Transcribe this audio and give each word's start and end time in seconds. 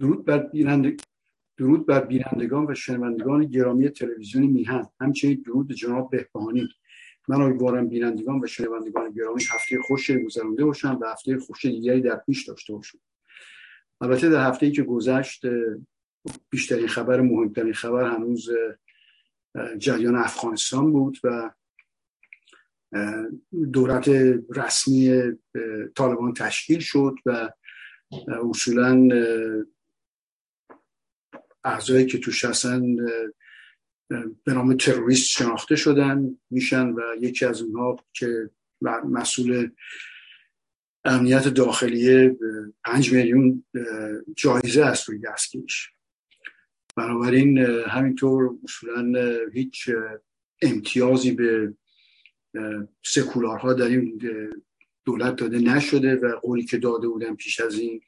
درود 0.00 0.24
بر 0.24 0.38
بیننده 0.38 0.96
درود 1.56 1.86
بر 1.86 2.04
بینندگان 2.04 2.66
و 2.70 2.74
شنوندگان 2.74 3.46
گرامی 3.46 3.88
تلویزیون 3.88 4.46
میهن. 4.46 4.88
همچنین 5.00 5.42
درود 5.46 5.72
جناب 5.72 6.10
بهبهانی. 6.10 6.68
من 7.28 7.42
امیدوارم 7.42 7.88
بینندگان 7.88 8.40
و 8.40 8.46
شنوندگان 8.46 9.10
گرامی 9.10 9.42
هفته 9.50 9.78
خوش 9.86 10.10
گذرانده 10.10 10.64
باشن 10.64 10.92
و 10.92 11.06
هفته 11.06 11.38
خوش 11.38 11.64
دیگری 11.64 12.00
در 12.00 12.16
پیش 12.16 12.48
داشته 12.48 12.72
باشن. 12.72 12.98
البته 14.00 14.28
در 14.28 14.48
هفته 14.48 14.66
ای 14.66 14.72
که 14.72 14.82
گذشت 14.82 15.46
بیشترین 16.50 16.88
خبر 16.88 17.20
مهمترین 17.20 17.72
خبر 17.72 18.04
هنوز 18.04 18.48
جریان 19.78 20.16
افغانستان 20.16 20.92
بود 20.92 21.18
و 21.24 21.50
دولت 23.72 24.08
رسمی 24.56 25.22
طالبان 25.94 26.32
تشکیل 26.32 26.78
شد 26.78 27.14
و 27.26 27.50
اصولا 28.50 29.08
اعضایی 31.66 32.06
که 32.06 32.18
توش 32.18 32.44
هستن 32.44 32.96
به 34.44 34.52
نام 34.52 34.76
تروریست 34.76 35.28
شناخته 35.28 35.76
شدن 35.76 36.38
میشن 36.50 36.86
و 36.88 37.00
یکی 37.20 37.44
از 37.44 37.62
اونها 37.62 37.96
که 38.12 38.50
مسئول 39.10 39.70
امنیت 41.04 41.48
داخلیه 41.48 42.36
پنج 42.84 43.12
میلیون 43.12 43.64
جایزه 44.36 44.84
است 44.84 45.08
روی 45.08 45.18
دستگیرش 45.18 45.90
بنابراین 46.96 47.58
همینطور 47.88 48.58
اصولا 48.64 49.36
هیچ 49.52 49.90
امتیازی 50.62 51.32
به 51.32 51.74
سکولارها 53.04 53.72
در 53.72 53.86
این 53.86 54.20
دولت 55.04 55.36
داده 55.36 55.58
نشده 55.58 56.14
و 56.14 56.36
قولی 56.40 56.64
که 56.64 56.78
داده 56.78 57.08
بودن 57.08 57.34
پیش 57.34 57.60
از 57.60 57.78
این 57.78 58.00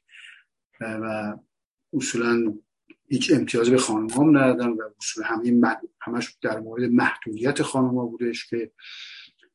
و 0.81 1.37
اصولا 1.93 2.53
هیچ 3.09 3.31
امتیازی 3.33 3.71
به 3.71 3.77
خانم 3.77 4.09
هم 4.09 4.37
ندادن 4.37 4.69
و 4.69 4.81
اصول 4.99 5.23
همین 5.23 5.65
همش 6.01 6.37
در 6.41 6.59
مورد 6.59 6.83
محدودیت 6.83 7.61
خانم 7.61 7.97
ها 7.97 8.05
بودش 8.05 8.47
که 8.47 8.71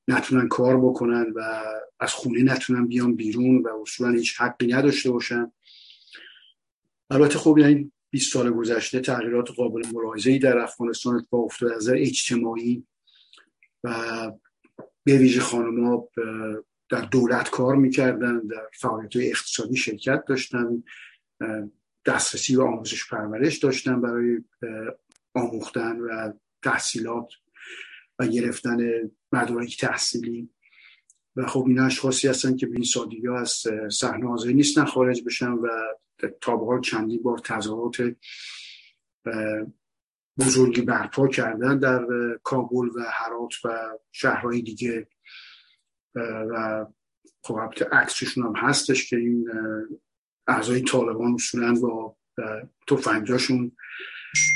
نتونن 0.09 0.49
کار 0.49 0.81
بکنن 0.81 1.33
و 1.37 1.63
از 2.01 2.13
خونه 2.13 2.43
نتونن 2.43 2.87
بیان 2.87 3.15
بیرون 3.15 3.63
و 3.63 3.69
اصولا 3.83 4.11
هیچ 4.11 4.41
حقی 4.41 4.67
نداشته 4.67 5.11
باشن. 5.11 5.53
البته 7.11 7.39
خب 7.39 7.59
یعنی 7.59 7.93
20 8.11 8.33
سال 8.33 8.51
گذشته 8.51 9.01
تغییرات 9.01 9.51
قابل 9.51 9.83
ملاحظه‌ای 9.95 10.39
در 10.39 10.59
افغانستان 10.59 11.15
اتفاق 11.15 11.45
افتاده 11.45 11.75
از 11.75 11.89
اجتماعی 11.89 12.87
و 13.85 13.93
به 15.05 15.19
ویژه 15.19 15.41
خانم 15.41 15.85
ها 15.85 16.09
در 16.91 17.01
دولت 17.01 17.51
کار 17.51 17.77
می‌کردن 17.77 18.39
در 18.39 18.69
فعالیت 18.73 19.17
اقتصادی 19.17 19.77
شرکت 19.77 20.25
داشتن 20.29 20.83
دسترسی 22.07 22.57
و 22.57 22.63
آموزش 22.63 23.09
پرورش 23.09 23.59
داشتن 23.59 24.01
برای 24.01 24.39
آموختن 25.35 26.01
و 26.01 26.33
تحصیلات 26.63 27.29
و 28.19 28.27
گرفتن 28.27 29.11
مدارک 29.33 29.81
تحصیلی. 29.81 30.51
و 31.37 31.47
خب 31.47 31.65
این 31.69 31.79
اشخاصی 31.79 32.29
هستن 32.29 32.57
که 32.57 32.67
به 32.67 32.75
این 32.75 32.85
سادگی 32.85 33.29
از 33.29 33.63
صحنه 33.91 34.29
حاضر 34.29 34.49
نیستن 34.49 34.85
خارج 34.85 35.25
بشن 35.25 35.51
و 35.51 35.69
تا 36.41 36.81
چندی 36.81 37.19
بار 37.19 37.39
تظاهرات 37.39 38.15
بزرگی 40.39 40.83
برپا 40.83 41.29
کردن 41.29 41.79
در 41.79 42.07
کابل 42.43 42.89
و 42.89 43.01
هرات 43.13 43.53
و 43.65 43.99
شهرهای 44.13 44.63
دیگه. 44.63 45.09
و 46.15 46.87
خب 47.43 47.59
عکسشون 47.93 48.47
هم 48.47 48.57
هستش 48.57 49.11
که 49.11 49.17
این 49.17 49.49
اعضای 50.47 50.81
طالبان 50.81 51.35
اصولا 51.35 51.75
با 51.75 52.17
توفنگاشون 52.87 53.73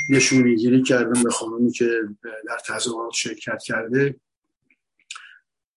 نشون 0.09 0.41
می‌گیری 0.41 0.83
کردن 0.83 1.23
به 1.23 1.29
خانمی 1.29 1.71
که 1.71 2.01
در 2.47 2.57
تظاهرات 2.67 3.13
شرکت 3.13 3.63
کرده. 3.63 4.19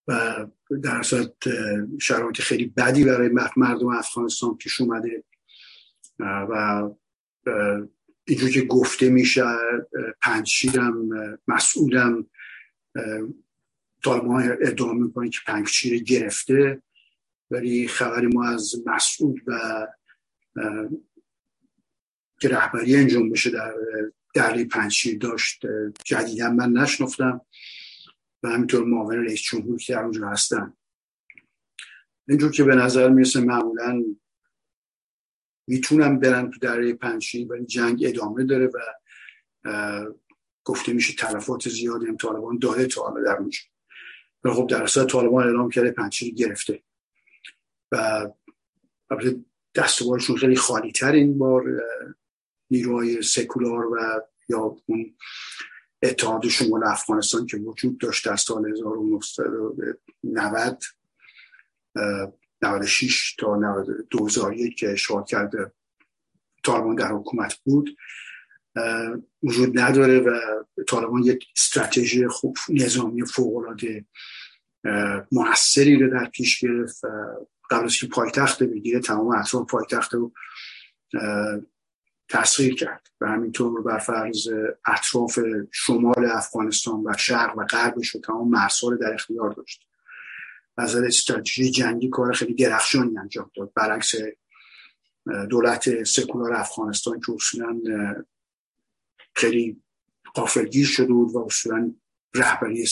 و 0.07 0.45
در 0.83 1.03
صورت 1.03 1.33
شرایط 2.01 2.41
خیلی 2.41 2.65
بدی 2.65 3.03
برای 3.03 3.29
مردم 3.57 3.87
افغانستان 3.87 4.57
پیش 4.57 4.81
اومده. 4.81 5.23
و 6.19 6.89
اینجور 8.27 8.49
که 8.49 8.61
گفته 8.61 9.09
میشه 9.09 9.43
پنجشیرم 10.21 11.09
مسئولم 11.47 12.29
طالبان 14.03 14.57
ادعا 14.61 14.93
می‌کنه 14.93 15.29
که 15.29 15.39
پنجشیر 15.47 16.03
گرفته. 16.03 16.81
ولی 17.51 17.87
خبری 17.87 18.27
ما 18.27 18.49
از 18.49 18.75
مسعود 18.85 19.41
و 19.47 19.87
که 22.39 22.49
رهبری 22.49 22.95
انجام 22.95 23.29
بشه 23.29 23.49
در 23.49 23.73
دهلی 24.33 24.65
پنجشیر 24.65 25.17
داشت 25.17 25.65
جدیدا 26.05 26.49
من 26.49 26.71
نشنفتم 26.71 27.41
و 28.43 28.49
همینطور 28.49 28.83
معاون 28.83 29.25
رئیس 29.25 29.41
جمهور 29.41 29.79
که 29.79 29.93
در 29.93 30.03
اونجا 30.03 30.27
هستن. 30.27 30.73
اینجور 32.27 32.51
که 32.51 32.63
به 32.63 32.75
نظر 32.75 33.09
می‌رسه 33.09 33.41
معمولا 33.41 34.03
می‌تونم 35.67 36.19
برن 36.19 36.51
تو 36.51 36.59
دره 36.59 36.93
پنجشیر 36.93 37.47
ولی 37.47 37.65
جنگ 37.65 38.03
ادامه 38.05 38.43
داره 38.43 38.67
و 38.67 38.79
گفته 40.63 40.93
میشه 40.93 41.13
تلفات 41.13 41.69
زیادی 41.69 42.05
هم 42.05 42.17
طالبان 42.17 42.57
داره 42.57 42.85
تا 42.85 43.01
حالا 43.01 43.23
در 43.23 43.37
اونجا. 43.37 43.59
و 44.43 44.53
خب 44.53 44.67
در 44.69 44.83
اصلا 44.83 45.05
طالبان 45.05 45.47
اعلام 45.47 45.69
کرده 45.69 45.91
پنجشیر 45.91 46.33
گرفته. 46.33 46.83
و 47.91 48.29
دستوارشون 49.75 50.37
خیلی 50.37 50.55
خالی 50.55 50.91
تر 50.91 51.11
این 51.11 51.37
بار 51.37 51.63
نیروهای 52.71 53.21
سکولار 53.21 53.85
و 53.85 54.21
یا 54.49 54.77
اون 54.85 55.15
اتحاد 56.03 56.47
شمال 56.47 56.83
افغانستان 56.83 57.45
که 57.45 57.57
وجود 57.57 57.97
داشت 57.97 58.25
در 58.25 58.35
سال 58.35 58.71
1990 58.71 60.83
96 62.61 63.35
تا 63.35 63.85
2001 64.09 64.77
که 64.77 64.91
اشغال 64.91 65.23
کرده 65.23 65.71
طالبان 66.63 66.95
در 66.95 67.11
حکومت 67.11 67.55
بود 67.63 67.97
وجود 69.43 69.79
نداره 69.79 70.19
و 70.19 70.39
طالبان 70.87 71.23
یک 71.23 71.45
استراتژی 71.57 72.27
خوب 72.27 72.57
نظامی 72.69 73.25
فوق 73.25 73.57
العاده 73.57 74.05
موثری 75.31 75.95
رو 75.95 76.09
در 76.09 76.29
پیش 76.29 76.59
گرفت 76.59 77.01
که 77.99 78.07
پایتخت 78.07 78.63
بگیره 78.63 78.99
تمام 78.99 79.27
اطراف 79.27 79.71
پایتخت 79.71 80.13
رو 80.13 80.33
تصویر 82.29 82.75
کرد 82.75 83.07
و 83.21 83.27
همینطور 83.27 83.81
بر 83.81 83.99
فرض 83.99 84.47
اطراف 84.85 85.39
شمال 85.71 86.25
افغانستان 86.25 87.03
و 87.05 87.13
شرق 87.17 87.57
و 87.57 87.65
غربش 87.65 88.15
و 88.15 88.19
تمام 88.19 88.49
مرزها 88.49 88.95
در 88.95 89.13
اختیار 89.13 89.51
داشت. 89.51 89.87
از 90.77 90.95
استراتژی 90.95 91.71
جنگی 91.71 92.09
کار 92.09 92.33
خیلی 92.33 92.53
درخشانی 92.53 93.17
انجام 93.17 93.51
داد. 93.55 93.73
برعکس 93.75 94.11
دولت 95.49 96.03
سکولار 96.03 96.53
افغانستان 96.53 97.19
که 97.19 97.31
اصولا 97.31 97.81
خیلی 99.35 99.81
قافلگیر 100.33 100.85
شده 100.85 101.13
بود 101.13 101.35
و 101.35 101.39
اصولا 101.39 101.93
رهبری 102.33 102.87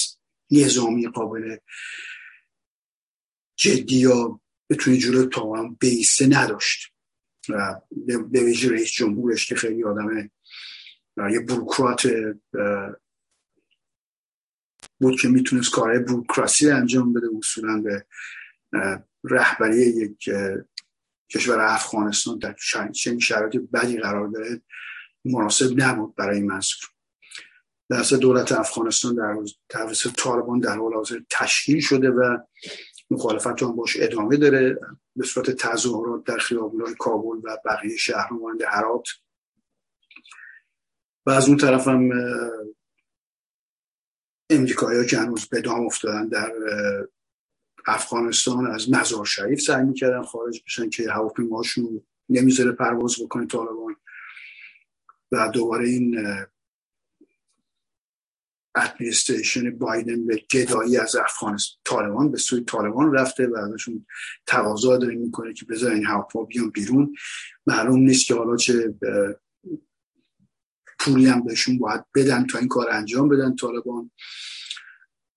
نظامی 0.51 1.07
قابل 1.07 1.57
جدی 3.56 3.95
یا 3.95 4.39
بتونی 4.71 4.97
جلو 4.97 5.25
تا 5.25 5.75
بیسه 5.79 6.27
نداشت. 6.27 6.91
و 7.50 7.81
به 8.31 8.44
ویژه 8.44 8.69
رئیس 8.69 8.91
جمهورش 8.91 9.45
که 9.45 9.56
خیلی 9.56 9.83
آدم 9.83 10.31
یه 11.31 11.39
بروکرات 11.39 12.07
بود 15.00 15.19
که 15.21 15.27
می‌تونست 15.27 15.71
کارهای 15.71 16.00
بروکراسی 16.00 16.71
انجام 16.71 17.13
بده 17.13 17.27
اصولا 17.38 17.81
به 17.81 18.06
رهبری 19.23 19.81
یک 19.81 20.29
کشور 21.29 21.59
افغانستان 21.59 22.38
در 22.38 22.56
چنین 22.94 23.19
شرایط 23.19 23.56
بدی 23.73 23.97
قرار 23.97 24.27
داره 24.27 24.62
مناسب 25.25 25.81
نبود 25.81 26.15
برای 26.15 26.41
منصور. 26.41 26.89
در 27.89 28.03
دولت 28.18 28.51
افغانستان 28.51 29.15
در 29.15 29.35
توسط 29.69 30.12
طالبان 30.12 30.59
در 30.59 30.77
حال 30.77 30.94
حاضر 30.94 31.19
تشکیل 31.29 31.79
شده 31.79 32.09
و 32.09 32.38
مخالفت 33.11 33.63
هم 33.63 33.75
باش 33.75 33.97
ادامه 33.99 34.37
داره 34.37 34.79
به 35.15 35.25
صورت 35.25 35.51
تظاهرات 35.51 36.23
در 36.23 36.37
خیابونهای 36.37 36.95
کابل 36.99 37.37
و 37.43 37.57
بقیه 37.65 37.97
شهر 37.97 38.33
مانند 38.33 38.61
هرات. 38.61 39.07
و 41.25 41.29
از 41.29 41.47
اون 41.47 41.57
طرف 41.57 41.87
هم 41.87 42.09
امریکایی 44.49 44.99
ها 44.99 45.05
که 45.05 45.17
به 45.51 45.61
دام 45.61 45.85
افتادن 45.85 46.27
در 46.27 46.51
افغانستان 47.87 48.67
از 48.67 48.91
مزار 48.91 49.25
شریف 49.25 49.61
سعی 49.61 49.83
می‌کردن 49.83 50.23
خارج 50.23 50.63
بشن 50.65 50.89
که 50.89 51.11
هواپیماشون 51.11 52.01
نمی‌ذاره 52.29 52.71
پرواز 52.71 53.15
بکنه 53.23 53.47
طالبان. 53.47 53.95
و 55.31 55.49
دوباره 55.53 55.87
این 55.87 56.15
ادمنستریشن 58.75 59.77
بایدن 59.77 60.25
به 60.25 60.44
گدایی 60.51 60.97
از 60.97 61.15
افغانستان 61.15 61.79
طالبان 61.85 62.31
به 62.31 62.38
سوی 62.38 62.62
طالبان 62.62 63.13
رفته 63.13 63.47
و 63.47 63.56
ازشون 63.56 64.06
تقاضا 64.47 64.97
داره 64.97 65.15
می‌کنه 65.15 65.53
که 65.53 65.65
بذار 65.65 65.91
این 65.91 66.06
هواپیما 66.06 66.45
بیان 66.45 66.69
بیرون. 66.69 67.15
معلوم 67.68 68.00
نیست 68.00 68.25
که 68.25 68.35
حالا 68.35 68.57
چه 68.57 68.95
پولی 71.00 71.25
هم 71.25 71.44
بهشون 71.44 71.77
باید 71.77 72.06
بدن 72.15 72.45
تا 72.45 72.59
این 72.59 72.68
کار 72.68 72.89
انجام 72.89 73.29
بدن 73.29 73.56
طالبان. 73.56 74.12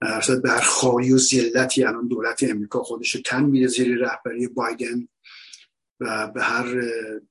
اصلا 0.02 0.40
بر 0.40 0.60
خواهی 0.60 1.12
و 1.12 1.18
زیلتی 1.18 1.84
الان 1.84 2.08
دولت 2.08 2.42
امریکا 2.42 2.82
خودش 2.82 3.16
تن 3.24 3.44
میره 3.44 3.66
زیر 3.66 3.98
رهبری 3.98 4.46
بایدن 4.46 5.08
و 6.00 6.28
به 6.28 6.42
هر 6.42 6.82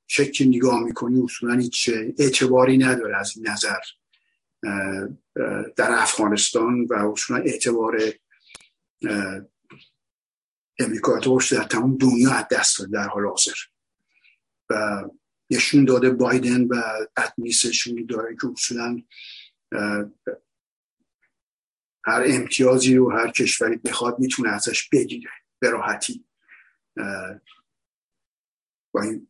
شکل 0.08 0.48
نگاه 0.48 0.84
می‌کنی 0.84 1.22
اصولا 1.22 1.54
هیچ 1.54 1.90
اعتباری 2.18 2.78
نداره 2.78 3.18
از 3.18 3.34
این 3.36 3.48
نظر. 3.48 3.80
در 5.76 5.92
افغانستان 5.92 6.86
و 6.86 6.94
اصولا 6.94 7.44
اعتبار 7.44 8.00
امریکا 10.80 11.20
در 11.20 11.64
تمام 11.64 11.98
دنیا 11.98 12.32
از 12.32 12.46
دست 12.52 12.80
داده 12.80 12.92
در 12.92 13.08
حال 13.08 13.26
حاضر. 13.26 13.54
و 14.70 15.04
نشون 15.50 15.86
داده 15.86 16.10
بایدن 16.10 16.64
و 16.64 16.76
ادمیسشونی 17.18 18.04
داره 18.04 18.36
که 18.42 18.48
اصولا 18.48 19.02
هر 22.06 22.24
امتیازی 22.28 22.96
رو 22.96 23.12
هر 23.12 23.32
کشوری 23.32 23.76
بخواد 23.76 24.20
می‌تونه 24.20 24.50
ازش 24.50 24.90
بگیره 24.90 25.32
به 25.60 25.70
راحتی. 25.70 26.26
با 28.94 29.02
این 29.02 29.28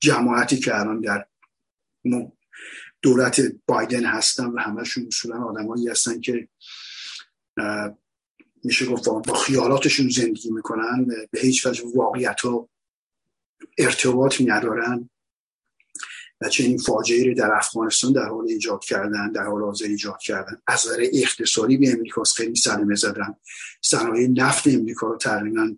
جماعتی 0.00 0.56
که 0.56 0.80
الان 0.80 1.00
در 1.00 1.26
دولت 3.02 3.40
بایدن 3.66 4.04
هستن 4.04 4.46
و 4.46 4.60
همشون 4.60 5.06
اصولا 5.06 5.44
آدمایی 5.44 5.88
هستن 5.88 6.20
که 6.20 6.48
میشه 8.64 8.86
گفت 8.86 9.08
با 9.08 9.34
خیالاتشون 9.34 10.08
زندگی 10.08 10.50
می‌کنن 10.50 11.06
به 11.30 11.40
هیچ 11.40 11.66
وجه 11.66 11.84
واقعیت 11.94 12.40
ها 12.40 12.68
ارتباطی 13.78 14.44
ندارن 14.44 15.10
و 16.40 16.48
این 16.58 16.78
فاجعه 16.78 17.26
رو 17.26 17.34
در 17.34 17.52
افغانستان 17.52 18.12
در 18.12 18.24
حال 18.24 18.44
ایجاد 18.48 18.84
کردن 18.84 19.32
در 19.32 19.44
حال 19.44 19.62
حاضر 19.62 19.84
ایجاد 19.84 20.18
کردن. 20.18 20.62
از 20.66 20.86
نظر 20.86 21.06
اقتصادی 21.12 21.76
به 21.76 21.92
امریکا 21.92 22.22
خیلی 22.22 22.54
سلمه 22.54 22.94
زدن. 22.94 23.34
صنایع 23.82 24.28
نفت 24.28 24.66
امریکا 24.66 25.06
رو 25.06 25.16
تقریبا 25.16 25.76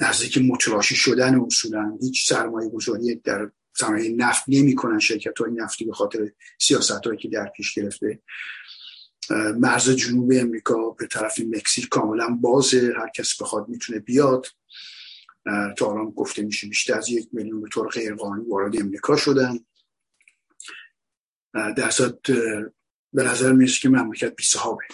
نزدیک 0.00 0.38
متلاشی 0.38 0.96
شدن 0.96 1.40
اصولا 1.40 1.98
هیچ 2.00 2.28
سرمایه 2.28 2.68
گذاری 2.68 3.14
در 3.14 3.50
صنایع 3.76 4.14
نفت 4.16 4.44
نمی‌کنن 4.48 4.98
شرکت 4.98 5.38
های 5.38 5.50
نفتی 5.50 5.84
به 5.84 5.92
خاطر 5.92 6.32
سیاست 6.60 7.06
هایی 7.06 7.18
که 7.18 7.28
در 7.28 7.48
پیش 7.56 7.74
گرفته. 7.74 8.22
مرز 9.56 9.90
جنوب 9.90 10.32
امریکا 10.34 10.90
به 10.90 11.06
طرف 11.06 11.40
مکزیک 11.40 11.88
کاملا 11.88 12.28
بازه 12.28 12.92
هر 12.96 13.08
کس 13.08 13.42
بخواد 13.42 13.68
می‌تونه 13.68 13.98
بیاد. 13.98 14.46
تا 15.76 15.90
الان 15.90 16.10
گفته 16.10 16.42
میشه 16.42 16.66
بیشتر 16.66 16.94
از 16.98 17.08
یک 17.08 17.28
میلیون 17.32 17.60
به 17.60 17.68
طور 17.68 17.88
غیرقانونی 17.88 18.50
وارد 18.50 18.80
امریکا 18.80 19.16
شدن. 19.16 19.58
در 21.54 21.90
به 23.12 23.22
نظر 23.22 23.52
می‌رسه 23.52 23.80
که 23.80 23.88
مملکت 23.88 24.36
بی 24.36 24.44
صحابه 24.44 24.84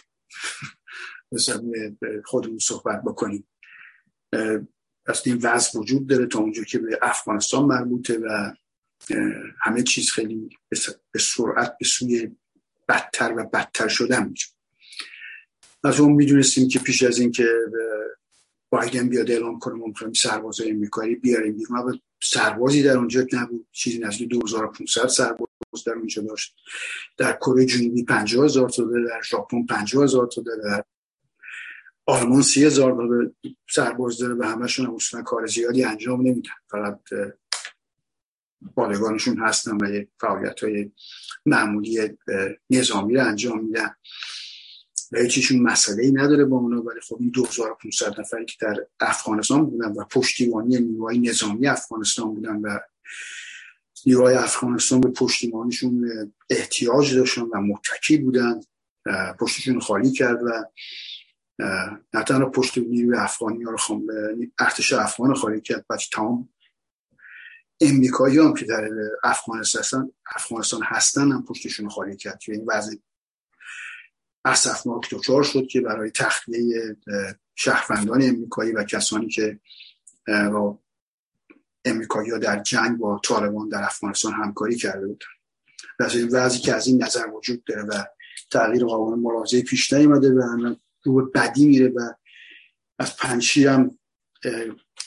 خودمون 2.31 2.59
صحبت 2.59 3.03
بکنیم. 3.03 3.49
پس 5.07 5.27
این 5.27 5.41
وضع 5.43 5.79
وجود 5.79 6.07
داره 6.07 6.27
تا 6.27 6.39
اونجا 6.39 6.63
که 6.63 6.79
به 6.79 6.99
افغانستان 7.03 7.65
مربوطه 7.65 8.19
و 8.19 8.53
همه 9.61 9.83
چیز 9.83 10.11
خیلی 10.11 10.51
به 11.13 11.19
سرعت 11.19 11.77
به 11.79 11.85
سوی 11.85 12.31
بدتر 12.89 13.35
و 13.37 13.45
بدتر 13.45 13.89
شدن 13.89 14.29
میشه. 14.29 14.49
از 15.85 16.01
اون 16.01 16.13
می‌دونستیم 16.13 16.69
که 16.69 16.79
پیش 16.79 17.03
از 17.03 17.19
اینکه 17.19 17.49
بایدن 18.71 19.09
بیاد 19.09 19.31
اعلام 19.31 19.59
کنه 19.59 19.87
می‌خوایم 19.87 20.13
سربازای 20.13 20.71
امریکایی 20.71 21.15
بیاریم 21.15 21.57
بیرون 21.57 22.01
سربازی 22.23 22.83
در 22.83 22.97
اونجا 22.97 23.27
نبود. 23.33 23.67
چیزی 23.73 23.99
نزدیک 23.99 24.29
2500 24.29 25.07
سرباز 25.07 25.49
در 25.87 25.93
اونجا 25.93 26.23
داشت. 26.23 26.55
در 27.17 27.33
کره 27.33 27.67
جنوبی 27.67 28.05
50000 28.05 28.69
تا 28.69 28.83
در 28.83 29.23
ژاپن 29.31 29.67
50000 29.67 30.27
تا 30.27 30.43
در 30.43 30.85
آلمان 32.07 32.43
30000 32.43 33.31
سرباز 33.71 34.19
داره 34.19 34.35
و 34.35 34.43
همشون 34.43 34.87
هم 34.87 34.95
اصلا 34.95 35.23
کار 35.23 35.47
زیادی 35.47 35.85
انجام 35.85 36.21
نمیدن. 36.21 36.51
فقط 36.71 37.01
بالگانشون 38.75 39.39
هستن 39.39 39.77
و 39.77 40.05
فعالیت 40.21 40.65
های 40.65 40.91
معمولی 41.47 41.99
نظامی 42.71 43.15
رو 43.15 43.27
انجام 43.27 43.65
میدن. 43.65 43.91
و 45.13 45.19
هیچیشون 45.19 45.63
مسئله 45.63 46.05
ای 46.05 46.13
نداره 46.13 46.45
با 46.45 46.57
اونا 46.57 46.83
ولی 46.83 47.01
خب 47.09 47.17
این 47.21 47.31
2500 47.31 48.21
نفری 48.21 48.45
که 48.45 48.55
در 48.61 48.77
افغانستان 49.01 49.67
بودن 49.67 49.93
و 49.93 50.05
پشتیبانی 50.05 50.79
نیروهای 50.79 51.19
نظامی 51.19 51.67
افغانستان 51.67 52.35
بودن 52.35 52.57
و 52.57 52.79
نیروهای 54.07 54.35
افغانستان 54.35 55.01
به 55.01 55.09
پشتیبانیشون 55.11 56.05
احتیاج 56.51 57.15
داشتن 57.15 57.43
و 57.43 57.61
متکی 57.61 58.17
بودن 58.17 58.61
پشتشون 59.41 59.81
خالی 59.81 60.13
کرد 60.13 60.43
و 60.43 60.65
نه 62.15 62.25
تنها 62.27 62.51
پشت 62.51 62.79
نیروی 62.79 63.17
افغانی 63.17 63.65
ها 63.65 63.71
رو 63.71 64.03
ارتش 64.59 64.93
افغان 64.93 65.35
خالی 65.35 65.61
کرد 65.61 65.85
بچه 65.91 66.09
تمام 66.13 66.49
امریکایی 67.81 68.39
هم 68.39 68.55
که 68.55 68.65
در 68.65 68.89
افغانستان 69.25 70.13
افغانستان 70.37 70.83
هستن 70.85 71.33
هم 71.33 71.45
پشتشون 71.45 71.89
خالی 71.89 72.17
کرد. 72.17 72.39
که 72.39 72.53
این 72.53 72.65
وضع 72.69 72.97
اسفناک 74.45 75.15
دچار 75.15 75.43
شد 75.43 75.67
که 75.67 75.81
برای 75.81 76.11
تخلیه 76.11 76.97
شهروندان 77.55 78.23
امریکایی 78.23 78.73
و 78.73 78.85
کسانی 78.85 79.29
که 79.29 79.61
با 80.27 80.79
امریکایی 81.85 82.31
ها 82.31 82.39
در 82.39 82.63
جنگ 82.63 82.99
با 82.99 83.21
طالبان 83.25 83.69
در 83.69 83.83
افغانستان 83.83 84.33
همکاری 84.33 84.77
کرده 84.77 85.07
بودن. 85.07 85.27
و 85.99 86.03
این 86.03 86.29
وضعی 86.29 86.61
که 86.61 86.75
از 86.75 86.87
این 86.87 87.03
نظر 87.03 87.27
وجود 87.27 87.65
داره 87.65 87.83
و 87.83 88.05
تغییر 88.51 88.85
قانون 88.85 89.19
ملاحظه 89.19 89.63
پیش 89.63 89.93
نیامده 89.93 90.31
و 90.31 90.75
رو 91.03 91.31
بدی 91.31 91.67
میره 91.67 91.89
و 91.89 92.01
از 92.99 93.17
پنشیر 93.17 93.69
هم 93.69 93.99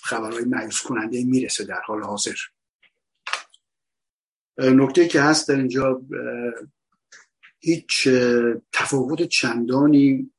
خبرهای 0.03 0.45
مایوس 0.45 0.81
کننده 0.81 1.23
می‌رسه 1.23 1.65
در 1.65 1.81
حال 1.85 2.03
حاضر. 2.03 2.35
نکته 4.57 5.07
که 5.07 5.21
هست 5.21 5.49
در 5.49 5.55
اینجا 5.55 6.01
هیچ 7.59 8.07
تفاوت 8.73 9.23
چندانی 9.23 10.31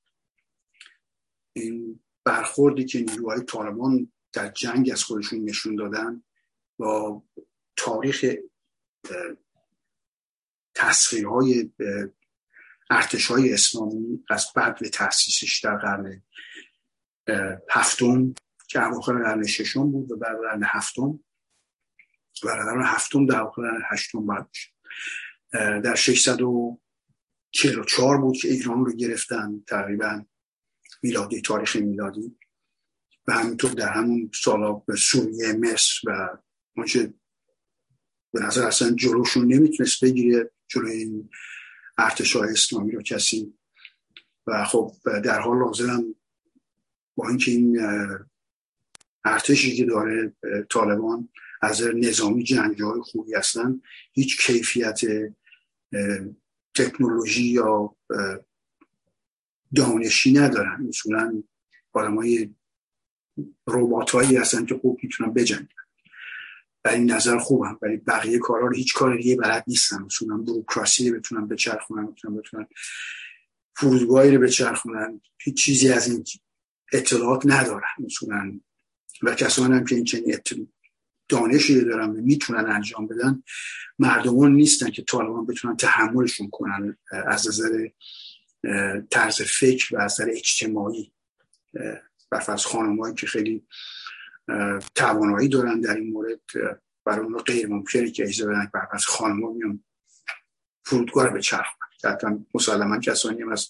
این 1.52 2.00
برخوردی 2.25 2.85
که 2.85 3.00
نیروهای 3.00 3.40
طالبان 3.40 4.12
در 4.33 4.49
جنگ 4.49 4.90
از 4.92 5.04
خودشون 5.04 5.44
نشون 5.44 5.76
دادن 5.76 6.23
با 6.76 7.23
تاریخ 7.76 8.35
تسخیرهای 10.75 11.71
ارتش 12.90 13.26
های 13.26 13.52
اسلامی 13.52 14.25
از 14.30 14.47
بعد 14.56 14.78
به 14.78 14.88
تاسیسش 14.88 15.61
در 15.64 15.76
قرن 15.76 16.23
هفتم 17.71 18.35
که 18.68 18.87
اواخر 18.87 19.12
قرن 19.12 19.47
ششم 19.47 19.90
بود 19.90 20.12
و 20.12 20.16
بعد 20.16 20.37
قرن 20.37 20.62
هفتم. 20.64 21.24
قرن 22.42 22.82
هفتم 22.84 23.26
در 23.26 23.44
قرن 23.44 23.82
هشتم 23.90 24.26
بعد 24.26 24.48
در 25.82 25.94
644 25.94 28.20
بود 28.20 28.36
که 28.36 28.48
ایران 28.48 28.84
رو 28.84 28.92
گرفتن 28.92 29.64
تقریبا 29.68 30.24
میلادی 31.02 31.40
تاریخ 31.40 31.76
میلادی. 31.76 32.38
و 33.26 33.32
همینطور 33.32 33.70
در 33.70 33.92
همون 33.92 34.30
سالا 34.42 34.72
به 34.72 34.96
سوریه 34.96 35.52
مصر 35.52 36.00
و 36.06 36.38
منچه 36.76 37.14
به 38.32 38.40
نظر 38.40 38.66
اصلا 38.66 38.90
جلوشون 38.90 39.52
نمی‌تونست 39.52 40.04
بگیره 40.04 40.50
جلوی 40.68 40.92
این 40.92 41.30
ارتش 41.98 42.36
اسلامی 42.36 42.92
رو 42.92 43.02
کسی. 43.02 43.54
و 44.46 44.64
خب 44.64 44.92
در 45.24 45.40
حال 45.40 45.58
لازم 45.58 46.14
با 47.16 47.28
اینکه 47.28 47.50
این 47.50 47.80
ارتشی 49.24 49.76
که 49.76 49.84
داره 49.84 50.36
طالبان 50.70 51.28
از 51.64 51.83
نظامی 51.83 52.44
های 52.44 53.00
خوبی 53.02 53.35
هستن. 53.35 53.80
هیچ 54.12 54.47
کیفیت 54.47 55.00
تکنولوژی 56.75 57.44
یا 57.44 57.97
دانشی 59.75 60.33
ندارن. 60.33 60.87
اصولا 60.88 61.42
آدم 61.92 62.14
های 62.16 62.54
روبات 63.66 64.11
هایی 64.11 64.37
هستن 64.37 64.64
که 64.64 64.75
خوب 64.75 64.99
می‌تونن 65.02 65.33
بجنگن. 65.33 65.68
این 66.87 67.11
نظر 67.11 67.38
خوبم. 67.38 67.78
ولی 67.83 67.97
بقیه 67.97 68.38
کارا 68.38 68.66
رو 68.66 68.75
هیچ 68.75 68.94
کار 68.94 69.16
دیگه 69.16 69.37
بلد 69.37 69.64
نیستن. 69.66 70.02
مثلا 70.02 70.37
بروکراسی 70.37 71.11
رو 71.11 71.18
بتونن 71.18 71.49
بچرخونن 71.49 72.06
بتونن 72.06 72.37
بتونن 72.37 72.66
فرودگاهی 73.76 74.30
رو 74.30 74.42
بچرخونن. 74.42 75.21
هیچ 75.38 75.56
چیزی 75.56 75.88
از 75.88 76.11
این 76.11 76.25
اطلاعات 76.92 77.42
ندارن. 77.47 77.88
مثلا 77.99 78.61
و 79.23 79.35
کسانی 79.35 79.75
هم 79.75 79.85
که 79.85 79.94
این 79.94 80.04
چنین 80.04 80.35
دانشی 81.28 81.85
دارن 81.85 82.11
و 82.11 82.12
می‌تونن 82.12 82.66
انجام 82.66 83.07
بدن. 83.07 83.43
مردمان 83.99 84.52
نیستن 84.52 84.90
که 84.90 85.02
طالبان 85.02 85.47
بتونن 85.47 85.76
تحملشون 85.76 86.50
کنن 86.50 86.97
از 87.26 87.49
نظر 87.49 87.88
طرز 89.11 89.43
فکر 89.43 89.97
و 89.97 90.00
از 90.00 90.21
نظر 90.21 90.31
اجتماعی. 90.31 91.12
برفرض 92.31 92.64
خانمایی 92.64 93.14
که 93.14 93.26
خیلی 93.26 93.66
توانایی 94.95 95.49
دارن 95.49 95.81
در 95.81 95.95
این 95.95 96.12
مورد 96.12 96.40
برای 97.04 97.26
اون 97.26 97.38
غیر 97.38 97.66
ممکنه 97.66 98.11
که 98.11 98.23
اجازه 98.23 98.50
بدن 98.50 98.71
برفرض 98.75 99.04
خانم 99.04 99.57
میان 99.57 99.85
فرودگاه 100.85 101.26
رو 101.26 101.33
به 101.33 101.40
چرخ 101.40 101.66
حتی 102.04 102.26
مسلما 102.54 102.99
کسانی 102.99 103.43
هم 103.43 103.52
از 103.52 103.69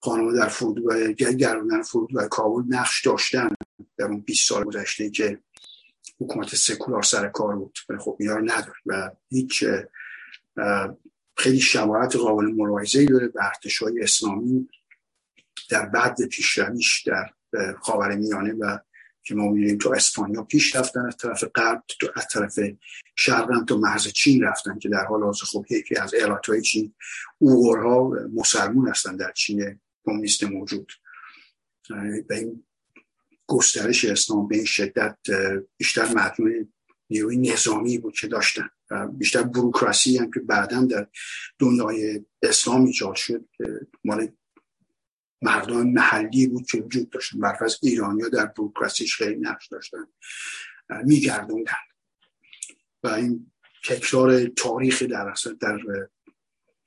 خانم 0.00 0.36
در 0.36 0.48
فرودگاه 0.48 1.12
گرونن 1.12 1.82
فرودگاه 1.82 2.28
کابل 2.28 2.62
نقش 2.68 3.06
داشتن 3.06 3.48
در 3.98 4.04
اون 4.04 4.20
20 4.20 4.48
سال 4.48 4.64
گذشته 4.64 5.10
که 5.10 5.40
حکومت 6.20 6.54
سکولار 6.54 7.02
سر 7.02 7.28
کار 7.28 7.56
بود. 7.56 7.78
ولی 7.88 7.98
خب 7.98 8.16
اینا 8.20 8.38
نداره 8.38 8.78
و 8.86 9.10
هیچ 9.28 9.64
خیلی 11.36 11.60
شباهت 11.60 12.16
قابل 12.16 12.44
ملاحظه 12.44 13.04
داره 13.04 13.28
به 13.28 13.40
های 13.80 14.02
اسلامی 14.02 14.68
در 15.70 15.86
بعد 15.86 16.26
پیشرویش 16.26 17.02
در 17.02 17.30
خاور 17.80 18.16
میانه 18.16 18.52
و 18.52 18.78
که 19.22 19.34
ما 19.34 19.48
می‌بینیم 19.48 19.78
تو 19.78 19.92
اسپانیا 19.92 20.42
پیش 20.42 20.76
رفتن 20.76 21.06
از 21.06 21.16
طرف 21.16 21.44
غرب 21.44 21.82
تو 22.00 22.06
از 22.16 22.26
طرف 22.32 22.58
شرق 23.16 23.64
تو 23.64 23.78
مرز 23.78 24.08
چین 24.08 24.44
رفتن 24.44 24.78
که 24.78 24.88
در 24.88 25.04
حال 25.04 25.22
حاضر 25.22 25.44
خب 25.44 25.66
یکی 25.70 25.96
از 25.96 26.14
ایالت 26.14 26.46
های 26.46 26.62
چین 26.62 26.94
اوغورها 27.38 28.12
مسلمون 28.34 28.88
هستن 28.88 29.16
در 29.16 29.32
چین 29.32 29.80
کمونیست 30.04 30.44
موجود. 30.44 30.92
به 32.28 32.36
این 32.36 32.65
گسترش 33.46 34.04
اسلام 34.04 34.48
به 34.48 34.56
این 34.56 34.64
شدت 34.64 35.18
بیشتر 35.76 36.14
مدیون 36.14 36.72
نیروی 37.10 37.36
نظامی 37.36 37.98
بود 37.98 38.14
که 38.14 38.26
داشتن 38.26 38.68
و 38.90 39.08
بیشتر 39.08 39.42
بروکراسی 39.42 40.18
هم 40.18 40.30
که 40.30 40.40
بعدا 40.40 40.84
در 40.84 41.06
دنیای 41.58 42.24
اسلام 42.42 42.84
ایجاد 42.84 43.14
شد 43.14 43.48
مال 44.04 44.28
مردم 45.42 45.86
محلی 45.86 46.46
بود 46.46 46.66
که 46.66 46.78
وجود 46.78 47.10
داشتن. 47.10 47.40
برف 47.40 47.62
از 47.62 47.78
ایرانیا 47.82 48.28
در 48.28 48.46
بروکراسیش 48.46 49.16
خیلی 49.16 49.40
نقش 49.40 49.68
داشتن. 49.68 50.06
میگردوندن. 51.04 51.72
و 53.02 53.08
این 53.08 53.52
تکرار 53.84 54.44
تاریخ 54.44 55.02
در 55.02 55.34
در 55.60 55.78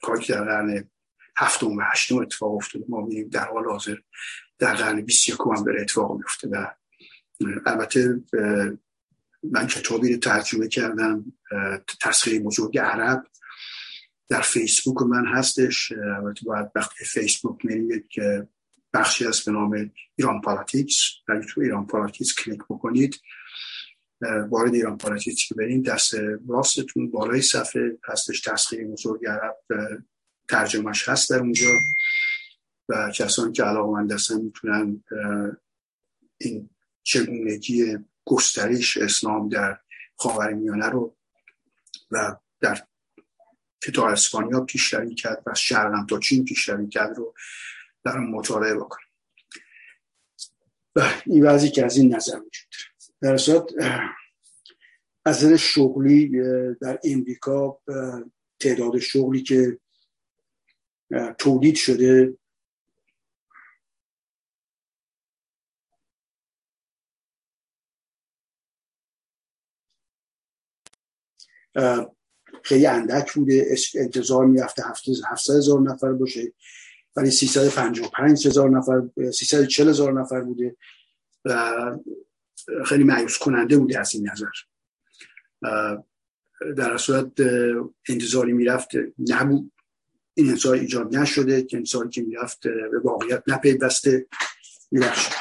کاری 0.01 0.28
در 0.28 0.44
قرن 0.44 0.89
هفتم 1.39 1.67
و 1.67 1.81
هشتم 1.91 2.17
اتفاق 2.17 2.55
افتاده. 2.55 2.86
ما 2.89 3.01
می‌بینیم 3.01 3.29
در 3.29 3.46
حال 3.46 3.65
حاضر 3.65 3.96
در 4.60 4.74
قرن 4.74 5.01
21 5.01 5.38
هم 5.58 5.63
بره 5.63 5.81
اتفاق 5.81 6.17
میفته 6.17 6.48
و 6.48 6.67
البته 7.65 8.24
من 9.43 9.67
کتابی 9.67 10.13
رو 10.13 10.19
ترجمه 10.19 10.67
کردم 10.67 11.34
تسخیر 12.01 12.41
بزرگ 12.41 12.77
عرب 12.77 13.24
در 14.29 14.41
فیسبوک 14.41 15.01
من 15.01 15.25
هستش. 15.25 15.91
البته 15.91 16.46
باید 16.46 16.72
وقتی 16.75 17.05
فیسبوک 17.05 17.65
میریم 17.65 17.91
یک 17.91 18.19
بخشی 18.93 19.25
هست 19.25 19.46
به 19.46 19.51
نام 19.51 19.91
Iran 20.15 20.41
Politics 20.41 20.98
اگه 21.27 21.46
تو 21.46 21.62
Iran 21.62 21.88
Politics 21.88 22.36
کلیک 22.36 22.60
بکنید 22.69 23.22
وارد 24.50 24.74
Iran 24.74 24.98
Politics 24.98 25.48
که 25.48 25.55
برین 25.55 25.81
دست 25.81 26.13
راستتون 26.50 27.12
بالای 27.12 27.41
صفحه 27.41 27.98
هستش 28.08 28.41
تسخیر 28.41 28.88
بزرگ 28.88 29.25
عرب. 29.25 29.55
ترجمهش 30.50 31.10
هست 31.10 31.29
در 31.29 31.39
اونجا 31.39 31.68
و 32.89 33.12
کسانی 33.15 33.51
که 33.51 33.63
علاقه 33.63 34.13
هستن 34.13 34.41
می‌تونن 34.41 35.03
این 36.38 36.70
چگونگی 37.03 37.98
گسترش 38.25 38.98
اسلام 38.98 39.50
در 39.50 39.79
میانه 40.53 40.89
رو 40.89 41.15
و 42.12 42.36
در 42.62 42.88
که 43.82 43.91
تا 43.91 44.10
اسپانیا 44.10 44.62
پیشروی 44.62 45.15
کرد 45.15 45.44
و 45.46 45.53
شرقم 45.56 46.06
تا 46.06 46.20
چین 46.20 46.46
پیشروی 46.46 46.88
کرد 46.89 47.18
رو 47.18 47.34
در 48.03 48.18
مطالعه 48.18 48.75
بکنیم 48.75 49.08
و 50.96 51.13
این 51.25 51.46
وضعی 51.46 51.70
که 51.70 51.86
از 51.86 51.98
این 51.98 52.15
نظر 52.15 52.36
وجود 52.36 52.68
در 53.22 53.38
صورت 53.38 53.63
از 55.25 55.46
نظر 55.46 55.56
شغلی 55.56 56.32
در 56.82 57.00
امریکا 57.03 57.82
تعداد 58.60 59.00
شغلی 59.00 59.44
که 59.44 59.79
تولید 61.38 61.75
شده. 61.75 62.34
خیلی 72.63 72.86
اندک 72.86 73.34
بوده. 73.34 73.75
انتظار 73.96 74.46
می‌رفته 74.46 74.84
700 74.88 75.56
هزار 75.58 75.82
نفر 75.82 76.12
باشه. 76.12 76.54
ولی 77.16 77.32
355 77.32 78.48
هزار 78.48 78.70
نفر 78.70 79.01
340 79.32 79.89
هزار 79.89 80.22
نفر 80.22 80.42
بوده 80.42 80.78
و 81.46 81.74
خیلی 82.86 83.04
معیوس 83.04 83.38
کننده 83.38 83.78
بوده 83.78 84.00
از 84.00 84.16
این 84.16 84.30
نظر. 84.30 84.51
در 86.78 86.98
صورت 86.98 87.32
انتظاری 88.10 88.54
می‌رفت. 88.54 88.89
نبود. 89.30 89.72
این 90.39 90.50
انتظار 90.50 90.75
ایجاد 90.75 91.15
نشده 91.15 91.63
که 91.63 91.77
انتظاری 91.77 92.10
که 92.10 92.22
می‌رفت 92.22 92.62
به 92.67 93.00
واقعیت 93.03 93.43
نپیوسته. 93.48 94.25
می‌رفت 94.91 95.31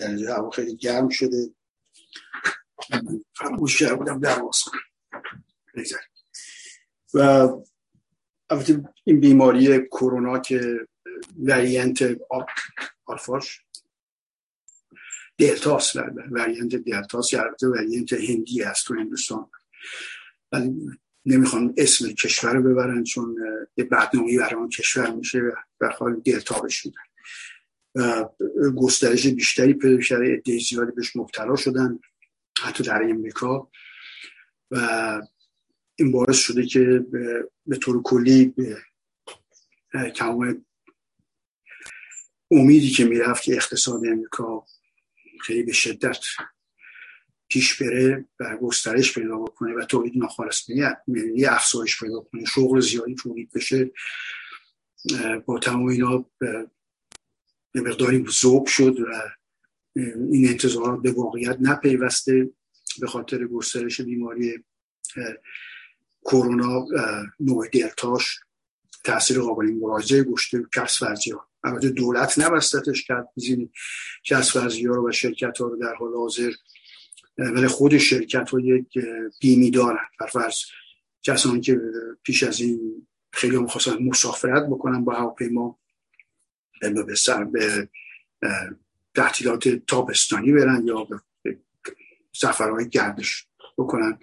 در 0.00 0.08
اینجا 0.08 0.34
هوا 0.34 0.50
خیلی 0.50 0.76
گرم 0.76 1.08
شده. 1.08 1.50
فراموش 3.34 3.78
کرده 3.78 3.94
بودم 3.94 4.20
در 4.20 4.38
کنم 4.38 4.80
و 7.14 7.48
البته 8.50 8.82
این 9.04 9.20
بیماری 9.20 9.86
کرونا 9.86 10.38
که 10.38 10.86
وریانت 11.38 12.18
آلفاش 13.06 13.60
دلتاس 15.38 15.96
وریانت 16.30 16.74
دلتاس 16.76 17.32
یا 17.32 17.42
البته 17.42 17.66
وریانت 17.68 18.12
هندی 18.12 18.62
است 18.62 18.86
تو 18.86 18.94
هندوستان. 18.94 19.50
نمی‌خوان 21.26 21.74
اسم 21.76 22.12
کشور 22.12 22.54
رو 22.54 22.62
ببرن 22.62 23.04
چون 23.04 23.36
یه 23.76 23.84
بدنامی 23.84 24.38
برای 24.38 24.54
اون 24.54 24.68
کشور 24.68 25.10
میشه 25.10 25.42
و 25.80 25.88
حال 25.98 26.20
دلتا 26.20 26.60
بشودن 27.96 28.30
گسترش 28.76 29.26
بیشتری 29.26 29.74
پیدا 29.74 30.00
شده 30.00 30.34
عده 30.34 30.58
زیادی 30.58 30.92
بهش 30.92 31.16
مبتلا 31.16 31.56
شدن 31.56 31.98
حتی 32.62 32.84
در 32.84 33.02
امریکا. 33.02 33.70
و 34.70 34.78
این 35.98 36.12
باعث 36.12 36.36
شده 36.36 36.66
که 36.66 37.04
به 37.66 37.76
طور 37.76 38.02
کلی 38.02 38.54
تمام 40.16 40.64
امیدی 42.50 42.90
که 42.90 43.04
می‌رفت 43.04 43.42
که 43.42 43.54
اقتصاد 43.54 44.06
امریکا 44.06 44.66
خیلی 45.40 45.62
به 45.62 45.72
شدت 45.72 46.18
پیش 47.48 47.82
بره 47.82 48.24
و 48.40 48.56
گسترش 48.56 49.18
پیدا 49.18 49.36
بکنه 49.36 49.74
و 49.74 49.84
تولید 49.84 50.16
ناخالص 50.16 50.70
ملی 51.08 51.46
افزایش 51.46 52.00
پیدا 52.00 52.20
کنه 52.20 52.44
شغل 52.44 52.80
زیادی 52.80 53.14
تولید 53.14 53.50
بشه. 53.54 53.90
با 55.46 55.58
تمام 55.58 55.86
اینا 55.86 56.30
به 57.72 57.80
مقداری 57.80 58.24
زوب 58.28 58.66
شد 58.66 59.00
و 59.00 59.06
این 60.30 60.48
انتظارات 60.48 61.02
به 61.02 61.12
واقعیت 61.12 61.56
نپیوسته 61.60 62.50
به 63.00 63.06
خاطر 63.06 63.46
گسترش 63.46 64.00
بیماری 64.00 64.64
کرونا 66.24 66.86
نوع 67.40 67.68
دلتاش 67.68 68.40
تاثیر 69.04 69.40
قابل 69.40 69.66
مراجعه 69.66 70.22
گشته 70.22 70.64
کس 70.74 71.02
ورزی 71.02 71.30
ها 71.30 71.48
البته 71.64 71.88
دولت 71.88 72.38
نبستتش 72.38 73.04
کرد. 73.04 73.28
بزینی 73.36 73.70
کس 74.24 74.56
ورزی 74.56 74.86
ها 74.86 74.94
رو 74.94 75.08
و 75.08 75.12
شرکت 75.12 75.58
ها 75.58 75.66
رو 75.66 75.76
در 75.76 75.94
حال 75.94 76.14
حاضر 76.14 76.52
ولی 77.38 77.66
خود 77.66 77.98
شرکت 77.98 78.50
ها 78.50 78.60
یک 78.60 78.98
بیمی 79.40 79.70
دارن. 79.70 80.06
فرض 80.32 80.56
کسانی 81.22 81.60
که 81.60 81.80
پیش 82.22 82.42
از 82.42 82.60
این 82.60 83.06
خیلی 83.32 83.56
هم 83.56 83.66
خواستن 83.66 84.02
مسافرت 84.02 84.66
بکنن 84.66 85.04
با 85.04 85.14
هواپیما 85.14 85.79
به 86.80 87.14
سر 87.14 87.44
به 87.44 87.88
تعطیلات 89.14 89.68
تابستانی 89.68 90.52
برن 90.52 90.86
یا 90.86 91.04
به 91.04 91.20
سفرهای 92.32 92.88
گردش 92.88 93.46
بکنن 93.78 94.18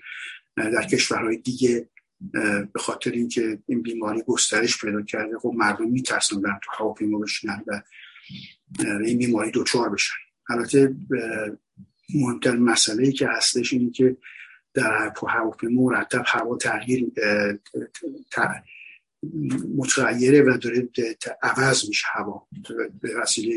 در 0.56 0.84
کشورهای 0.84 1.38
دیگه 1.38 1.90
به 2.74 2.80
خاطر 2.80 3.12
اینکه 3.12 3.60
این 3.68 3.82
بیماری 3.82 4.22
گسترش 4.22 4.82
پیدا 4.82 5.02
کرده 5.02 5.40
خب 5.40 5.54
مردم 5.56 5.90
میترسن 5.90 6.42
برن 6.42 6.60
تو 6.64 6.72
هواپیما 6.84 7.20
بشینن 7.20 7.64
و 7.68 7.82
این 9.06 9.18
بیماری 9.18 9.52
دوچار 9.52 9.90
بشن. 9.90 10.14
البته 10.50 10.96
مهمتر 12.16 12.56
مسئله 12.56 13.04
ای 13.04 13.12
که 13.12 13.28
هستش 13.28 13.74
اینه 13.74 13.92
که 13.92 14.18
در 14.74 15.14
هواپیما 15.28 15.82
مرتب 15.82 16.24
هوا 16.26 16.58
تغییر 16.58 17.12
متغیره 19.76 20.42
و 20.42 20.58
داره 20.58 20.90
عوض 21.42 21.88
میشه 21.88 22.08
هوا. 22.14 22.48
به 23.02 23.18
وسیله 23.22 23.54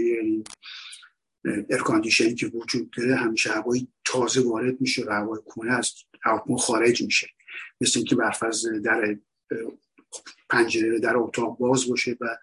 ارکاندیشنی 1.71 2.35
که 2.35 2.47
وجود 2.47 2.91
داره 2.91 3.17
همیشه 3.17 3.53
هوای 3.53 3.89
تازه 4.05 4.41
وارد 4.41 4.81
میشه 4.81 5.05
و 5.05 5.11
هوای 5.11 5.41
کونه 5.47 5.73
از 5.73 5.93
هواپیما 6.23 6.59
خارج 6.59 7.03
میشه. 7.03 7.29
مثل 7.81 7.99
اینکه 7.99 8.17
برفرض 8.17 8.67
در 8.67 9.17
پنجره 10.51 10.99
در 10.99 11.17
اتاق 11.17 11.59
باز 11.59 11.89
باشه 11.89 12.17
و 12.21 12.39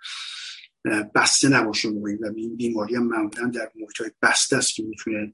بسته 1.16 1.50
نباشه 1.50 1.90
موقعی. 1.90 2.16
و 2.16 2.34
این 2.36 2.56
بیماری 2.56 2.96
هم 2.96 3.08
معمولا 3.08 3.48
در 3.48 3.72
محیط 3.76 4.02
های 4.02 4.12
بسته 4.22 4.58
است 4.58 4.74
که 4.74 4.84
می‌تونه 4.84 5.34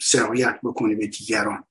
سرایت 0.00 0.60
بکنه 0.62 0.94
به 0.94 1.06
دیگران. 1.06 1.64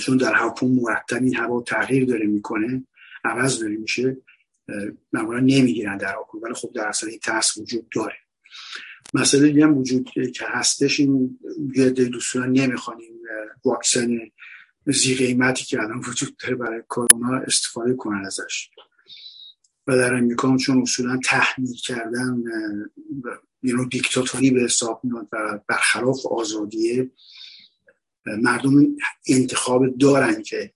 چون 0.00 0.16
در 0.16 0.34
هواپیما 0.34 0.82
مرتب 0.82 1.22
این 1.22 1.36
هوا 1.36 1.62
تغییر 1.62 2.04
داره 2.04 2.26
می‌کنه. 2.26 2.86
عوض 3.24 3.60
داره 3.60 3.76
میشه 3.76 4.16
معمولا 5.12 5.40
نمی‌گیرن 5.40 5.96
در 5.96 6.16
آکل 6.16 6.38
ولی 6.42 6.54
خب 6.54 6.72
در 6.74 6.86
اصل 6.86 7.08
این 7.08 7.18
ترس 7.18 7.58
وجود 7.58 7.88
داره. 7.94 8.16
مسئله 9.14 9.48
دیگه 9.48 9.64
هم 9.64 9.78
وجود 9.78 10.10
که 10.34 10.44
هستش 10.46 11.00
این 11.00 11.38
یه 11.74 11.90
دوستان 11.90 12.52
نمی‌خوان 12.52 13.00
این 13.00 13.18
واکسن 13.64 14.18
زی 14.86 15.14
قیمتی 15.14 15.64
که 15.64 15.82
الان 15.82 15.98
وجود 15.98 16.36
داره 16.36 16.54
برای 16.54 16.82
کرونا 16.90 17.38
استفاده 17.38 17.94
کنن 17.94 18.26
ازش. 18.26 18.70
و 19.86 19.96
در 19.96 20.14
امریکا 20.14 20.56
چون 20.56 20.82
اصولا 20.82 21.20
تحمیل 21.24 21.74
کردن 21.84 22.42
یعنی 23.62 23.88
دیکتاتوری 23.88 24.50
به 24.50 24.60
حساب 24.60 25.00
میاد 25.04 25.28
و 25.32 25.60
برخلاف 25.68 26.26
آزادیه 26.26 27.10
مردم 28.26 28.72
انتخاب 29.28 29.98
دارن 29.98 30.42
که 30.42 30.72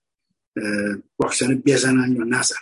واکسن 1.19 1.55
بزنن 1.65 2.15
یا 2.15 2.23
نزنن. 2.23 2.59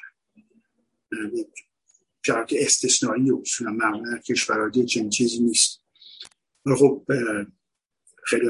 شرایط 2.25 2.53
استثنایی 2.57 3.31
اصولا 3.31 3.71
معمولا 3.71 4.17
کشورهای 4.17 4.85
چنین 4.85 5.09
چیزی 5.09 5.39
نیست. 5.39 5.81
خب 6.77 7.05
خیلی 8.23 8.49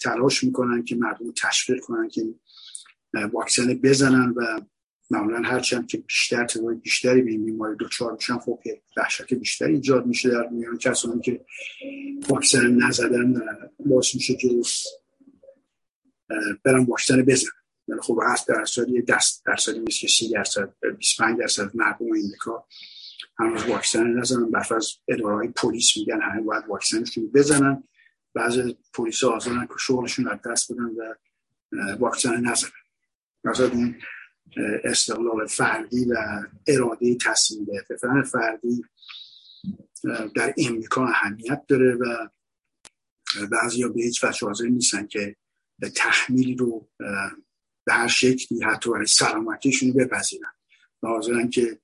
تلاش 0.00 0.44
می‌کنن 0.44 0.84
که 0.84 0.96
مردم 0.96 1.32
تشویق 1.32 1.80
کنن 1.80 2.08
که 2.08 2.34
واکسن 3.32 3.74
بزنن 3.74 4.34
و 4.36 4.60
معمولا 5.10 5.42
هرچند 5.48 5.86
که 5.86 5.98
بیشتر 5.98 6.46
تعداد 6.46 6.80
بیشتری 6.80 7.22
به 7.22 7.30
این 7.30 7.44
بیماری 7.44 7.76
دچار 7.80 8.12
میشن 8.12 8.38
خب 8.38 8.60
وحشت 8.96 9.34
بیشتری 9.34 9.74
ایجاد 9.74 10.06
میشه 10.06 10.30
در 10.30 10.48
میان 10.48 10.78
کسانی 10.78 11.20
که 11.20 11.44
واکسن 12.28 12.70
نزدن 12.70 13.42
باعث 13.86 14.14
میشه 14.14 14.34
که 14.34 14.48
برن 16.64 16.84
واکسن 16.84 17.22
بزنن. 17.22 17.50
خب 18.02 18.18
هست 18.22 18.48
درصد 18.48 18.88
یه 18.88 19.02
دست 19.02 19.44
درصدی 19.46 19.78
نیست 19.78 20.00
که 20.00 20.08
سی 20.08 20.30
درصد 20.30 20.74
25 20.98 21.38
درصد 21.38 21.76
مردم 21.76 22.06
امریکا 22.06 22.66
هنوز 23.38 23.64
واکسن 23.64 24.06
نزنن. 24.06 24.50
برف 24.50 24.72
از 24.72 24.92
اداره 25.08 25.48
پلیس 25.48 25.96
میگن 25.96 26.20
همه 26.20 26.42
باید 26.42 26.64
واکسنشون 26.68 27.30
بزنن. 27.34 27.82
بعضی 28.34 28.78
پلیس 28.94 29.24
آزادن 29.24 29.66
که 29.66 29.74
شغلشون 29.78 30.28
از 30.28 30.38
دست 30.46 30.72
بدن 30.72 30.84
و 30.84 31.14
واکسن 31.98 32.40
نزنن. 32.40 32.70
مثلا 33.44 33.66
این 33.66 33.96
استقلال 34.84 35.46
فردی 35.46 36.04
و 36.04 36.14
اراده 36.66 37.14
تصمیم 37.14 37.64
گرفتن 37.64 38.22
فردی 38.22 38.84
در 40.34 40.54
امریکا 40.58 41.06
اهمیت 41.06 41.64
داره 41.68 41.94
و 41.94 42.28
بعضی 43.50 43.82
ها 43.82 43.88
به 43.88 44.02
هیچ 44.02 44.24
وجه 44.24 44.46
حاضر 44.46 44.64
نیستن 44.64 45.06
که 45.06 45.36
تحمیلی 45.96 46.54
رو 46.54 46.88
به 47.90 47.96
هر 47.96 48.08
شکلی 48.08 48.62
حتی 48.62 48.90
برای 48.90 49.06
سلامتیشون 49.06 49.88
رو 49.88 49.94
بپذیرن. 49.94 50.52
و 51.02 51.06
حاضرن 51.06 51.50
که 51.50 51.78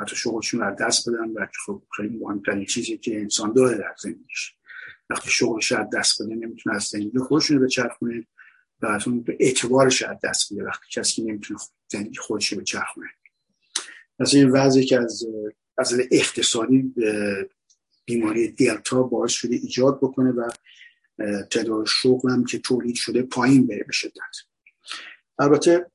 حتی 0.00 0.16
شغلشون 0.16 0.60
رو 0.60 0.76
دست 0.80 1.08
بدن 1.08 1.30
و 1.30 1.46
خب 1.66 1.82
خیلی 1.96 2.16
مهمترین 2.16 2.64
چیزی 2.64 2.98
که 2.98 3.20
انسان 3.20 3.52
داره 3.52 3.78
در 3.78 3.94
زندگیش. 4.02 4.54
وقتی 5.10 5.30
شغلش 5.30 5.72
از 5.72 5.86
دست 5.94 6.22
بده 6.22 6.34
نمی‌تونه 6.34 6.76
از 6.76 6.82
زندگی 6.82 7.18
خودشون 7.18 7.58
رو 7.58 7.64
بچرخونه 7.64 8.26
و 8.82 8.86
از 8.86 9.08
اون 9.08 9.22
به 9.22 9.36
اعتبارش 9.40 10.02
از 10.02 10.16
دست 10.24 10.52
بده. 10.52 10.64
وقتی 10.64 10.86
کسی 10.90 11.22
نمی‌تونه 11.22 11.60
زندگی 11.88 12.18
خودش 12.18 12.52
رو 12.52 12.60
بچرخونه 12.60 13.06
پس 14.18 14.34
این 14.34 14.50
وضعی 14.50 14.84
که 14.84 14.98
از 15.00 15.24
از 15.78 15.94
اقتصادی 16.10 16.94
بیماری 18.04 18.48
دلتا 18.48 19.02
باعث 19.02 19.32
شده 19.32 19.54
ایجاد 19.54 19.98
بکنه 19.98 20.30
و 20.30 20.50
تعداد 21.50 21.86
شغل 21.86 22.30
هم 22.30 22.44
که 22.44 22.58
تولید 22.58 22.94
شده 22.94 23.22
پایین 23.22 23.66
بره 23.66 23.84
به 23.84 23.92
شدت. 23.92 24.51
البته 25.38 25.90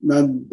من 0.00 0.46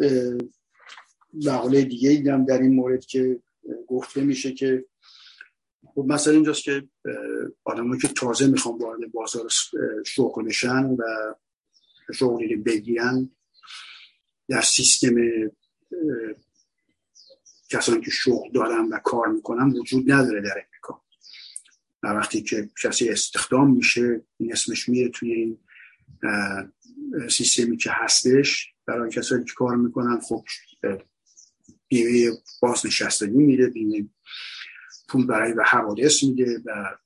مقاله 1.32 1.84
دیگه 1.84 2.10
دیدم 2.10 2.44
در 2.44 2.58
این 2.58 2.74
مورد 2.74 3.06
که 3.06 3.40
گفته 3.86 4.20
میشه 4.20 4.52
که 4.52 4.84
خب 5.94 6.04
مثلا 6.08 6.34
اینجاست 6.34 6.62
که 6.62 6.88
آدمایی 7.64 8.00
که 8.00 8.08
تازه 8.08 8.46
می‌خوان 8.46 8.78
وارد 8.78 9.12
بازار 9.12 9.48
شغل 10.06 10.44
بشن 10.44 10.84
و 10.84 11.04
شغلی 12.14 12.54
رو 12.54 12.62
بگیرن 12.62 13.30
در 14.48 14.60
سیستم 14.60 15.14
کسانی 17.70 18.00
که 18.00 18.10
شغل 18.10 18.52
دارن 18.52 18.88
و 18.88 18.98
کار 18.98 19.28
می‌کنن 19.28 19.70
وجود 19.70 20.12
نداره 20.12 20.40
در 20.40 20.64
امریکا. 20.66 21.02
و 22.02 22.06
وقتی 22.06 22.42
که 22.42 22.70
کسی 22.82 23.08
استخدام 23.08 23.76
میشه 23.76 24.20
این 24.38 24.52
اسمش 24.52 24.88
میره 24.88 25.08
توی 25.08 25.32
این 25.32 25.58
سیستمی 27.30 27.76
که 27.76 27.90
هستش 27.92 28.72
برای 28.86 29.10
کسانی 29.10 29.44
که 29.44 29.52
کار 29.56 29.76
می‌کنن 29.76 30.20
خب 30.20 30.44
بیمه 31.88 32.36
بازنشستگی 32.62 33.38
میده 33.38 33.66
بیمه 33.66 34.08
پول 35.08 35.26
برای 35.26 35.52
به 35.52 35.64
حوادث 35.64 36.22
میده 36.22 36.62
و 36.64 36.96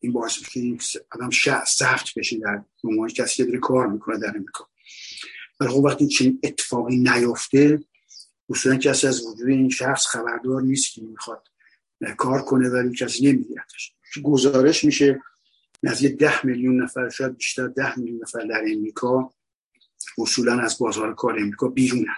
این 0.00 0.12
باعث 0.12 0.56
میشه 0.56 1.00
آدم 1.10 1.30
سخت 1.66 2.18
بشه 2.18 2.38
در 2.38 2.64
عنوان 2.84 3.08
کسی 3.08 3.36
که 3.36 3.44
داره 3.44 3.58
کار 3.58 3.86
می‌کنه 3.86 4.18
در 4.18 4.28
امریکا. 4.36 4.68
ولی 5.60 5.70
خب 5.70 5.76
وقتی 5.76 6.06
چنین 6.06 6.40
اتفاقی 6.42 6.96
نیافته 6.96 7.80
اصولا 8.50 8.76
کسی 8.76 9.06
از 9.06 9.26
وجود 9.26 9.48
این 9.48 9.68
شخص 9.70 10.06
خبردار 10.06 10.62
نیست 10.62 10.94
که 10.94 11.02
می‌خواد 11.02 11.48
کار 12.16 12.42
کنه 12.42 12.68
ولی 12.68 12.96
کسی 12.96 13.32
نمیگیرتش. 13.32 13.92
گزارش 14.22 14.84
میشه 14.84 15.20
نزدیک 15.82 16.18
ده 16.18 16.46
میلیون 16.46 16.82
نفر 16.82 17.08
شاید 17.08 17.36
بیشتر 17.36 17.66
ده 17.66 17.98
میلیون 17.98 18.20
نفر 18.22 18.40
در 18.40 18.64
امریکا 18.72 19.34
اصولا 20.18 20.60
از 20.60 20.78
بازار 20.78 21.14
کار 21.14 21.38
امریکا 21.38 21.68
بیرونن. 21.68 22.16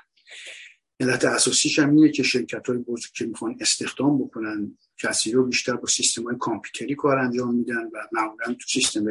علت 1.00 1.24
اساسیش 1.24 1.78
هم 1.78 1.96
اینه 1.96 2.10
که 2.10 2.22
شرکت 2.22 2.66
های 2.66 2.78
بزرگ 2.78 3.12
که 3.12 3.26
می‌خوان 3.26 3.56
استخدام 3.60 4.18
بکنن 4.18 4.78
کسی 4.98 5.32
رو 5.32 5.46
بیشتر 5.46 5.76
با 5.76 5.86
سیستم 5.86 6.22
های 6.22 6.36
کامپیوتری 6.38 6.94
کار 6.94 7.18
انجام 7.18 7.54
میدن 7.54 7.84
و 7.84 8.06
معمولا 8.12 8.46
تو 8.46 8.68
سیستم 8.68 9.04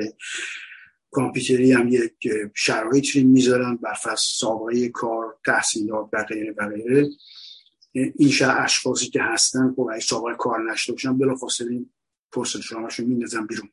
کامپیوتری 1.11 1.71
هم 1.71 1.87
یک 1.87 2.13
شرایطی 2.55 3.23
می‌ذارن 3.23 3.75
برفرض 3.75 4.19
سابقه 4.19 4.89
کار 4.89 5.37
تحصیلات 5.45 6.09
و 6.13 6.23
غیره 6.23 6.53
و 6.57 6.69
غیره. 6.69 7.09
این 7.93 8.29
شهر 8.29 8.63
اشخاصی 8.63 9.09
که 9.09 9.21
هستن 9.23 9.73
خب 9.75 9.89
اگه 9.93 10.01
سابقه 10.01 10.35
کار 10.35 10.71
نشته 10.71 10.91
باشن 10.91 11.17
بلافاصله 11.17 11.85
پرسنت 12.31 12.61
شماشون 12.61 13.05
میندازن 13.05 13.47
بیرون. 13.47 13.69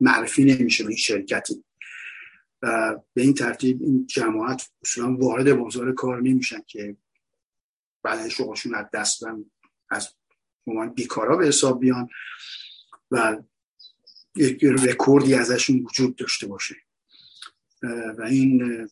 معرفی 0.00 0.44
نمیشه 0.44 0.84
به 0.84 0.88
این 0.90 0.98
شرکتی. 0.98 1.64
و 2.62 2.96
به 3.14 3.22
این 3.22 3.34
ترتیب 3.34 3.82
این 3.82 4.06
جماعت 4.06 4.70
اصولا 4.82 5.16
وارد 5.16 5.54
بازار 5.54 5.92
کار 5.92 6.22
نمیشن 6.22 6.62
که 6.66 6.96
بعد 8.02 8.28
شغلشون 8.28 8.74
از 8.74 8.86
دست 8.92 9.22
از 9.90 10.14
عنوان 10.66 10.88
بیکارا 10.88 11.36
به 11.36 11.46
حساب 11.46 11.80
بیان 11.80 12.08
و 13.10 13.42
یک 14.36 14.64
رکوردی 14.64 15.34
ازشون 15.34 15.78
وجود 15.78 16.16
داشته 16.16 16.46
باشه. 16.46 16.74
و 18.18 18.22
این 18.22 18.88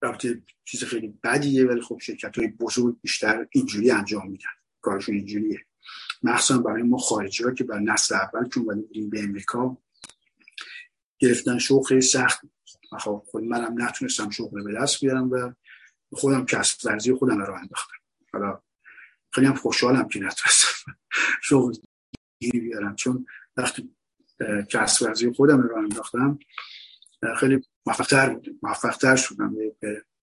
رابطه 0.00 0.42
چیز 0.64 0.84
خیلی 0.84 1.08
بدیه 1.22 1.64
ولی 1.64 1.80
خب 1.80 1.98
شرکت 2.02 2.38
های 2.38 2.48
بزرگ 2.48 3.00
بیشتر 3.00 3.46
اینجوری 3.50 3.90
انجام 3.90 4.30
میدن. 4.30 4.50
کارشون 4.80 5.14
اینجوریه. 5.14 5.66
مخصوصا 6.24 6.58
برای 6.62 6.82
ما 6.82 6.98
خارجی 6.98 7.44
ها 7.44 7.50
که 7.50 7.64
بر 7.64 7.78
نسل 7.78 8.14
اول 8.14 8.48
که 8.48 8.60
اومده 8.60 8.82
به 9.10 9.22
امریکا 9.22 9.76
گرفتن 11.18 11.58
خیلی 11.88 12.00
سخت 12.00 12.40
خب 12.98 13.22
خود 13.26 13.44
منم 13.44 13.82
نتونستم 13.82 14.30
شغل 14.30 14.64
به 14.64 14.72
دست 14.72 15.00
بیارم 15.00 15.30
و 15.30 15.52
خودم 16.12 16.44
کسب 16.44 16.86
ورزی 16.86 17.14
خودم 17.14 17.38
رو 17.38 17.54
انداختم. 17.54 17.96
حالا 18.32 18.60
خیلی 19.32 19.46
هم 19.46 19.54
خوشحالم 19.54 20.08
که 20.08 20.18
نتونستم 20.18 20.96
شغل 21.48 21.72
گیری 22.40 22.60
بیارم. 22.60 22.96
چون 22.96 23.26
وقتی 23.56 23.94
کسب 24.70 25.06
ورزی 25.06 25.32
خودم 25.32 25.60
رو 25.60 25.76
انداختم 25.78 26.38
خیلی 27.36 27.64
موفقتر 27.86 28.34
بود 28.34 28.58
موفقتر 28.62 29.16
شدم. 29.16 29.54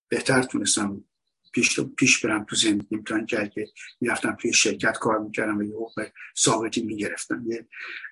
بهتر 0.09 0.43
تونستم 0.43 1.03
پیش, 1.51 1.79
پیش 1.79 2.25
برم 2.25 2.43
تو 2.43 2.55
زندگی. 2.55 3.03
تا 3.03 3.15
اینکه 3.15 3.51
که 3.55 3.67
می‌رفتم 4.01 4.37
توی 4.41 4.53
شرکت 4.53 4.97
کار 4.97 5.19
می‌کردم 5.19 5.57
و 5.57 5.63
یه 5.63 5.73
حقوق 5.73 6.07
ثابتی 6.37 6.83
می‌گرفتم. 6.83 7.43
یه 7.47 7.67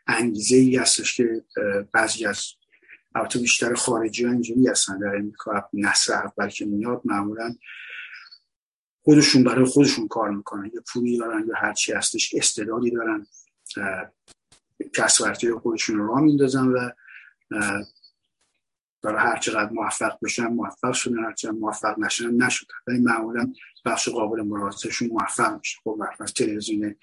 انگیزه 0.07 0.55
ای 0.55 0.75
هستش 0.75 1.17
که 1.17 1.43
بعضی 1.93 2.25
از 2.25 2.45
البته 3.15 3.39
بیشتر 3.39 3.73
خارجی 3.73 4.25
ها 4.25 4.31
اینجوری 4.31 4.67
هستن. 4.67 4.99
در 4.99 5.07
این 5.07 5.31
کار 5.37 5.69
نسل 5.73 6.13
اول 6.13 6.49
که 6.49 6.65
میاد 6.65 7.01
معمولا 7.05 7.55
خودشون 9.01 9.43
برای 9.43 9.65
خودشون 9.65 10.07
کار 10.07 10.29
می‌کنن. 10.29 10.65
یه 10.65 10.81
پولی 10.93 11.17
دارن 11.17 11.47
یا 11.47 11.55
هرچی 11.57 11.93
هستش 11.93 12.35
استعدادی 12.35 12.91
دارن 12.91 13.27
کسورتی 14.93 15.51
خودشون 15.51 15.97
رو 15.97 16.07
راه 16.07 16.21
میندازن 16.21 16.67
و 16.67 16.89
برای 19.01 19.21
هر 19.21 19.37
چقدر 19.37 19.69
موفق 19.71 20.19
بشن 20.23 20.47
موفق 20.47 20.93
شدن 20.93 21.23
هر 21.23 21.33
چقدر 21.33 21.55
موفق 21.55 21.99
نشدن 21.99 22.45
نشدن. 22.45 22.73
ولی 22.87 22.99
معمولا 22.99 23.53
بخش 23.85 24.09
قابل 24.09 24.41
مراجعهشون 24.41 25.07
موفق 25.07 25.57
میشه. 25.57 25.77
خب 25.83 26.01
از 26.19 26.33
تلویزیون 26.33 26.95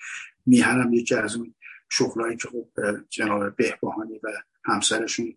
میهن 0.47 0.81
هم 0.81 0.93
یکی 0.93 1.15
از 1.15 1.37
اون 1.37 1.55
شغلایی 1.89 2.37
که 2.37 2.49
خب 2.49 2.69
جناب 3.09 3.57
بهبهانی 3.57 4.21
و 4.23 4.29
همسرشون 4.65 5.35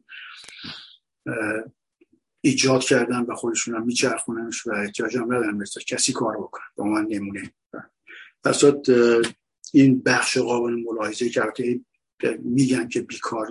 ایجاد 2.42 2.82
کردن 2.82 3.22
و 3.22 3.36
خودشون 3.36 3.76
هم 3.76 3.86
میچرخوننش 3.86 4.68
و 4.68 4.72
احتیاج 4.72 5.18
هم 5.18 5.24
ندارن 5.24 5.56
مثل 5.56 5.82
کسی 5.82 6.14
کار 6.14 6.38
بکنن. 6.38 6.64
با 6.76 6.84
من 6.84 7.06
نمونه. 7.10 7.52
پس 8.44 8.64
این 9.74 10.02
بخش 10.02 10.38
قابل 10.38 10.74
ملاحظه 10.74 11.30
که 11.30 11.80
میگن 12.40 12.88
که 12.88 13.02
بیکار 13.02 13.48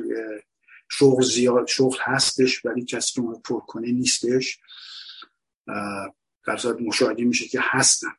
شغل 0.90 1.22
زیاد 1.22 1.66
شغل 1.66 1.96
هستش 2.00 2.64
ولی 2.64 2.84
کسی 2.84 3.14
که 3.14 3.20
اون 3.20 3.40
پر 3.44 3.60
کنه 3.60 3.92
نیستش. 3.92 4.58
در 6.46 6.56
صورت 6.56 6.80
مشاهده 6.80 7.24
میشه 7.24 7.48
که 7.48 7.58
هستن 7.62 8.12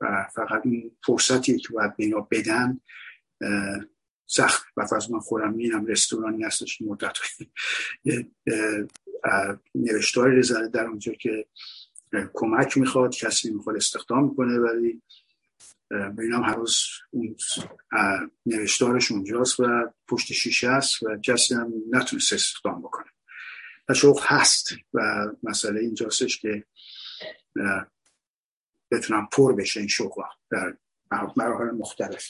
و 0.00 0.26
فقط 0.34 0.62
این 0.64 0.96
فرصتی 1.06 1.58
که 1.58 1.68
باید 1.72 1.96
به 1.96 2.14
بدن 2.30 2.80
سخت. 4.26 4.66
و 4.76 4.86
از 4.94 5.10
من 5.10 5.18
خودم 5.18 5.52
میرم 5.52 5.86
رستورانی 5.86 6.44
هستش 6.44 6.82
مدت 6.82 7.16
نوشتاری 9.74 10.36
رزاره 10.36 10.68
در 10.68 10.84
اونجا 10.84 11.12
که 11.12 11.46
کمک 12.34 12.78
می‌خواد 12.78 13.14
کسی 13.14 13.50
می‌خواد 13.50 13.76
استخدام 13.76 14.24
می‌کنه 14.24 14.58
ولی 14.58 15.02
هر 15.90 16.54
روز 16.56 16.76
اون 17.10 17.36
نوشتارش 18.46 19.12
اونجاست 19.12 19.60
و 19.60 19.64
پشت 20.08 20.32
شیشه 20.32 20.68
است 20.68 21.02
و 21.02 21.16
کسی 21.16 21.54
هم 21.54 21.72
نتونست 21.90 22.32
استخدام 22.32 22.82
بکنه. 22.82 23.06
و 23.88 23.94
شغل 23.94 24.20
هست 24.22 24.68
و 24.94 25.00
مسئله 25.42 25.80
اینجاستش 25.80 26.38
که 26.38 26.64
بتونم 28.90 29.28
پر 29.32 29.54
بشه 29.54 29.80
این 29.80 29.88
شغل 29.88 30.22
در 30.50 30.76
مراحل 31.36 31.70
مختلف. 31.70 32.26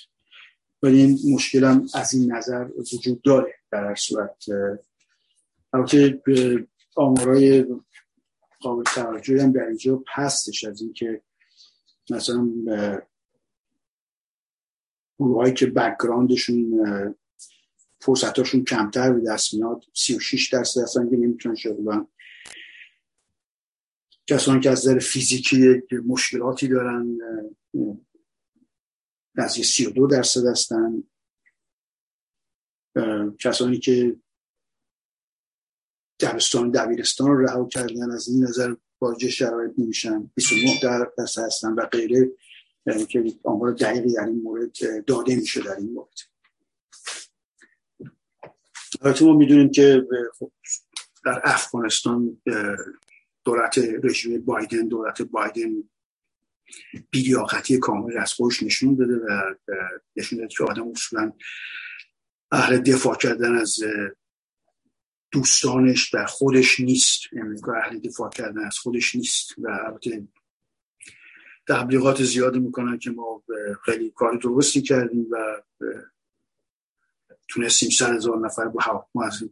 ولی 0.83 1.03
این 1.03 1.35
مشکلم 1.35 1.87
از 1.95 2.15
این 2.15 2.33
نظر 2.33 2.69
وجود 2.95 3.23
داره 3.23 3.55
در 3.71 3.85
هر 3.85 3.95
صورت. 3.95 4.45
البته 5.73 6.23
آمارای 6.97 7.67
قابل 8.61 8.83
توجهی 8.83 9.41
هم 9.41 9.53
در 9.53 9.67
اینجا 9.67 10.05
هستش 10.15 10.65
از 10.65 10.83
اینکه 10.83 11.23
مثلا 12.11 12.49
گروهایی 15.19 15.55
که 15.55 15.67
background 15.67 16.51
شون 16.51 16.85
فرصتاشون 18.01 18.65
کمتر 18.65 19.13
به 19.13 19.21
دست 19.21 19.55
میاد 19.55 19.85
36 19.95 20.53
درصد 20.53 20.81
هستن 20.81 21.11
که 21.11 21.17
نمی‌تونن 21.17 21.55
شغل 21.55 22.05
کسانی 24.27 24.61
که 24.61 24.71
از 24.71 24.89
نظر 24.89 24.99
فیزیکی 24.99 25.83
مشکلاتی 26.07 26.69
دارن 26.69 27.19
نزدیک 29.35 29.65
32 29.65 30.07
درصد 30.07 30.47
هستن. 30.47 31.03
کسانی 33.41 33.79
که 33.79 34.17
دبستان 36.21 36.71
دبیرستان 36.71 37.27
رو 37.27 37.47
رها 37.47 37.69
کردن 37.69 38.11
از 38.11 38.29
این 38.29 38.45
نظر 38.45 38.75
واجه 39.01 39.31
شرایط 39.31 39.73
نمیشن. 39.79 40.31
29 40.35 40.81
درصد 41.17 41.43
هستن 41.43 41.73
و 41.73 41.87
غیره. 41.87 42.31
که 43.09 43.25
آمار 43.45 43.73
دقیقی 43.73 44.15
در 44.15 44.25
این 44.25 44.43
مورد 44.43 45.05
داده 45.07 45.37
میشه 45.37 45.63
در 45.63 45.77
این 45.77 45.93
مورد. 45.93 46.15
البته 49.03 49.25
ما 49.25 49.33
می‌دونیم 49.33 49.71
که 49.71 50.07
خب 50.39 50.53
در 51.25 51.41
افغانستان 51.45 52.43
دولت 53.45 53.79
رژیم 54.03 54.45
بایدن 54.45 54.89
دولت 54.89 55.23
بایدن 55.23 55.71
بیلیاقتی 57.11 57.79
کامل 57.79 58.19
از 58.19 58.33
خودش 58.33 58.63
نشون 58.63 58.95
داده 58.95 59.15
و 59.17 59.55
نشون 60.17 60.39
داده 60.39 60.49
که 60.49 60.65
آدم 60.65 60.89
اصولا 60.89 61.33
اهل 62.53 62.79
دفاع 62.79 63.17
کردن 63.17 63.55
از 63.55 63.79
دوستانش 65.31 66.15
در 66.15 66.27
خودش 66.27 66.81
نیست. 66.81 67.21
یعنی 67.33 67.61
اهل 67.85 67.99
دفاع 67.99 68.31
کردن 68.31 68.65
از 68.65 68.79
خودش 68.79 69.15
نیست. 69.15 69.59
و 69.59 69.69
البته 69.87 70.29
تبلیغات 71.69 72.23
زیادی 72.23 72.59
می‌کنن 72.59 72.99
که 72.99 73.11
ما 73.11 73.43
خیلی 73.85 74.11
کار 74.11 74.37
درستی 74.37 74.83
کردیم 74.83 75.27
و 75.31 75.63
تونستیم 77.49 77.91
سر 77.91 78.15
هزار 78.15 78.39
نفر 78.39 78.65
با 78.69 78.81
هواپیما 78.83 79.25
از 79.25 79.45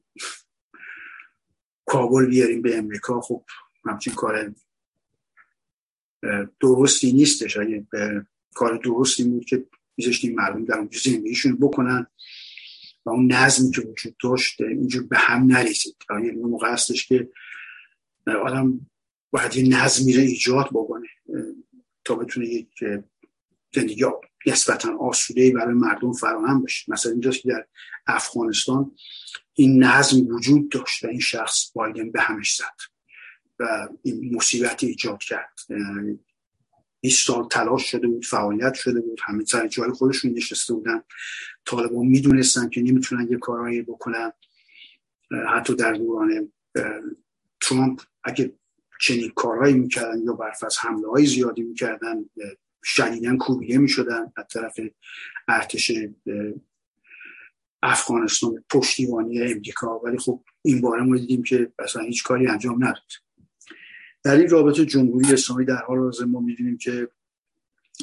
کابل 1.86 2.26
بیاریم 2.26 2.62
به 2.62 2.78
امریکا. 2.78 3.20
خب 3.20 3.44
همچین 3.84 4.14
کار 4.14 4.54
درستی 6.60 7.12
نیستش. 7.12 7.56
اگه 7.56 7.86
کار 8.54 8.76
درستی 8.76 9.24
بود 9.24 9.44
که 9.44 9.66
میذاشتیم 9.96 10.34
مردم 10.34 10.64
در 10.64 10.78
اونجا 10.78 10.98
زندگیشون 11.04 11.56
بکنن 11.56 12.06
و 13.06 13.10
اون 13.10 13.32
نظمی 13.32 13.70
که 13.70 13.80
وجود 13.80 14.16
داشت 14.22 14.60
اینجور 14.60 15.02
به 15.02 15.18
هم 15.18 15.46
نریزید. 15.46 15.96
یعنی 16.10 16.30
موقع 16.30 16.72
هستش 16.72 17.06
که 17.06 17.30
آدم 18.26 18.90
باید 19.30 19.56
یه 19.56 19.84
نظمی 19.84 20.12
رو 20.12 20.20
ایجاد 20.20 20.68
بکنه. 20.72 21.08
تا 22.04 22.14
بتونه 22.14 22.46
یک 22.46 22.68
زندگی 23.74 24.04
نسبتا 24.46 24.96
آسوده 24.98 25.52
برای 25.52 25.74
مردم 25.74 26.12
فراهم 26.12 26.62
بشه. 26.62 26.92
مثلا 26.92 27.12
اینجاست 27.12 27.40
که 27.40 27.48
در 27.48 27.66
افغانستان 28.06 28.96
این 29.54 29.84
نظم 29.84 30.26
وجود 30.26 30.70
داشت 30.70 31.04
و 31.04 31.08
این 31.08 31.20
شخص 31.20 31.72
بایدن 31.74 32.10
به 32.10 32.20
همش 32.20 32.56
زد 32.56 32.76
و 33.58 33.88
این 34.02 34.36
مصیبت 34.36 34.84
ایجاد 34.84 35.18
کرد. 35.18 35.60
20 37.00 37.26
سال 37.26 37.48
تلاش 37.48 37.90
شده 37.90 38.06
بود 38.08 38.24
فعالیت 38.24 38.74
شده 38.74 39.00
بود 39.00 39.20
همه 39.24 39.44
سر 39.44 39.68
جای 39.68 39.90
خودشون 39.90 40.32
نشسته 40.32 40.74
بودن. 40.74 41.02
طالبان 41.64 42.06
می‌دونستن 42.06 42.68
که 42.68 42.82
نمی‌تونن 42.82 43.28
یه 43.30 43.38
کارهایی 43.38 43.82
بکنن. 43.82 44.32
حتی 45.48 45.74
در 45.74 45.92
دوران 45.92 46.52
ترامپ 47.60 48.00
اگه 48.24 48.54
چنین 49.04 49.32
کارهایی 49.36 49.74
می‌کردن 49.74 50.22
یا 50.22 50.32
برفض 50.32 50.78
حمله 50.78 51.08
های 51.08 51.26
زیادی 51.26 51.62
می‌کردن 51.62 52.30
شدیدن 52.84 53.36
کوبیه 53.36 53.78
می‌شدن 53.78 54.32
از 54.36 54.44
طرف 54.52 54.80
ارتش 55.48 55.92
افغانستان 57.82 58.64
پشتیبانی 58.70 59.42
امریکا. 59.42 59.98
ولی 59.98 60.18
خب 60.18 60.44
این 60.62 60.80
باره 60.80 61.02
ما 61.02 61.16
دیدیم 61.16 61.42
که 61.42 61.72
اصلا 61.78 62.02
هیچ 62.02 62.24
کاری 62.24 62.46
انجام 62.46 62.84
نداد. 62.84 63.10
در 64.22 64.36
این 64.36 64.48
رابطه 64.48 64.86
جمهوری 64.86 65.32
اسلامی 65.32 65.64
در 65.64 65.76
حال 65.76 65.98
حاضر 65.98 66.24
ما 66.24 66.40
می‌دونیم 66.40 66.78
که 66.78 67.08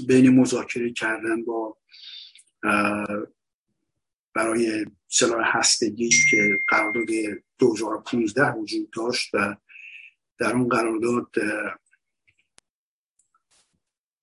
بین 0.07 0.29
مذاکره 0.39 0.93
کردن 0.93 1.43
با 1.43 1.77
برای 4.35 4.85
سلاح 5.07 5.57
هستگی 5.57 6.09
که 6.31 6.59
قرارداد 6.69 7.05
2015 7.57 8.51
وجود 8.51 8.89
داشت 8.91 9.29
و 9.33 9.55
در 10.41 10.53
اون 10.55 10.67
قرارداد 10.67 11.31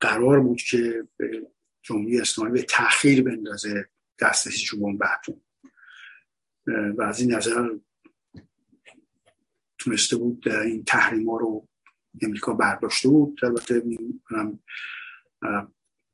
قرار 0.00 0.40
بود 0.40 0.62
که 0.62 1.09
جمهوری 1.83 2.20
اسلامی 2.20 2.50
به 2.50 2.62
تاخیر 2.62 3.22
بندازه 3.22 3.88
دسترسی 4.20 4.59
چوبان 4.59 4.98
بهتون 4.98 5.40
و 6.96 7.02
از 7.02 7.20
این 7.20 7.35
نظر 7.35 7.68
تونسته 9.78 10.16
بود 10.16 10.48
این 10.48 10.85
تحریم 10.85 11.31
ها 11.31 11.37
رو 11.37 11.68
امریکا 12.22 12.54
برداشته 12.54 13.09
بود. 13.09 13.40
البته 13.42 13.83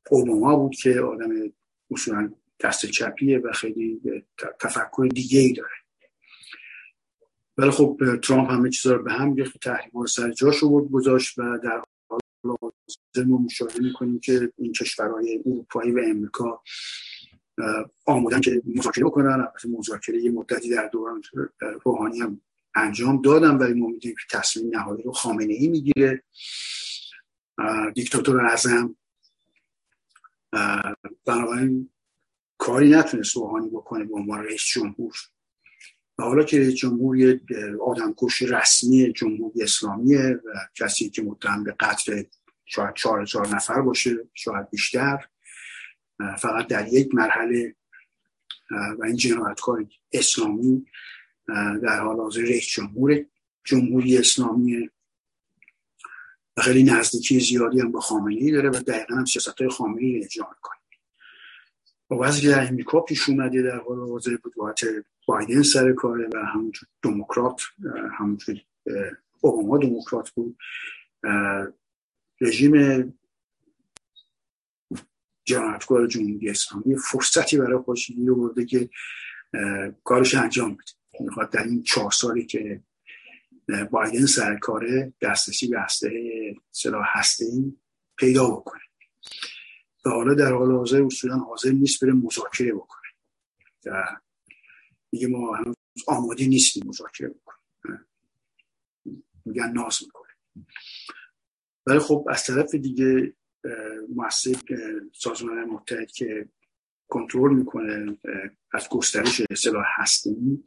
اوباما 0.09 0.55
بود 0.55 0.75
که 0.75 0.99
آدم 0.99 1.29
اصولا 1.91 2.33
دست 2.59 2.85
چپیه 2.85 3.39
و 3.39 3.51
خیلی 3.51 4.01
تفکر 4.59 5.07
دیگه 5.13 5.39
ای 5.39 5.53
داره. 5.53 5.84
ولی 7.57 7.71
خب 7.71 7.99
ترامپ 8.23 8.51
همه 8.51 8.69
چیزا 8.69 8.95
رو 8.95 9.03
به 9.03 9.13
هم 9.13 9.35
ریخت 9.35 9.57
تحریم 9.57 9.91
رو 9.93 10.07
سر 10.07 10.31
جاش 10.31 10.57
رو 10.57 10.87
گذاشت 10.87 11.39
و 11.39 11.57
در 11.63 11.83
حال 12.09 12.19
ما 13.25 13.37
مشاهده 13.37 13.79
می‌کنیم 13.79 14.19
که 14.19 14.51
این 14.57 14.73
کشورهای 14.73 15.39
اروپایی 15.45 15.91
و 15.91 15.99
امریکا 16.07 16.61
آمودن 18.05 18.41
که 18.41 18.61
مذاکره 18.65 19.05
بکنن. 19.05 19.47
مذاکره 19.69 20.21
یه 20.21 20.31
مدتی 20.31 20.69
در 20.69 20.87
دوران 20.87 21.21
روحانی 21.85 22.19
هم 22.19 22.41
انجام 22.75 23.21
دادن 23.21 23.57
ولی 23.57 23.73
ما 23.73 23.87
می‌دونیم 23.87 24.15
که 24.29 24.37
تصمیم 24.37 24.75
نهایی 24.75 25.03
رو 25.03 25.11
خامنه 25.11 25.53
ای 25.53 25.67
می‌گیره 25.67 26.23
دیکتاتور 27.95 28.45
اعظم 28.45 28.95
بنابراین 31.25 31.89
کاری 32.57 32.89
نتونست 32.89 33.35
روحانی 33.35 33.69
بکنه 33.69 34.03
به 34.03 34.15
عنوان 34.15 34.43
رئیس 34.43 34.61
جمهور. 34.73 35.15
و 36.19 36.23
حالا 36.23 36.43
که 36.43 36.59
رئیس 36.59 36.73
جمهور 36.73 37.39
آدمکش 37.81 38.41
رسمی 38.41 39.13
جمهوری 39.13 39.63
اسلامیه 39.63 40.39
و 40.45 40.49
کسی 40.75 41.09
که 41.09 41.21
متهم 41.21 41.63
به 41.63 41.75
قتل 41.79 42.23
شاید 42.65 42.93
چهار 42.93 43.21
هزار 43.21 43.47
نفر 43.47 43.81
باشه 43.81 44.15
شاید 44.33 44.69
بیشتر 44.69 45.25
فقط 46.39 46.67
در 46.67 46.87
یک 46.93 47.15
مرحله 47.15 47.75
و 48.99 49.03
این 49.05 49.15
جنایتکار 49.15 49.85
اسلامی 50.11 50.85
در 51.83 51.99
حال 51.99 52.19
حاضر 52.19 52.41
رئیس 52.41 52.67
جمهور 52.67 53.25
جمهوری 53.63 54.17
اسلامی 54.17 54.89
و 56.57 56.61
خیلی 56.61 56.83
نزدیکی 56.83 57.39
زیادی 57.39 57.79
هم 57.79 57.91
با 57.91 57.99
خامنه 57.99 58.35
ای 58.35 58.51
داره 58.51 58.69
و 58.69 58.73
دقیقا 58.73 59.15
هم 59.15 59.25
سیاست 59.25 59.61
های 59.61 59.69
خامنه 59.69 60.01
ای 60.01 60.23
اجرا 60.23 60.49
می‌کنه. 60.49 60.77
و 62.09 62.15
وضعی 62.15 62.49
در 62.49 62.67
امریکا 62.67 62.99
پیش 62.99 63.29
اومده 63.29 63.61
در 63.61 63.77
حال 63.77 63.99
حاضر 63.99 64.37
بود 64.37 64.53
بایدن 65.25 65.61
سر 65.61 65.93
کاره 65.93 66.29
و 66.33 66.37
همونجور 66.37 66.89
دموکرات 67.03 67.61
همونجور 68.19 68.61
اوباما 69.41 69.77
دموکرات 69.77 70.29
بود. 70.29 70.57
رژیم 72.41 72.73
جنایتکار 75.43 76.07
جمهوری 76.07 76.49
اسلامی 76.49 76.97
فرصتی 76.97 77.57
برای 77.57 77.77
خودش 77.77 78.11
برده 78.11 78.65
که 78.65 78.89
کارش 80.03 80.35
انجام 80.35 80.73
بده. 80.73 80.83
می‌خواد 81.19 81.49
در 81.49 81.63
این 81.63 81.83
چهار 81.83 82.11
سالی 82.11 82.45
که 82.45 82.83
بایدن 83.91 84.25
سرکاره 84.25 85.13
دسترسی 85.21 85.67
به 85.67 85.81
هسته 85.81 86.11
سلاح 86.71 87.05
هسته 87.09 87.45
پیدا 88.17 88.49
بکنه. 88.49 88.81
و 90.05 90.09
حالا 90.09 90.33
در 90.33 90.53
حال 90.53 90.71
حاضر 90.71 91.03
اصولا 91.03 91.37
حاضر 91.37 91.71
نیست 91.71 92.03
بره 92.03 92.13
مذاکره 92.13 92.73
بکنه. 92.73 93.01
میگه 95.15 95.27
ما 95.27 95.55
هنوز 95.55 95.75
آماده 96.07 96.47
نیستیم 96.47 96.87
مذاکره 96.87 97.27
بکنیم. 97.27 98.07
میگن 99.45 99.71
ناز 99.71 99.99
می‌کنه. 100.03 100.33
ولی 101.85 101.99
خب 101.99 102.27
از 102.29 102.43
طرف 102.43 102.75
دیگه 102.75 103.33
مؤسسه 104.15 104.55
سازمان 105.13 105.63
متحد 105.63 106.11
که 106.11 106.49
کنترل 107.07 107.55
می‌کنه 107.55 108.17
از 108.73 108.89
گسترش 108.89 109.41
سلاح 109.57 109.85
هسته‌ای 109.95 110.63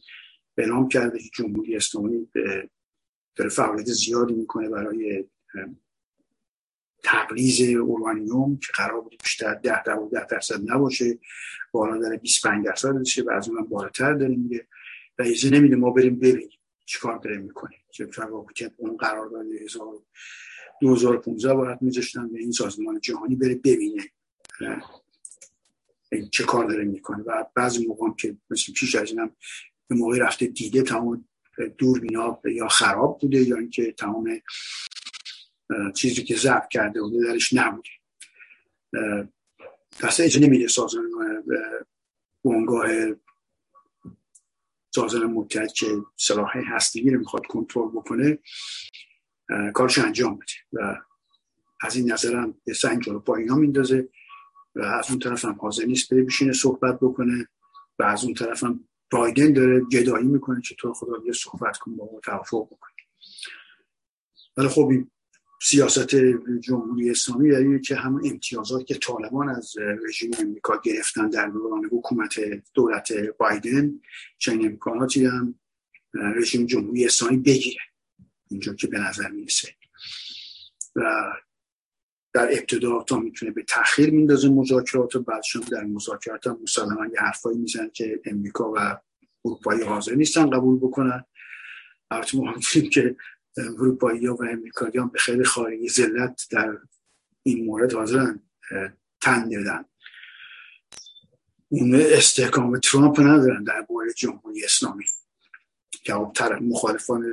اعلام 0.58 0.88
کرده 0.88 1.18
که 1.18 1.28
جمهوری 1.34 1.76
اسلامی 1.76 2.28
داره 3.36 3.50
فعالیت 3.50 3.86
زیادی 3.86 4.34
می‌کنه 4.34 4.68
برای 4.68 5.24
تبریز 7.04 7.60
اورانیوم 7.76 8.56
که 8.56 8.66
قرار 8.74 9.00
بود 9.00 9.16
بیشتر 9.24 9.54
ده 9.54 9.82
ده 9.82 10.26
درصد 10.30 10.70
نباشه 10.70 11.18
بالا 11.72 11.98
داره 11.98 12.16
25 12.16 12.66
درصد 12.66 13.00
بشه 13.00 13.22
و 13.22 13.30
از 13.30 13.48
اونم 13.48 13.64
بالاتر 13.64 14.14
داره 14.14 14.36
میگه. 14.36 14.66
و 15.18 15.22
ایزه 15.22 15.50
نمیده 15.50 15.76
ما 15.76 15.90
بریم 15.90 16.18
ببینیم 16.18 16.58
چیکار 16.86 17.18
داره 17.18 17.38
می‌کنه. 17.38 17.76
چه 17.90 18.08
که 18.54 18.70
اون 18.76 18.96
قرار 18.96 19.28
داده 19.28 19.66
2015 20.80 21.54
باید 21.54 21.82
میذاشتن 21.82 22.28
به 22.28 22.38
این 22.38 22.52
سازمان 22.52 23.00
جهانی 23.00 23.36
بره 23.36 23.54
ببینه 23.54 24.02
چه 26.30 26.44
کار 26.44 26.66
داره 26.66 26.84
می‌کنه. 26.84 27.22
و 27.22 27.44
بعضی 27.54 27.86
موقع 27.86 28.10
که 28.18 28.36
مثل 28.50 28.72
پیش 28.72 28.94
از 28.94 29.10
اینم 29.10 29.30
به 29.88 29.94
موقع 29.94 30.18
رفته 30.18 30.46
دیده 30.46 30.82
تمام 30.82 31.24
دوربینا 31.78 32.40
یا 32.44 32.68
خراب 32.68 33.18
بوده 33.20 33.42
یا 33.42 33.56
اینکه 33.56 33.92
تمام 33.92 34.40
چیزی 35.94 36.24
که 36.24 36.36
ضبط 36.36 36.68
کرده 36.68 37.02
بوده 37.02 37.26
درش 37.26 37.52
نبوده 37.52 37.88
دسته 40.02 40.24
اجازه 40.24 40.46
نمیده 40.46 40.68
سازمان 40.68 41.44
بونگاه 42.42 42.88
سازمان 44.94 45.26
متحد 45.26 45.72
که 45.72 45.86
سلاح 46.16 46.52
هستگی 46.66 47.10
رو 47.10 47.18
می‌خواد 47.18 47.46
کنترل 47.46 47.88
بکنه 47.88 48.38
کارش 49.74 49.98
انجام 49.98 50.34
بده. 50.34 50.52
و 50.72 50.96
از 51.80 51.96
این 51.96 52.12
نظر 52.12 52.36
هم 52.36 52.60
یه 52.66 52.74
سنگ 52.74 53.08
رو 53.08 53.20
با 53.20 53.36
اینا 53.36 53.54
میندازه 53.54 54.08
و 54.74 54.82
از 54.82 55.10
اون 55.10 55.18
طرف 55.18 55.44
هم 55.44 55.58
حاضر 55.60 55.84
نیست 55.84 56.14
بره 56.14 56.22
بشینه 56.22 56.52
صحبت 56.52 56.98
بکنه 57.00 57.48
و 57.98 58.02
از 58.02 58.24
اون 58.24 58.34
طرف 58.34 58.64
هم 58.64 58.88
بایدن 59.10 59.52
داره 59.52 59.80
گدایی 59.80 60.26
می‌کنه 60.26 60.60
چطور 60.60 60.92
خدا 60.92 61.12
یه 61.26 61.32
صحبت 61.32 61.78
کن 61.78 61.96
با 61.96 62.20
توافق 62.24 62.66
بکنه. 62.66 62.92
ولی 64.56 64.68
خب 64.68 64.88
این 64.90 65.10
سیاست 65.62 66.16
جمهوری 66.60 67.10
اسلامی 67.10 67.48
یعنی 67.48 67.80
که 67.80 67.96
هم 67.96 68.20
امتیازات 68.24 68.86
که 68.86 68.94
طالبان 68.94 69.48
از 69.48 69.74
رژیم 70.08 70.30
امریکا 70.40 70.80
گرفتن 70.84 71.28
در 71.28 71.46
دوران 71.46 71.84
حکومت 71.92 72.40
دولت 72.74 73.12
بایدن 73.38 74.00
چنین 74.38 74.66
امکاناتی 74.66 75.26
هم 75.26 75.54
رژیم 76.14 76.66
جمهوری 76.66 77.06
اسلامی 77.06 77.36
بگیره. 77.36 77.80
اینجا 78.50 78.74
که 78.74 78.86
به 78.86 78.98
نظر 78.98 79.28
می‌رسه. 79.28 79.68
و 80.96 81.02
در 82.32 82.48
ابتدا 82.52 83.02
تا 83.02 83.18
می‌تونه 83.18 83.52
به 83.52 83.62
تاخیر 83.62 84.10
میندازه 84.10 84.48
مذاکرات 84.48 85.16
و 85.16 85.22
بعد 85.22 85.42
در 85.70 85.84
مذاکرات 85.84 86.46
هم 86.46 86.58
مسلما 86.62 87.06
یه 87.06 87.20
حرفایی 87.20 87.58
میزن 87.58 87.88
که 87.88 88.20
امریکا 88.24 88.72
و 88.72 89.00
اروپایی 89.44 89.82
حاضر 89.82 90.14
نیستن 90.14 90.50
قبول 90.50 90.78
بکنن. 90.78 91.24
البته 92.10 92.38
ما 92.38 92.54
که 92.92 93.16
اروپایی 93.58 94.28
و 94.28 94.36
امریکایی 94.50 94.98
هم 94.98 95.08
به 95.08 95.18
خیلی 95.18 95.44
خارجی 95.44 95.88
ذلت 95.88 96.46
در 96.50 96.78
این 97.42 97.66
مورد 97.66 97.92
حاضرن 97.92 98.42
تن 99.20 99.48
دادن 99.48 99.84
اون 101.68 101.94
استحکام 101.94 102.78
ترامپ 102.78 103.20
ندارن 103.20 103.64
در 103.64 103.86
مورد 103.90 104.12
جمهوری 104.12 104.64
اسلامی. 104.64 105.04
که 105.90 106.14
طرف 106.34 106.62
مخالفان 106.62 107.32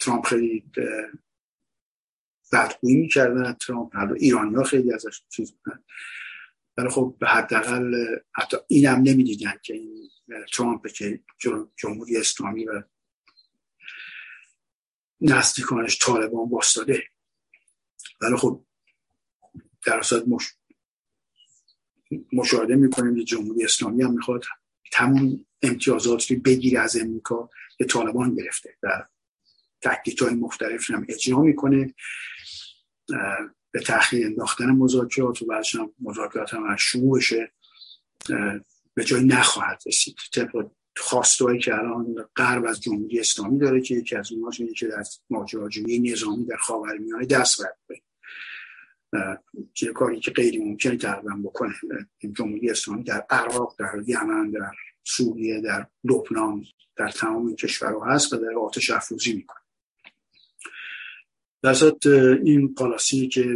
ترامپ 0.00 0.26
خیلی 0.26 0.64
بدگویی 2.52 2.96
می‌کردن 2.96 3.52
ترامپ. 3.52 3.96
حالا 3.96 4.14
ایرانی 4.14 4.54
ها 4.54 4.62
خیلی 4.62 4.92
ازش 4.92 5.22
چیز 5.28 5.52
بودن. 5.52 5.84
ولی 6.76 6.88
خب 6.88 7.16
به 7.20 7.26
حداقل 7.26 7.94
حتی 8.34 8.56
اینم 8.68 8.98
نمی‌دیدن 8.98 9.54
که 9.62 9.74
این 9.74 10.10
ترامپ 10.52 10.86
که 10.86 11.20
جمهوری 11.76 12.16
اسلامی 12.16 12.64
و 12.64 12.82
نزدیکانش 15.22 15.98
طالبان 15.98 16.48
باستاده 16.48 17.02
ولی 18.20 18.36
خب 18.36 18.64
در 19.86 19.98
اصل 19.98 20.22
مش... 20.28 20.54
مشاهده 22.32 22.74
می‌کنیم 22.74 23.16
که 23.16 23.24
جمهوری 23.24 23.64
اسلامی 23.64 24.02
هم 24.02 24.12
می‌خواد 24.12 24.44
تمام 24.92 25.46
امتیازات 25.62 26.30
رو 26.30 26.36
بگیره 26.36 26.80
از 26.80 26.96
امریکا 26.96 27.50
که 27.78 27.84
طالبان 27.84 28.34
گرفته 28.34 28.76
و 28.82 29.06
تکلیت 29.80 30.22
های 30.22 30.34
مختلف 30.34 30.90
هم 30.90 31.06
اجرا 31.08 31.40
می‌کنه. 31.40 31.94
به 33.70 33.80
تأخیر 33.80 34.26
انداختن 34.26 34.70
مذاکرات 34.70 35.42
و 35.42 35.46
بعدش 35.46 35.74
هم 35.74 35.92
مذاکرات 36.00 36.54
هم 36.54 36.76
شروع 36.76 37.18
بشه 37.18 37.52
به 38.94 39.04
جای 39.04 39.24
نخواهد 39.24 39.82
رسید. 39.86 40.16
طبق 40.34 40.70
خواستهایی 40.96 41.58
که 41.58 41.74
الان 41.74 42.28
غرب 42.36 42.64
از 42.64 42.80
جمهوری 42.80 43.20
اسلامی 43.20 43.58
داره 43.58 43.80
که 43.80 43.94
یکی 43.94 44.16
از 44.16 44.32
اونها 44.32 44.50
اینه 44.58 44.72
که 44.72 44.86
در 44.86 45.04
ماجراجویی 45.30 46.12
نظامی 46.12 46.44
در 46.44 46.56
خاورمیانه 46.56 47.26
دست 47.26 47.62
برده 47.62 48.02
که 49.74 49.86
کاری 49.86 50.20
که 50.20 50.30
غیر 50.30 50.60
ممکنه 50.60 50.96
تقریبا 50.96 51.36
بکنه. 51.44 51.74
جمهوری 52.36 52.70
اسلامی 52.70 53.04
در 53.04 53.26
عراق 53.30 53.76
در 53.78 54.02
یمن 54.06 54.50
در 54.50 54.70
سوریه 55.04 55.60
در 55.60 55.86
لبنان 56.04 56.64
در 56.96 57.08
تمام 57.08 57.46
این 57.46 57.56
کشورها 57.56 58.04
هست 58.04 58.32
و 58.32 58.36
در 58.36 58.54
آتش 58.54 58.90
افروزی 58.90 59.32
می‌کنه. 59.32 59.58
در 61.62 61.74
این 62.44 62.74
پالاسی 62.74 63.28
که 63.28 63.54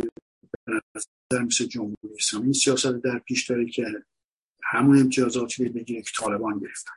در 1.30 1.42
مثل 1.42 1.64
جمهوری 1.64 2.14
اسلامی 2.18 2.54
سیاست 2.54 2.92
در 2.92 3.18
پیش 3.18 3.50
داره 3.50 3.66
که 3.66 4.04
همون 4.62 4.98
امتیازاتی 4.98 5.68
بگیره 5.68 6.02
که 6.02 6.10
طالبان 6.16 6.58
گرفتن. 6.58 6.92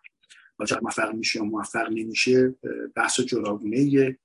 چقدر 0.65 0.81
موفق 0.81 1.13
میشه 1.13 1.41
و 1.41 1.43
موفق 1.43 1.89
نمیشه 1.89 2.55
بحث 2.95 3.19
جداگونه 3.19 4.17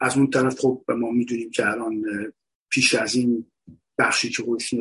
از 0.00 0.16
اون 0.16 0.30
طرف 0.30 0.58
خب 0.60 0.84
ما 0.88 1.10
می‌دونیم 1.10 1.50
که 1.50 1.66
الان 1.66 2.04
پیش 2.68 2.94
از 2.94 3.14
این 3.14 3.46
بخشی 3.98 4.28
که 4.30 4.42
خودش 4.42 4.74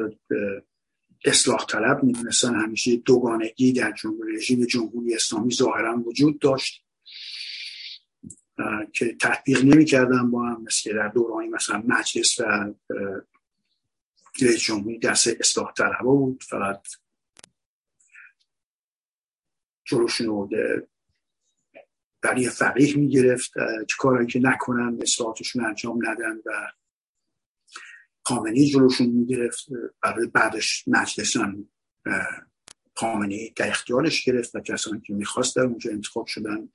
اصلاح 1.26 1.66
طلب 1.66 2.04
می‌دونستن 2.04 2.56
همیشه 2.56 2.96
دوگانگی 2.96 3.74
در 3.74 3.92
جمهوری 3.92 4.36
رژیم 4.36 4.66
جمهوری 4.66 5.16
اسلامی 5.16 5.54
ظاهرا 5.54 6.04
وجود 6.06 6.40
داشت. 6.40 6.84
که 8.94 9.16
تطبیق 9.22 9.66
نمی‌کردن 9.66 10.32
با 10.32 10.46
هم 10.48 10.64
مثل 10.68 10.94
در 10.94 11.08
دورانی 11.08 11.50
مثلا 11.50 11.84
مجلس 11.88 12.40
و 12.40 12.74
رئیس 14.42 14.60
جمهوری 14.60 15.00
دست 15.00 15.28
اصلاح 15.40 15.74
طلبه 15.74 16.04
بود. 16.04 16.44
فقط 16.44 16.82
جلوشون 19.86 20.28
رو 20.28 20.50
برای 22.22 22.50
فقیه 22.50 22.98
می‌گرفت. 22.98 23.52
چه 23.88 23.96
کارهایی 23.98 24.28
که 24.28 24.40
نکنن 24.40 25.00
اصلاحاتشون 25.02 25.66
انجام 25.66 26.00
ندن 26.08 26.38
و 26.46 26.72
خامنی 28.26 28.66
جلوشون 28.66 29.08
می‌گرفت. 29.08 29.68
بعد 30.02 30.32
بعدش 30.32 30.84
مجلس 30.88 31.38
هم 31.38 31.70
خامنی 32.96 33.54
در 33.56 33.70
اختیارش 33.70 34.24
گرفت 34.24 34.56
و 34.56 34.60
کسانی 34.60 35.02
که 35.02 35.14
می‌خواست 35.14 35.56
در 35.56 35.62
اونجا 35.62 35.92
انتخاب 35.92 36.28
شدن 36.28 36.70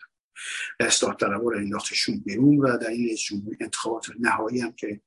اصلاح 0.81 1.17
طلب 1.17 1.43
رو 1.43 1.57
انداختشون 1.57 2.23
بیرون 2.27 2.59
و 2.59 2.79
در 2.79 2.89
این 2.89 3.17
انتخابات 3.61 4.07
نهایی 4.19 4.61
هم 4.61 4.73
که 4.73 5.01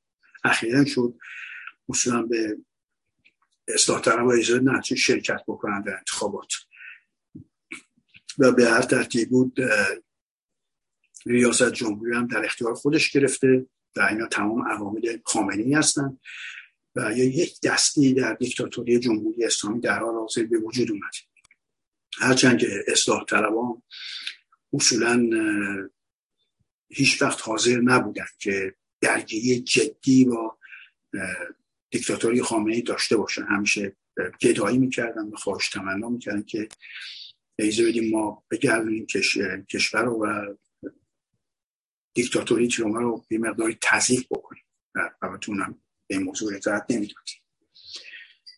اخیرا 0.43 0.85
شد 0.85 1.15
اصولا 1.89 2.21
به 2.21 2.57
اصلاح 3.67 4.01
طلب 4.01 4.27
اجازه 4.27 4.95
شرکت 4.95 5.41
بکنن 5.47 5.81
در 5.81 5.97
انتخابات. 5.97 6.53
و 8.41 8.51
به 8.51 8.69
هر 8.69 8.82
ترتیب 8.82 9.30
بود 9.30 9.58
ریاست 11.25 11.73
جمهوری 11.73 12.15
هم 12.15 12.27
در 12.27 12.45
اختیار 12.45 12.73
خودش 12.73 13.12
گرفته 13.12 13.65
و 13.95 14.01
اینا 14.01 14.27
تمام 14.27 14.67
عوامل 14.67 15.17
خامنی 15.25 15.73
هستن 15.73 16.19
و 16.95 17.17
یا 17.17 17.25
یک 17.25 17.62
دستی 17.62 18.13
در 18.13 18.34
دیکتاتوری 18.34 18.99
جمهوری 18.99 19.45
اسلامی 19.45 19.80
در 19.80 19.99
حال 19.99 20.15
حاضر 20.15 20.43
به 20.43 20.58
وجود 20.58 20.91
اومد. 20.91 21.13
هرچند 22.19 22.60
که 22.60 22.84
اصلاح 22.88 23.25
طلبان 23.25 23.82
اصولا 24.73 25.30
هیچ 26.89 27.21
وقت 27.21 27.41
حاضر 27.41 27.80
نبودن 27.80 28.25
که 28.39 28.75
درگیری 29.01 29.60
جدی 29.60 30.25
با 30.25 30.58
دیکتاتوری 31.89 32.41
خامنه‌ای 32.41 32.82
داشته 32.82 33.17
باشن. 33.17 33.43
همیشه 33.43 33.95
گدایی 34.41 34.77
می‌کردن 34.77 35.27
و 35.27 35.36
خواهش 35.36 35.69
تمنا 35.69 36.10
می‌کردن 36.10 36.43
که 36.43 36.67
ایزه 37.59 37.85
بدیم 37.85 38.11
ما 38.11 38.43
بگردونیم 38.51 39.05
کشور 39.69 40.03
رو 40.03 40.25
و 40.25 40.55
دیکتاتوری 42.13 42.67
تیروما 42.67 42.99
رو 42.99 43.25
به 43.27 43.37
مقداری 43.37 43.77
تضییق 43.81 44.25
بکنیم. 44.31 44.63
البته 45.21 45.49
اونم 45.49 45.81
به 46.07 46.19
موضوع 46.19 46.57
رضایت 46.57 46.85
نمی‌دادیم 46.89 47.37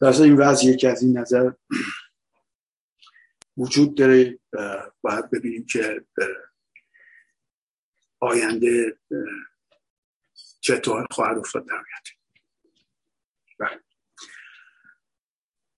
در 0.01 0.21
این 0.21 0.37
وضع 0.37 0.65
یکی 0.65 0.87
از 0.87 1.03
این 1.03 1.17
نظر 1.17 1.51
وجود 3.57 3.97
داره 3.97 4.39
باید 5.01 5.29
ببینیم 5.29 5.65
که 5.65 6.05
آینده 8.19 8.97
چطور 10.59 11.07
خواهد 11.11 11.37
افتاد 11.37 11.67
در 11.67 11.73
آینده. 11.73 12.11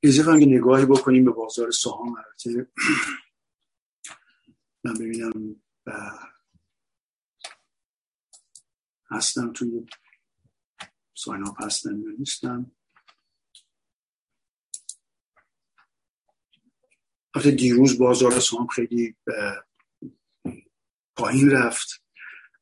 بله. 0.06 0.14
اضافه 0.14 0.40
که 0.40 0.46
نگاهی 0.46 0.86
بکنیم 0.86 1.26
به 1.26 1.32
بازار 1.32 1.72
سهام 1.72 2.16
البته. 2.18 2.72
من 4.84 4.94
ببینم 4.94 5.62
هستم 9.12 9.54
توی 9.54 9.88
ساین 11.14 11.48
اپ 11.48 11.64
هستم 11.64 12.02
یا 12.02 12.12
نیستم. 12.20 12.72
البته 17.36 17.52
دیروز 17.52 17.98
بازار 17.98 18.40
سهام 18.40 18.68
خیلی 18.68 19.16
پایین 21.18 21.52
رفت. 21.52 22.04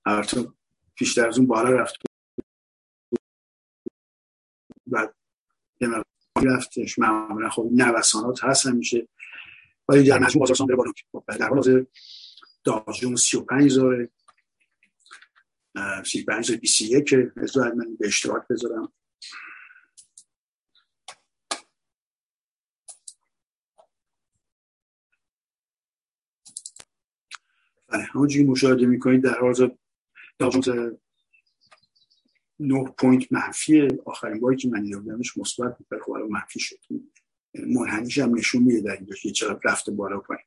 البته 0.06 0.54
بیشتر 1.00 1.28
از 1.28 1.38
اون 1.38 1.48
بالا 1.48 1.70
رفت. 1.70 1.96
بعد 4.88 5.16
یه 5.82 5.88
رفتش 6.42 7.00
معمولا 7.00 7.50
خب 7.50 7.70
نوسانات 7.72 8.44
هست 8.44 8.68
همیشه. 8.68 9.08
ولی 9.90 10.04
در 10.04 10.20
مجموع 10.20 10.40
بازارسان 10.40 10.68
بره 10.68 10.76
بالا. 10.76 10.92
خب، 11.12 11.24
در 11.28 11.48
حال 11.48 11.58
حاضر 11.58 11.84
داجون 12.64 13.16
35 13.16 13.72
زاره 13.72 14.10
35 16.06 16.46
زاره 16.46 16.60
21 16.60 17.16
ازدار 17.38 17.74
من 17.74 17.96
به 18.00 18.08
اشتراک 18.08 18.48
بذارم. 18.50 18.94
بله 27.88 28.04
همون 28.04 28.46
مشاهده 28.46 28.86
می‌کنید 28.86 29.24
در 29.24 29.40
حال 29.40 29.48
حاضر 29.48 29.70
Dow 30.40 30.62
Jones 30.62 30.98
9 32.64 32.84
point 32.98 33.32
منفی 33.32 33.88
آخرین 34.06 34.40
باری 34.40 34.58
که 34.58 34.70
من 34.70 34.84
دیدمش 34.84 35.38
مثبت 35.38 35.78
بود 35.78 36.02
خب 36.02 36.12
الان 36.12 36.30
منفی 36.30 36.60
شد. 36.60 36.78
منحنیش 37.68 38.20
هم 38.20 38.36
نشون 38.36 38.64
میده 38.64 38.82
در 38.82 38.92
اینجا 38.92 39.16
که 39.16 39.32
چقدر 39.32 39.60
رفته 39.64 39.92
بالا 39.92 40.20
پایین. 40.20 40.46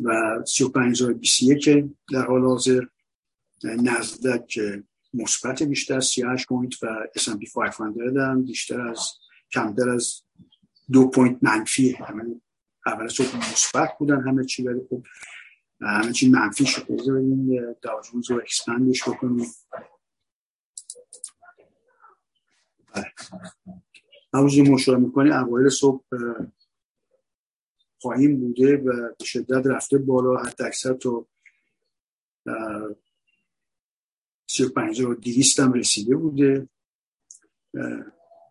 و 0.00 0.42
35021 0.46 1.68
در 2.12 2.26
حال 2.26 2.44
حاضر 2.44 2.84
نزدک 3.64 4.60
مثبت 5.14 5.62
بیشتر 5.62 6.00
38 6.00 6.46
point 6.46 6.82
و 6.82 6.86
S&P 7.18 7.52
500 7.54 8.16
هم 8.16 8.44
بیشتر 8.44 8.80
از 8.80 9.08
کمتر 9.52 9.88
از 9.88 10.22
دو 10.92 11.08
point 11.08 11.38
منفی. 11.42 11.92
همه 11.92 12.24
اول 12.86 13.08
صبح 13.08 13.36
مثبت 13.36 13.90
بودن 13.98 14.20
همه 14.20 14.44
چی 14.44 14.62
ولی 14.62 14.80
خب 14.90 15.02
همه 15.80 16.12
چی 16.12 16.28
منفی 16.28 16.66
شده. 16.66 16.96
بذاریم 16.96 17.48
داجونز 17.82 18.30
رو 18.30 18.36
اکسپندش 18.36 19.08
بکنیم. 19.08 19.46
همونجوری 24.34 24.70
مشاهده 24.70 25.02
می‌کنی 25.02 25.30
اوایل 25.30 25.68
صبح 25.68 26.04
خواهیم 28.00 28.40
بوده 28.40 28.76
و 28.76 29.14
به 29.18 29.24
شدت 29.24 29.66
رفته 29.66 29.98
بالا 29.98 30.42
حتی 30.42 30.64
اکثر 30.64 30.92
تو 30.92 31.26
35200 34.46 35.60
هم 35.60 35.72
رسیده 35.72 36.16
بوده. 36.16 36.68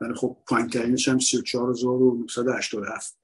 ولی 0.02 0.14
خب 0.16 0.38
پایین 0.48 0.68
ترینش 0.68 1.08
هم 1.08 1.18
34987 1.18 3.18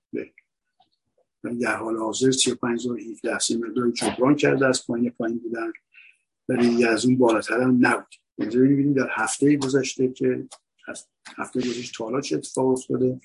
ولی 1.43 1.57
در 1.57 1.75
حال 1.75 1.97
حاضر 1.97 2.31
35017 2.31 3.39
سی 3.39 3.57
مقدار 3.57 3.91
جبران 3.91 4.35
کرده 4.35 4.67
از 4.67 4.87
پایین 4.87 5.09
پایین 5.09 5.37
بودن. 5.37 5.71
ولی 6.49 6.85
از 6.85 7.05
اون 7.05 7.17
بالاتر 7.17 7.61
هم 7.61 7.77
نبود. 7.81 8.15
اینجا 8.37 8.59
ببینیم 8.59 8.93
در 8.93 9.09
هفته 9.11 9.57
گذشته 9.57 10.11
که 10.11 10.47
هفته 11.37 11.59
گذشته 11.59 11.93
تا 11.97 12.03
حالا 12.03 12.21
چه 12.21 12.35
اتفاق 12.35 12.67
افتاده. 12.67 13.19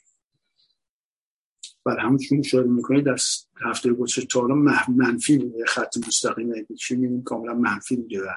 بر 1.84 1.98
همون 1.98 2.18
چون 2.18 2.38
مشاهده 2.38 2.68
می‌کنید 2.68 3.04
در 3.04 3.16
هفته 3.60 3.92
گذشته 3.92 4.26
تا 4.26 4.40
حالا 4.40 4.54
منفی 4.88 5.38
بوده 5.38 5.64
خط 5.66 5.96
مستقیم 6.06 6.66
چی 6.78 7.22
کاملا 7.24 7.54
منفی 7.54 7.96
بوده 7.96 8.22
و 8.22 8.28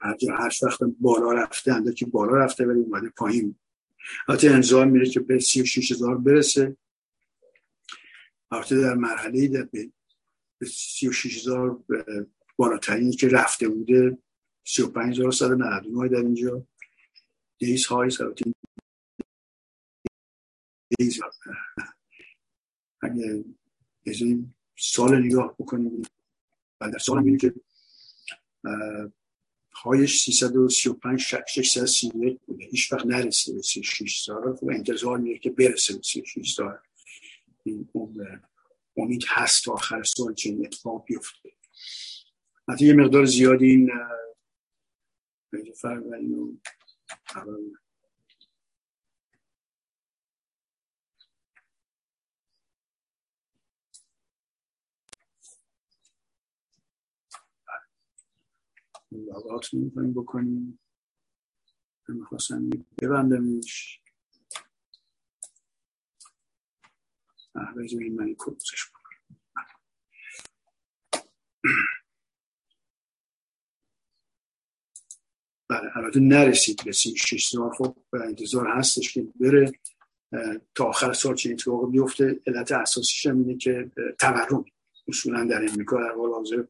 هر 0.00 0.16
هر 0.38 0.52
وقت 0.62 0.78
بالا 1.00 1.32
رفته 1.32 1.94
که 1.96 2.06
بالا 2.06 2.36
رفته 2.36 2.66
ولی 2.66 2.80
اومده 2.80 3.08
پایین. 3.08 3.56
حتی 4.28 4.48
انظار 4.48 4.86
میره 4.86 5.10
که 5.10 5.20
به 5.20 5.38
36 5.38 5.92
هزار 5.92 6.18
برسه. 6.18 6.76
البته 8.50 8.80
در 8.80 8.94
مرحله 8.94 9.48
در 9.48 9.68
به 10.58 10.66
36 10.66 11.36
هزار 11.36 11.84
بالاترین 12.56 13.10
که 13.10 13.28
رفته 13.28 13.68
بوده 13.68 14.18
35 14.66 15.18
هزار 15.18 15.32
سال 15.32 15.54
99 15.54 16.08
در 16.08 16.16
اینجا 16.16 16.66
دیز 17.58 17.86
های 17.86 18.10
البته 18.20 18.52
دیز. 20.98 21.20
اگه 23.02 23.44
سال 24.78 25.24
نگاه 25.24 25.54
بکنیم 25.58 26.02
و 26.80 26.90
در 26.90 26.98
سال 26.98 27.18
می‌بینیم 27.18 27.38
که 27.38 27.54
هایش 29.72 30.24
335 30.24 31.20
631 31.20 32.40
بوده. 32.46 32.64
هیچ 32.64 32.92
وقت 32.92 33.06
نرسیده 33.06 33.56
به 33.56 33.62
36 33.62 34.22
سال 34.24 34.56
خب 34.56 34.68
انتظار 34.68 35.18
میره 35.18 35.38
که 35.38 35.50
برسه 35.50 35.96
به 35.96 36.02
36 36.02 36.54
سال 36.54 36.78
این 37.64 37.88
امید 38.96 39.24
هست 39.28 39.64
تا 39.64 39.72
آخر 39.72 40.02
سال 40.02 40.34
چنین 40.34 40.66
اتفاق 40.66 41.04
بیفته 41.04 41.52
حتی 42.68 42.86
یه 42.86 42.92
مقدار 42.92 43.24
زیادی 43.24 43.66
این 43.66 43.90
فرق 45.82 46.06
اینو 46.12 46.56
لاغات 59.12 59.74
می‌کنیم 59.74 60.14
بکنیم. 60.14 60.78
می‌خواستم 62.08 62.70
ببندمش. 63.02 64.00
بذارید 67.76 68.12
من 68.12 68.34
کلوزش 68.38 68.90
بله 75.68 75.96
البته 75.96 76.20
نرسید 76.20 76.82
به 76.84 76.92
سی 76.92 77.16
شش 77.16 77.48
سال. 77.48 77.70
خب 77.70 77.96
انتظار 78.12 78.68
هستش 78.68 79.12
که 79.12 79.26
بره. 79.40 79.72
تا 80.74 80.84
آخر 80.84 81.12
سال 81.12 81.34
چه 81.34 81.50
اتفاق 81.50 81.90
بیفته 81.90 82.40
علت 82.46 82.72
اساسیش 82.72 83.26
هم 83.26 83.38
اینه 83.38 83.56
که 83.56 83.90
تورم 84.20 84.64
اصولا 85.08 85.44
در 85.44 85.68
امریکا 85.70 85.96
در 85.96 86.14
حال 86.16 86.32
حاضر 86.32 86.64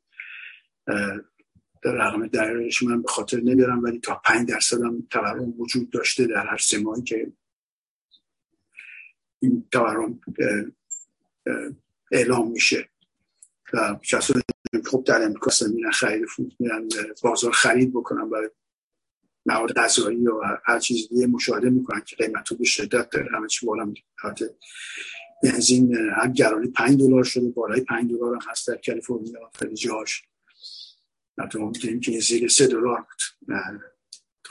در 1.83 1.93
رقم 1.93 2.27
درش 2.27 2.83
من 2.83 3.03
به 3.03 3.09
خاطر 3.09 3.41
نمیارم 3.41 3.83
ولی 3.83 3.99
تا 3.99 4.21
پنج 4.25 4.49
درصد 4.49 4.81
هم 4.83 5.07
تورم 5.11 5.61
وجود 5.61 5.91
داشته 5.91 6.27
در 6.27 6.47
هر 6.47 6.57
سه 6.57 6.79
ماهی 6.79 7.03
که 7.03 7.33
این 9.39 9.69
تورم 9.73 10.21
اعلام 12.13 12.51
میشه. 12.51 12.89
و 13.73 13.99
کسایی 14.03 14.43
خب 14.91 15.05
در 15.07 15.23
امریکا 15.23 15.51
میرن 15.75 15.91
خرید 15.91 16.25
فود 16.25 16.57
میرن 16.59 16.89
بازار 17.23 17.53
خرید 17.53 17.93
بکنن 17.93 18.31
برای 18.31 18.51
مواد 19.47 19.73
غذایی 19.73 20.27
و 20.27 20.41
هر 20.65 20.79
چیز 20.79 21.09
دیگه 21.09 21.27
مشاهده 21.27 21.71
می‌کنن 21.71 22.01
که 22.01 22.17
قیمت 22.17 22.53
به 22.53 22.65
شدت 22.65 23.11
داره. 23.11 23.29
همه 23.37 23.49
چی 23.49 23.67
بالا 23.67 23.85
میره. 23.85 24.03
بنزین 25.43 25.97
هم 25.97 26.33
گرانی 26.33 26.69
5 26.69 27.01
دلار 27.01 27.25
شده 27.25 27.49
بالای 27.49 27.81
5 27.81 28.11
دلار 28.11 28.35
هم 28.35 28.51
هست 28.51 28.69
در 28.69 28.81
کالیفرنیا 28.87 29.51
خیلی 29.59 29.75
جاش. 29.75 30.23
ما 31.39 31.67
می‌تونیم 31.67 32.01
که 32.01 32.21
زیر 32.21 32.49
3 32.49 32.67
دلار 32.67 33.01
بود 33.01 33.23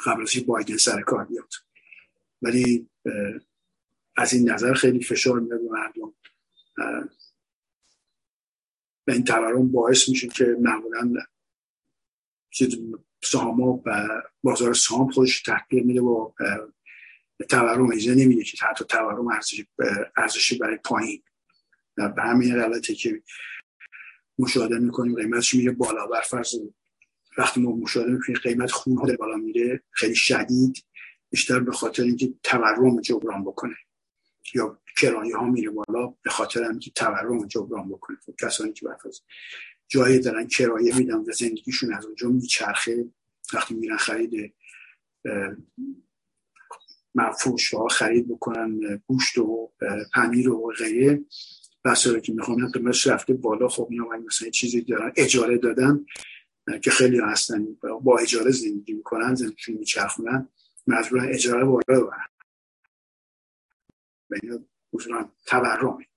قبل 0.05 0.21
از 0.21 0.45
بایدن 0.47 0.77
سر 0.77 1.01
کار 1.01 1.25
بیاد. 1.25 1.53
ولی 2.41 2.89
از 4.17 4.33
این 4.33 4.49
نظر 4.49 4.73
خیلی 4.73 5.03
فشار 5.03 5.39
میاد 5.39 5.61
به 5.61 5.69
مردم. 5.69 6.13
و 9.07 9.11
این 9.11 9.23
تورم 9.23 9.71
باعث 9.71 10.09
میشه 10.09 10.27
که 10.27 10.57
معمولا 10.59 11.13
سهام 13.25 13.59
و 13.61 13.83
بازار 14.43 14.73
سهام 14.73 15.11
خودش 15.11 15.41
تغییر 15.41 15.83
میده 15.83 16.01
و 16.01 16.31
تورم 17.49 17.91
اجازه 17.91 18.23
نمیده 18.23 18.43
که 18.43 18.57
حتی 18.65 18.85
تورم 18.85 19.27
ارزشی 20.17 20.57
برای 20.57 20.77
پایین. 20.77 21.23
به 21.95 22.21
همین 22.23 22.59
علته 22.59 22.95
که 22.95 23.23
مشاهده 24.39 24.79
می‌کنیم 24.79 25.15
قیمتش 25.15 25.53
میره 25.53 25.71
بالا. 25.71 26.07
بر 26.07 26.21
فرض 26.21 26.55
وقتی 27.37 27.61
ما 27.61 27.71
مشاهده 27.71 28.11
می‌کنیم 28.11 28.39
قیمت 28.43 28.71
خون 28.71 28.97
ها 28.97 29.15
بالا 29.19 29.37
میره 29.37 29.83
خیلی 29.91 30.15
شدید 30.15 30.85
بیشتر 31.29 31.59
به 31.59 31.71
خاطر 31.71 32.03
اینکه 32.03 32.33
تورم 32.43 33.01
جبران 33.01 33.43
بکنه. 33.43 33.75
یا 34.53 34.81
کرایه 34.97 35.37
ها 35.37 35.49
میره 35.49 35.69
بالا 35.69 36.13
به 36.23 36.29
خاطر 36.29 36.63
اینکه 36.63 36.91
تورم 36.91 37.47
جبران 37.47 37.89
بکنه. 37.89 38.17
خب 38.25 38.35
کسانی 38.41 38.73
که 38.73 38.85
فرض 39.03 39.19
جایی 39.87 40.19
دارن 40.19 40.47
کرایه 40.47 40.97
میدن 40.97 41.15
و 41.15 41.31
زندگیشون 41.31 41.93
از 41.93 42.05
اونجا 42.05 42.29
میچرخه. 42.29 43.05
وقتی 43.53 43.73
میرن 43.73 43.97
خرید 43.97 44.53
مفروش 47.15 47.73
ها 47.73 47.87
خرید 47.87 48.27
بکنن 48.27 49.01
گوشت 49.07 49.37
و 49.37 49.71
پنیر 50.13 50.49
و 50.49 50.73
غیره. 50.77 51.25
بسیاری 51.85 52.21
که 52.21 52.33
می‌خوان 52.33 52.71
قیمتش 52.71 53.07
رفته 53.07 53.33
بالا 53.33 53.67
خب 53.67 53.87
اینا 53.91 54.05
مثلا 54.05 54.49
چیزی 54.49 54.81
دارن 54.81 55.13
اجاره 55.15 55.57
دادن 55.57 56.05
که 56.83 56.91
خیلی 56.91 57.19
هستن 57.19 57.67
با 58.03 58.17
اجاره 58.17 58.51
زندگی 58.51 58.93
می‌کنن 58.93 59.35
زندگیشون 59.35 59.75
میچرخونن 59.75 60.49
مجبورن 60.87 61.29
اجاره 61.29 61.65
بالا 61.65 61.83
ببرن. 61.87 62.27
و 64.29 64.35
اینا 64.43 65.31
تورمه 65.45 66.07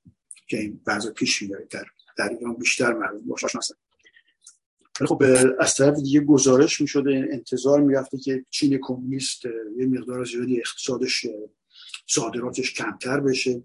که 0.46 0.58
این 0.58 0.80
بعضا 0.86 1.12
پیش 1.12 1.42
میداره 1.42 1.66
در, 1.70 1.86
در 2.18 2.28
ایران 2.28 2.54
بیشتر 2.54 2.92
مردم 2.92 3.20
باش 3.26 3.44
خب 5.06 5.22
از 5.58 5.74
طرف 5.74 5.96
دیگه 5.96 6.20
گزارش 6.20 6.80
می 6.80 6.86
شده 6.86 7.28
انتظار 7.32 7.80
می‌رفته 7.80 8.18
که 8.18 8.44
چین 8.50 8.78
کمونیست 8.82 9.44
یه 9.76 9.86
مقدار 9.86 10.24
زیادی 10.24 10.60
اقتصادش 10.60 11.26
صادراتش 12.06 12.74
کمتر 12.74 13.20
بشه. 13.20 13.62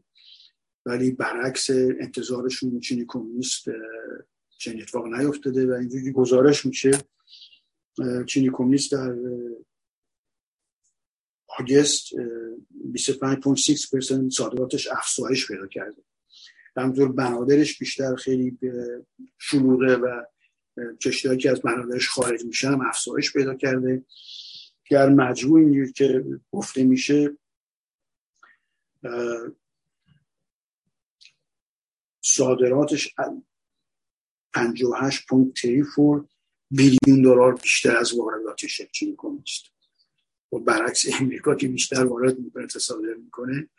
ولی 0.85 1.11
برعکس 1.11 1.69
انتظارشون 1.99 2.79
چین 2.79 3.05
کمونیست 3.07 3.65
چنین 4.57 4.81
اتفاق 4.81 5.05
نیفتاده 5.05 5.67
و 5.67 5.71
اینجوری 5.71 6.11
گزارش 6.11 6.65
میشه 6.65 6.91
چینی 8.27 8.49
کمونیست 8.53 8.91
در 8.91 9.15
آگست 11.59 12.05
25.6% 12.93 14.29
صادراتش 14.29 14.87
افزایش 14.87 15.47
پیدا 15.47 15.67
کرده. 15.67 16.01
همونطور 16.77 17.11
بنادرش 17.11 17.77
بیشتر 17.77 18.15
خیلی 18.15 18.57
شلوغه 19.37 19.95
و 19.95 20.23
کشتیهایی 21.01 21.39
که 21.39 21.51
از 21.51 21.61
بنادرش 21.61 22.09
خارج 22.09 22.45
میشن 22.45 22.71
هم 22.71 22.81
افزایش 22.81 23.33
پیدا 23.33 23.55
کرده. 23.55 24.05
در 24.91 25.09
مجموع 25.09 25.59
این 25.59 25.91
که 25.91 26.25
گفته 26.51 26.83
میشه 26.83 27.37
صادراتش 32.21 33.15
58.34 34.53 36.27
بیلیون 36.71 37.21
دلار 37.21 37.55
بیشتر 37.55 37.97
از 37.97 38.13
وارداتش 38.13 38.81
چین 38.91 39.15
کمونیست 39.17 39.65
و 40.51 40.59
برعکس 40.59 41.05
امریکا 41.21 41.55
که 41.55 41.67
بیشتر 41.67 42.05
وارد 42.05 42.39
می‌کنه 42.39 42.67
صادر 42.67 43.13
می‌کنه 43.13 43.69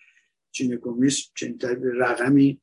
چین 0.51 0.76
کمونیست 0.76 1.32
چنین 1.34 1.59
رقمی 1.82 2.61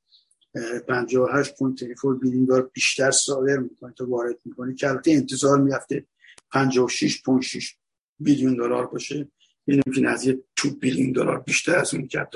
58.34 0.55 2.19
بیلیون 2.21 2.45
دلار 2.45 2.71
بیشتر 2.73 3.11
صادر 3.11 3.57
می‌کنه 3.57 3.93
تا 3.97 4.09
وارد 4.09 4.39
می‌کنه. 4.45 4.75
که 4.75 4.89
البته 4.89 5.11
انتظار 5.11 5.61
می‌رفته 5.61 6.05
56.6 6.51 7.65
بیلیون 8.19 8.55
دلار 8.55 8.87
باشه. 8.87 9.31
این 9.65 9.81
که 9.95 10.09
از 10.09 10.25
یه 10.25 10.43
تو 10.55 10.69
بیلیون 10.69 11.11
دلار 11.11 11.39
بیشتر 11.39 11.75
از 11.75 11.93
اون 11.93 12.07
کرد 12.07 12.31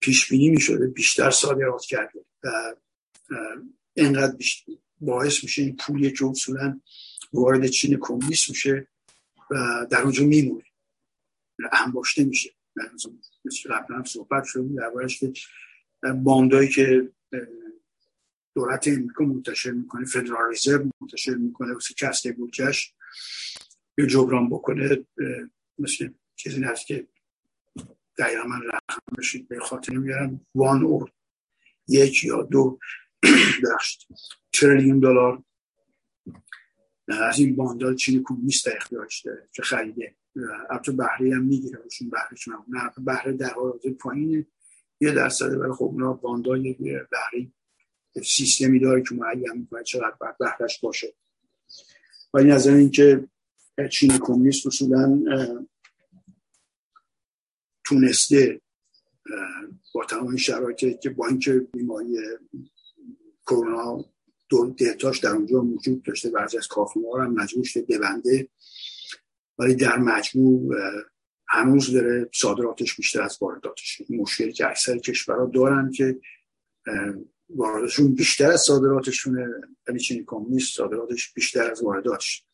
پیش 0.00 0.28
بینی 0.28 0.50
می‌شده 0.50 0.86
بیشتر 0.86 1.30
صادرات 1.30 1.82
کرده. 1.84 2.20
و 2.44 2.48
اینقدر 3.94 4.36
بیشتر 4.36 4.72
باعث 5.00 5.44
میشه 5.44 5.62
این 5.62 5.76
پولی 5.76 6.10
که 6.10 6.24
اصولا 6.24 6.80
وارد 7.32 7.66
چین 7.66 7.98
کمونیست 8.00 8.50
میشه 8.50 8.88
و 9.50 9.86
در 9.90 10.02
اونجا 10.02 10.24
میمونه. 10.24 10.64
انباشته 11.72 12.24
میشه. 12.24 12.50
قبلا 13.70 13.96
هم 13.96 14.04
صحبت 14.04 14.44
شده 14.44 14.68
دربارش 14.76 15.20
که 15.20 15.32
باندایی 16.02 16.68
که 16.68 17.12
دولت 18.54 18.88
امریکا 18.88 19.24
منتشر 19.24 19.70
می‌کنه 19.70 20.04
فدرال 20.04 20.48
ریزرو 20.50 20.90
منتشر 21.00 21.34
می‌کنه 21.34 21.72
واسه 21.72 21.94
کسته 21.94 22.32
بودجش 22.32 22.94
یه 23.98 24.06
جبران 24.06 24.50
بکنه 24.50 25.06
مثل 25.78 26.10
چیزی 26.36 26.62
هست 26.62 26.86
که 26.86 27.08
دقیقا 28.18 28.42
من 28.42 28.62
رقم 28.62 29.16
بشید 29.18 29.48
به 29.48 29.60
خاطر 29.60 29.92
میارم 29.92 30.46
وان 30.54 30.84
اور 30.84 31.12
یک 31.88 32.24
یا 32.24 32.42
دو 32.42 32.78
بخشت 33.64 34.08
تریلیون 34.52 35.00
دلار 35.00 35.42
از 37.08 37.38
این 37.38 37.56
باندال 37.56 37.96
چین 37.96 38.22
کمونیست 38.24 38.68
اختیارش 38.68 39.20
داره 39.20 39.48
که 39.52 39.62
خریده. 39.62 40.16
البته 40.70 40.92
بهره 40.92 41.34
هم 41.34 41.44
می‌گیره 41.44 41.78
روشون 41.78 42.10
بهره 42.10 42.36
نه 42.68 42.90
بهره 43.04 43.32
در 43.32 43.50
حال 43.50 43.80
پایینه. 44.00 44.46
یه 45.02 45.12
درصده 45.12 45.56
ولی 45.56 45.72
خب 45.72 45.84
اونا 45.84 46.12
باندای 46.12 46.72
بهره 47.10 47.52
سیستمی 48.24 48.80
داره 48.80 49.02
که 49.02 49.14
معین 49.14 49.52
می‌کنه 49.54 49.82
چقدر 49.82 50.14
بهرش 50.38 50.80
باشه. 50.80 51.14
و 52.34 52.38
این 52.38 52.50
از 52.50 52.66
اینکه 52.66 53.28
چین 53.90 54.18
کمونیست 54.18 54.66
اصولا 54.66 55.22
تونسته 57.84 58.60
با 59.94 60.04
تمام 60.04 60.36
شرایطی 60.36 60.98
که 61.02 61.10
با 61.10 61.28
اینکه 61.28 61.52
بیماری 61.52 62.18
کرونا 63.46 64.04
دو 64.48 64.70
دیتاش 64.70 65.18
در 65.18 65.30
اونجا 65.30 65.60
موجود 65.62 66.02
داشته 66.02 66.30
بعضی 66.30 66.58
از 66.58 66.66
کافی 66.66 67.00
ها 67.12 67.24
هم 67.24 67.34
مجبور 67.34 67.64
شده 67.64 67.98
ببنده 67.98 68.48
ولی 69.58 69.74
در 69.74 69.98
مجموع 69.98 70.74
هنوز 71.52 71.92
داره 71.92 72.28
صادراتش 72.34 72.96
بیشتر 72.96 73.22
از 73.22 73.38
وارداتش. 73.40 74.02
مشکلی 74.10 74.52
که 74.52 74.68
اکثر 74.68 74.98
کشورها 74.98 75.46
دارن 75.46 75.90
که 75.90 76.20
وارداتشون 77.48 78.14
بیشتر 78.14 78.50
از 78.50 78.60
صادراتشونه 78.60 79.48
ولی 79.88 79.98
چین 79.98 80.24
کمونیست 80.26 80.76
صادراتش 80.76 81.32
بیشتر 81.32 81.70
از 81.70 81.82
وارداتش. 81.82 82.44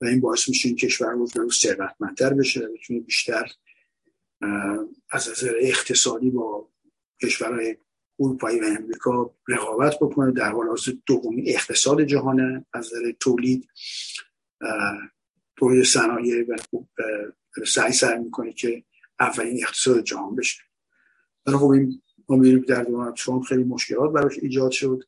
و 0.00 0.04
این 0.04 0.20
باعث 0.20 0.48
میشه 0.48 0.68
این 0.68 0.76
کشور 0.76 1.12
رو 1.12 1.50
ثروتمندتر 1.50 2.34
بشه 2.34 2.60
و 2.60 2.68
بتونه 2.72 3.00
بیشتر 3.00 3.52
از 5.10 5.28
نظر 5.28 5.52
اقتصادی 5.60 6.30
با 6.30 6.68
کشورهای 7.22 7.76
اروپایی 8.20 8.60
و 8.60 8.64
امریکا 8.64 9.34
رقابت 9.48 9.96
بکنه 10.00 10.32
در 10.32 10.52
حال 10.52 10.68
حاضر 10.68 10.92
دومی 11.06 11.50
اقتصاد 11.50 12.02
جهانه. 12.02 12.66
از 12.72 12.86
نظر 12.86 13.12
تولید 13.20 13.68
تولید 15.56 15.84
صنایع 15.84 16.46
و 16.48 16.56
سعی 17.66 17.92
سر 17.92 18.18
می‌کنه 18.18 18.52
که 18.52 18.84
اولین 19.20 19.62
اقتصاد 19.62 20.04
جهان 20.04 20.36
بشه. 20.36 20.62
ولی 21.46 21.56
خب 21.56 21.66
این 21.66 22.02
ما 22.28 22.36
می‌بینیم 22.36 22.60
در 22.60 22.82
دوران 22.82 23.14
ترامپ 23.14 23.44
خیلی 23.44 23.64
مشکلات 23.64 24.12
براش 24.12 24.38
ایجاد 24.38 24.70
شد. 24.70 25.02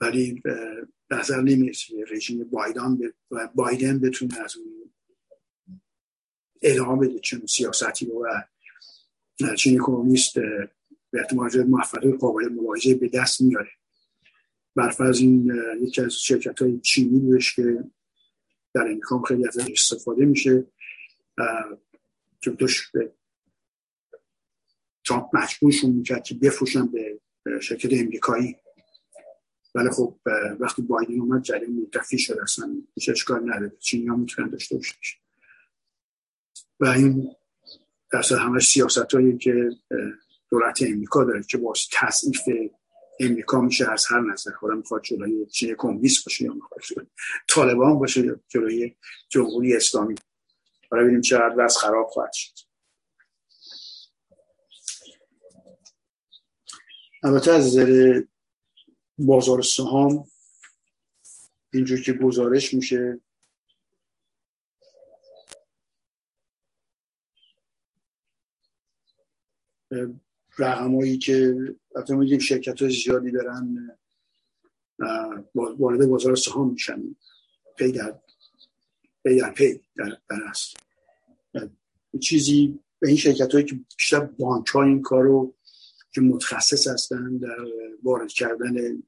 ولی 0.00 0.42
نظر 1.10 1.40
نمی‌رسه 1.40 1.94
رژیم 2.10 2.44
بایدن 2.44 2.98
و 3.30 3.48
بایدن 3.54 3.98
بتونه 3.98 4.40
از 4.40 4.56
اون 4.56 4.92
ادامه 6.62 7.08
بده 7.08 7.18
چون 7.18 7.46
سیاستی 7.46 8.06
رو 8.06 8.26
و 8.26 9.54
چین 9.54 9.80
اکونومیست 9.80 10.34
به 11.10 11.20
احتمال 11.20 11.64
موفقیت 11.64 12.20
قابل 12.20 12.48
مواجهه 12.48 12.94
به 12.94 13.08
دست 13.08 13.40
میاره. 13.40 13.70
برف 14.74 15.00
از 15.00 15.18
این 15.18 15.52
یکی 15.80 16.00
از 16.00 16.14
شرکت 16.14 16.62
های 16.62 16.80
چینی 16.80 17.18
بودش 17.18 17.56
که 17.56 17.84
در 18.76 18.94
کام 19.02 19.22
خیلی 19.22 19.46
ازش 19.48 19.70
استفاده 19.70 20.24
میشه 20.24 20.64
که 22.40 22.50
دوش 22.50 22.90
به 22.90 23.12
ترامپ 25.04 25.36
مجبورشون 25.36 25.90
می‌کرد 25.90 26.24
که 26.24 26.34
بفروشن 26.34 26.86
به 26.86 27.20
شرکت 27.60 27.92
امریکایی. 27.92 28.56
ولی 29.74 29.90
خب 29.90 30.18
وقتی 30.60 30.82
بایدن 30.82 31.20
اومد 31.20 31.42
جریان 31.42 31.72
منتفی 31.72 32.18
شد. 32.18 32.38
اصلا 32.42 32.76
هیچ 32.94 33.08
اشکال 33.08 33.40
نداره. 33.40 33.72
چینی 33.78 34.06
ها 34.06 34.16
می‌تونن 34.16 34.50
داشته 34.50 34.80
و 36.80 36.86
این 36.86 37.36
در 38.12 38.22
همه 38.40 38.60
سیاست 38.60 39.14
هایی 39.14 39.38
که 39.38 39.70
دولت 40.50 40.82
امریکا 40.82 41.24
داره 41.24 41.42
که 41.42 41.58
باز 41.58 41.78
تصیف 41.92 42.40
امریکا 43.20 43.60
میشه 43.60 43.90
از 43.90 44.06
هر 44.10 44.20
نظر 44.20 44.50
حالا 44.50 44.74
می‌خواد 44.74 45.02
جلوی 45.02 45.46
چین 45.46 45.74
کمونیست 45.78 46.24
باشه 46.24 46.44
یا 46.44 46.52
می‌خواد 46.52 46.80
طالبان 47.48 47.98
باشه 47.98 48.20
یا 48.20 48.40
جلوی 48.48 48.96
جمهوری 49.28 49.76
اسلامی. 49.76 50.14
حالا 50.90 51.02
ببینیم 51.02 51.20
چقدر 51.20 51.54
وضع 51.58 51.80
خراب 51.80 52.06
خواهد 52.06 52.32
شد. 52.32 52.52
البته 57.22 57.50
از 57.50 57.66
نظر 57.66 58.22
بازار 59.18 59.62
سهام 59.62 60.28
اینجور 61.72 62.02
که 62.02 62.12
گزارش 62.12 62.74
میشه 62.74 63.20
رقمایی 70.58 71.18
که 71.18 71.56
البته 71.96 72.14
میدیم 72.14 72.38
شرکت 72.38 72.82
های 72.82 72.90
زیادی 72.90 73.30
دارن 73.30 73.96
وارد 75.54 76.06
بازار 76.06 76.36
سهام 76.36 76.70
میشن. 76.70 77.16
پی 77.78 77.92
در 77.92 78.14
پی 79.24 79.40
در 79.40 79.50
پی 79.50 79.80
در, 79.96 80.18
در 80.28 81.68
چیزی 82.20 82.78
به 82.98 83.08
این 83.08 83.16
شرکت 83.16 83.52
هایی 83.52 83.64
که 83.64 83.80
بیشتر 83.96 84.20
بانک 84.20 84.66
ها 84.66 84.82
این 84.82 85.02
کارو 85.02 85.54
که 86.12 86.20
متخصص 86.20 86.86
هستن 86.86 87.36
در 87.36 87.56
وارد 88.02 88.28
کردن 88.28 89.02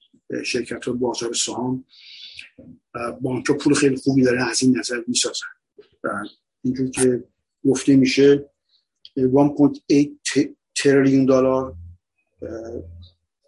شرکت 0.44 0.84
ها 0.84 0.92
بازار 0.92 1.34
سهام 1.34 1.84
بانک 3.20 3.50
پول 3.50 3.74
خیلی 3.74 3.96
خوبی 3.96 4.22
دارن 4.22 4.42
از 4.42 4.62
این 4.62 4.78
نظر 4.78 5.02
می‌سازن. 5.06 5.46
اینجور 6.64 6.90
که 6.90 7.24
گفته 7.64 7.96
میشه 7.96 8.50
1.8 9.16 10.57
تریلیون 10.82 11.26
دلار 11.26 11.76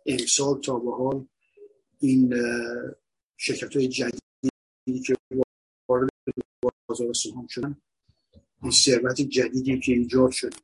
امسال 0.07 0.61
تا 0.61 0.79
به 0.79 0.97
حال 0.97 1.27
این 1.99 2.35
شرکت 3.37 3.77
های 3.77 3.89
جدیدی 3.89 5.01
که 5.07 5.17
وارد 5.89 6.09
بازار 6.89 7.13
سهام 7.15 7.47
شدن 7.47 7.77
این 8.63 8.71
ثروت 8.71 9.21
جدیدی 9.21 9.81
که 9.81 9.93
ایجاد 9.93 10.31
شد 10.31 10.55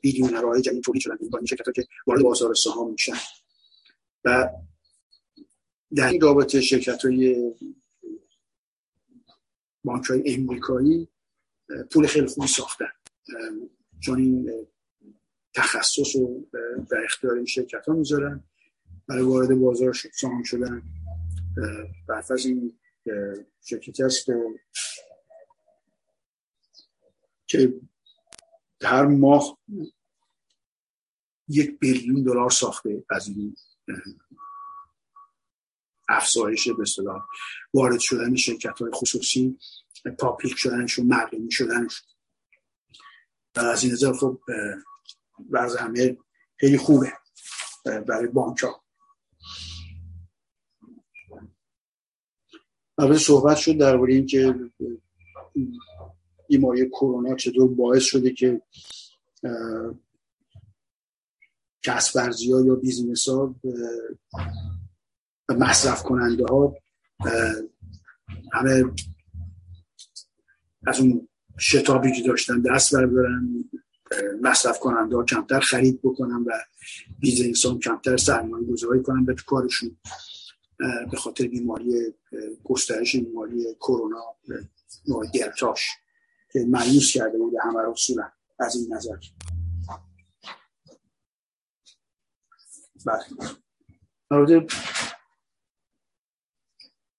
بیلیون 0.00 0.42
راه 0.42 0.60
جدید 0.60 0.82
تولید 0.82 1.02
شدن 1.02 1.16
این 1.20 1.46
شرکت 1.46 1.74
که 1.74 1.86
وارد 2.06 2.22
بازار 2.22 2.54
سهام 2.54 2.90
میشن. 2.90 3.16
و 4.24 4.48
در 5.94 6.08
این 6.08 6.20
رابطه 6.20 6.60
شرکت 6.60 7.04
های 7.04 7.52
بانک 9.84 10.04
های 10.04 10.34
امریکایی 10.34 11.08
پول 11.90 12.06
خیلی 12.06 12.26
خوبی 12.26 12.46
ساختن. 12.46 12.88
چون 14.00 14.18
این 14.18 14.66
تخصص 15.56 16.16
رو 16.16 16.46
در 16.90 17.04
اختیار 17.04 17.34
این 17.34 17.44
شرکت 17.44 17.88
ها 17.88 17.94
می‌ذارن. 17.94 18.44
برای 19.08 19.22
وارد 19.22 19.54
بازار 19.60 19.92
سهام 19.92 20.42
شدن. 20.42 20.82
برف 22.08 22.30
از 22.30 22.46
این 22.46 22.78
شرکتی 23.64 24.02
هست 24.02 24.26
که 27.46 27.74
هر 28.82 29.06
ماه 29.06 29.58
یک 31.48 31.78
بیلیون 31.78 32.22
دلار 32.22 32.50
ساخته 32.50 33.04
از 33.10 33.28
این 33.28 33.56
افزایش 36.08 36.68
به 36.68 36.82
اصطلاح. 36.82 37.22
وارد 37.74 38.00
شدن 38.00 38.34
شرکت 38.34 38.78
های 38.78 38.90
خصوصی 38.94 39.58
پاپلیک 40.18 40.54
شدنشون 40.56 41.06
مردمی 41.06 41.50
شدنشون. 41.50 42.08
از 43.54 43.84
این 43.84 43.92
نظر 43.92 44.12
خب 44.12 44.40
وضع 45.50 45.82
همه 45.82 46.16
خیلی 46.56 46.78
خوبه 46.78 47.12
برای 47.84 48.26
بانک 48.26 48.58
ها 48.58 48.82
البته 52.98 53.18
صحبت 53.18 53.56
شد 53.56 53.78
درباره 53.78 54.14
اینکه 54.14 54.54
بیماری 56.48 56.88
کرونا 56.88 57.34
چطور 57.34 57.68
باعث 57.68 58.02
شده 58.02 58.30
که 58.30 58.62
کسب 61.82 62.20
ها 62.20 62.66
یا 62.66 62.74
business 62.74 63.28
ها 63.28 63.54
مصرف 65.48 66.02
کننده 66.02 66.44
ها 66.50 66.76
همه 68.52 68.84
از 70.86 71.00
اون 71.00 71.28
شتابی 71.58 72.12
که 72.12 72.22
داشتن 72.22 72.60
دست 72.60 72.94
بردارن 72.94 73.64
مصرف 74.42 74.78
کننده 74.78 75.16
ها 75.16 75.24
کمتر 75.24 75.60
خرید 75.60 76.00
بکنن 76.02 76.44
و 76.46 76.52
business 77.18 77.66
ها 77.66 77.78
کمتر 77.78 78.16
سرمایه 78.16 78.66
گذاری 78.66 79.02
کنن 79.02 79.24
به 79.24 79.34
کارشون 79.46 79.96
به 81.10 81.16
خاطر 81.16 81.46
بیماری 81.46 82.14
گسترش 82.64 83.16
بیماری 83.16 83.74
کرونا 83.80 84.22
نوع 85.08 85.26
دلتاش 85.34 85.88
که 86.52 86.64
مایوس 86.68 87.12
کرده 87.12 87.38
بود 87.38 87.54
همه 87.62 87.82
رو 87.82 87.94
از 88.58 88.76
این 88.76 88.94
نظر. 88.94 89.16
بله. 93.06 94.66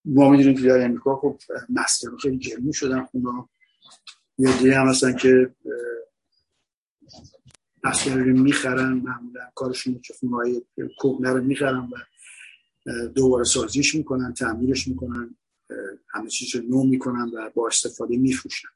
ما 0.05 0.29
می‌دونیم 0.29 0.55
که 0.55 0.61
در 0.61 0.85
امریکا 0.85 1.15
خب 1.15 1.39
مسکن 1.69 2.17
خیلی 2.17 2.37
گرمی 2.37 2.73
شدن 2.73 3.05
خونه 3.05 3.47
یه 4.37 4.57
دیگه 4.57 4.79
هم 4.79 5.13
که 5.21 5.55
مسکن 7.83 8.19
رو 8.19 8.39
می‌خرن 8.39 8.93
معمولا 8.93 9.49
کارشون 9.55 9.99
که 9.99 10.13
خونه 10.13 10.35
های 10.35 10.61
کهنه 11.01 11.29
رو 11.29 11.43
می‌خرن 11.43 11.89
و 11.91 11.97
دوباره 13.07 13.43
سازیش 13.43 13.95
می‌کنن 13.95 14.33
تعمیرش 14.33 14.87
می‌کنن 14.87 15.35
همه 16.09 16.29
چیز 16.29 16.55
رو 16.55 16.69
نو 16.69 16.83
می‌کنن 16.83 17.31
و 17.33 17.49
با 17.55 17.67
استفاده 17.67 18.17
میفروشن. 18.17 18.67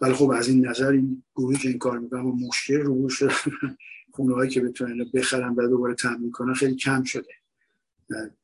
ولی 0.00 0.14
خب 0.14 0.30
از 0.30 0.48
این 0.48 0.66
نظر 0.66 0.90
این 0.90 1.22
گروهی 1.36 1.58
که 1.58 1.68
این 1.68 1.78
کار 1.78 1.98
می‌کنن 1.98 2.20
و 2.20 2.32
مشکل 2.32 2.80
رو 2.80 3.08
خونه 4.14 4.34
هایی 4.34 4.50
که 4.50 4.60
بتونن 4.60 5.04
بخرن 5.14 5.54
و 5.54 5.68
دوباره 5.68 5.94
تعمیر 5.94 6.30
کنن 6.30 6.54
خیلی 6.54 6.74
کم 6.74 7.04
شده. 7.04 7.34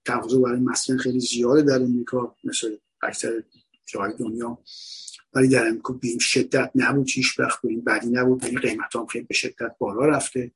تقاضا 0.04 0.38
برای 0.40 0.60
مسکن 0.60 0.96
خیلی 0.96 1.20
زیاده 1.20 1.62
در 1.62 1.82
امریکا 1.82 2.36
مثل 2.44 2.76
اکثر 3.02 3.42
جای 3.86 4.12
دنیا. 4.18 4.58
ولی 5.32 5.48
در 5.48 5.66
امریکا 5.68 5.92
به 5.92 6.08
این 6.08 6.18
شدت 6.18 6.70
نبود 6.74 7.10
هیچ 7.10 7.40
وقت 7.40 7.62
به 7.62 7.68
این 7.68 7.84
بدی 7.84 8.08
نبود. 8.08 8.44
این 8.44 8.60
قیمت 8.60 8.96
هم 8.96 9.06
خیلی 9.06 9.24
به 9.24 9.34
شدت 9.34 9.76
بالا 9.78 10.06
رفته. 10.06 10.52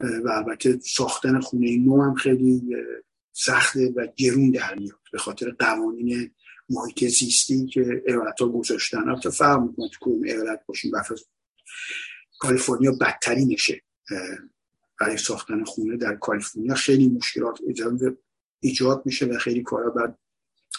و 0.00 0.28
البته 0.28 0.78
ساختن 0.78 1.40
خونه 1.40 1.76
نو 1.76 2.02
هم 2.02 2.14
خیلی 2.14 2.76
سخته 3.32 3.92
و 3.96 4.06
گرون 4.16 4.50
در 4.50 4.74
میاد. 4.74 4.98
به 5.12 5.18
خاطر 5.18 5.50
قوانین 5.50 6.30
محیط 6.70 7.04
زیستی 7.04 7.66
که 7.66 8.02
ایالت 8.06 8.40
ها 8.40 8.48
گذاشتن. 8.48 9.08
البته 9.08 9.30
فرق 9.30 9.60
می‌کنه 9.60 9.88
تو 9.88 9.98
کدوم 10.00 10.22
ایالت 10.22 10.60
باشیم. 10.66 10.92
کالیفرنیا 12.38 12.92
بدترینشه 13.00 13.82
برای 15.00 15.16
ساختن 15.16 15.64
خونه 15.64 15.96
در 15.96 16.14
کالیفرنیا. 16.14 16.74
خیلی 16.74 17.08
مشکلات 17.08 17.58
ایجاد 18.60 19.02
میشه 19.06 19.26
و 19.26 19.38
خیلی 19.38 19.62
کارا 19.62 19.90
بعد 19.90 20.18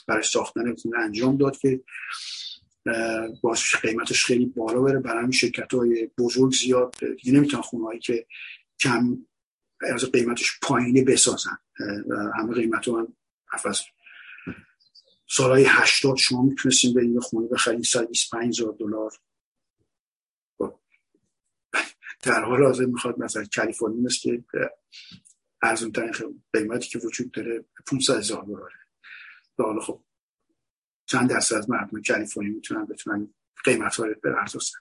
برای 0.08 0.24
ساختن 0.24 0.76
خونه 0.76 1.00
انجام 1.00 1.38
داد 1.38 1.58
که 1.58 1.82
بازش 3.42 3.76
قیمتش 3.76 4.26
خیلی 4.26 4.46
بالا 4.46 4.82
بره. 4.82 5.00
برای 5.00 5.20
همین 5.20 5.32
شرکت 5.32 5.74
های 5.74 6.10
بزرگ 6.18 6.54
زیاد 6.54 6.96
دیگه 7.00 7.32
نمی‌تونن 7.32 7.62
خونه 7.62 8.00
که 8.00 8.28
کم 8.80 9.18
از 9.94 10.06
قیمتش 10.06 10.60
پایینه 10.62 11.04
بسازن. 11.04 11.58
همه 12.38 12.54
قیمت 12.54 12.88
هم 12.88 13.16
سالهای 15.30 15.66
هشتاد 15.68 16.18
شما 16.18 16.42
می‌تونستیم 16.42 16.94
به 16.94 17.02
این 17.02 17.20
خونه 17.20 17.48
بخرید 17.48 17.84
125 17.84 18.62
هزار 18.62 18.76
دلار. 18.80 19.12
خب. 20.58 20.80
در 22.24 22.44
حال 22.44 22.64
حاضر 22.64 22.86
می‌خواد 22.86 23.20
مثلا 23.20 23.46
کالیفرنیا 23.56 24.02
مثل 24.02 24.42
که 24.52 24.72
ارزون 25.62 25.92
ترین 25.92 26.14
قیمتی 26.54 26.90
که 26.90 27.00
وجود 27.00 27.32
داره 27.32 27.66
500 27.88 28.18
هزار 28.18 28.44
دلاره. 28.44 28.76
حالا 29.58 29.80
خب 29.80 30.04
چند 31.06 31.30
درصد 31.30 31.56
از 31.56 31.70
مردم 31.70 32.02
کالیفرنیا 32.02 32.54
می‌تونن 32.54 32.86
بتونن 32.86 33.34
قیمت 33.66 33.96
ها 33.96 34.06
رو 34.06 34.16
بپردازن. 34.24 34.80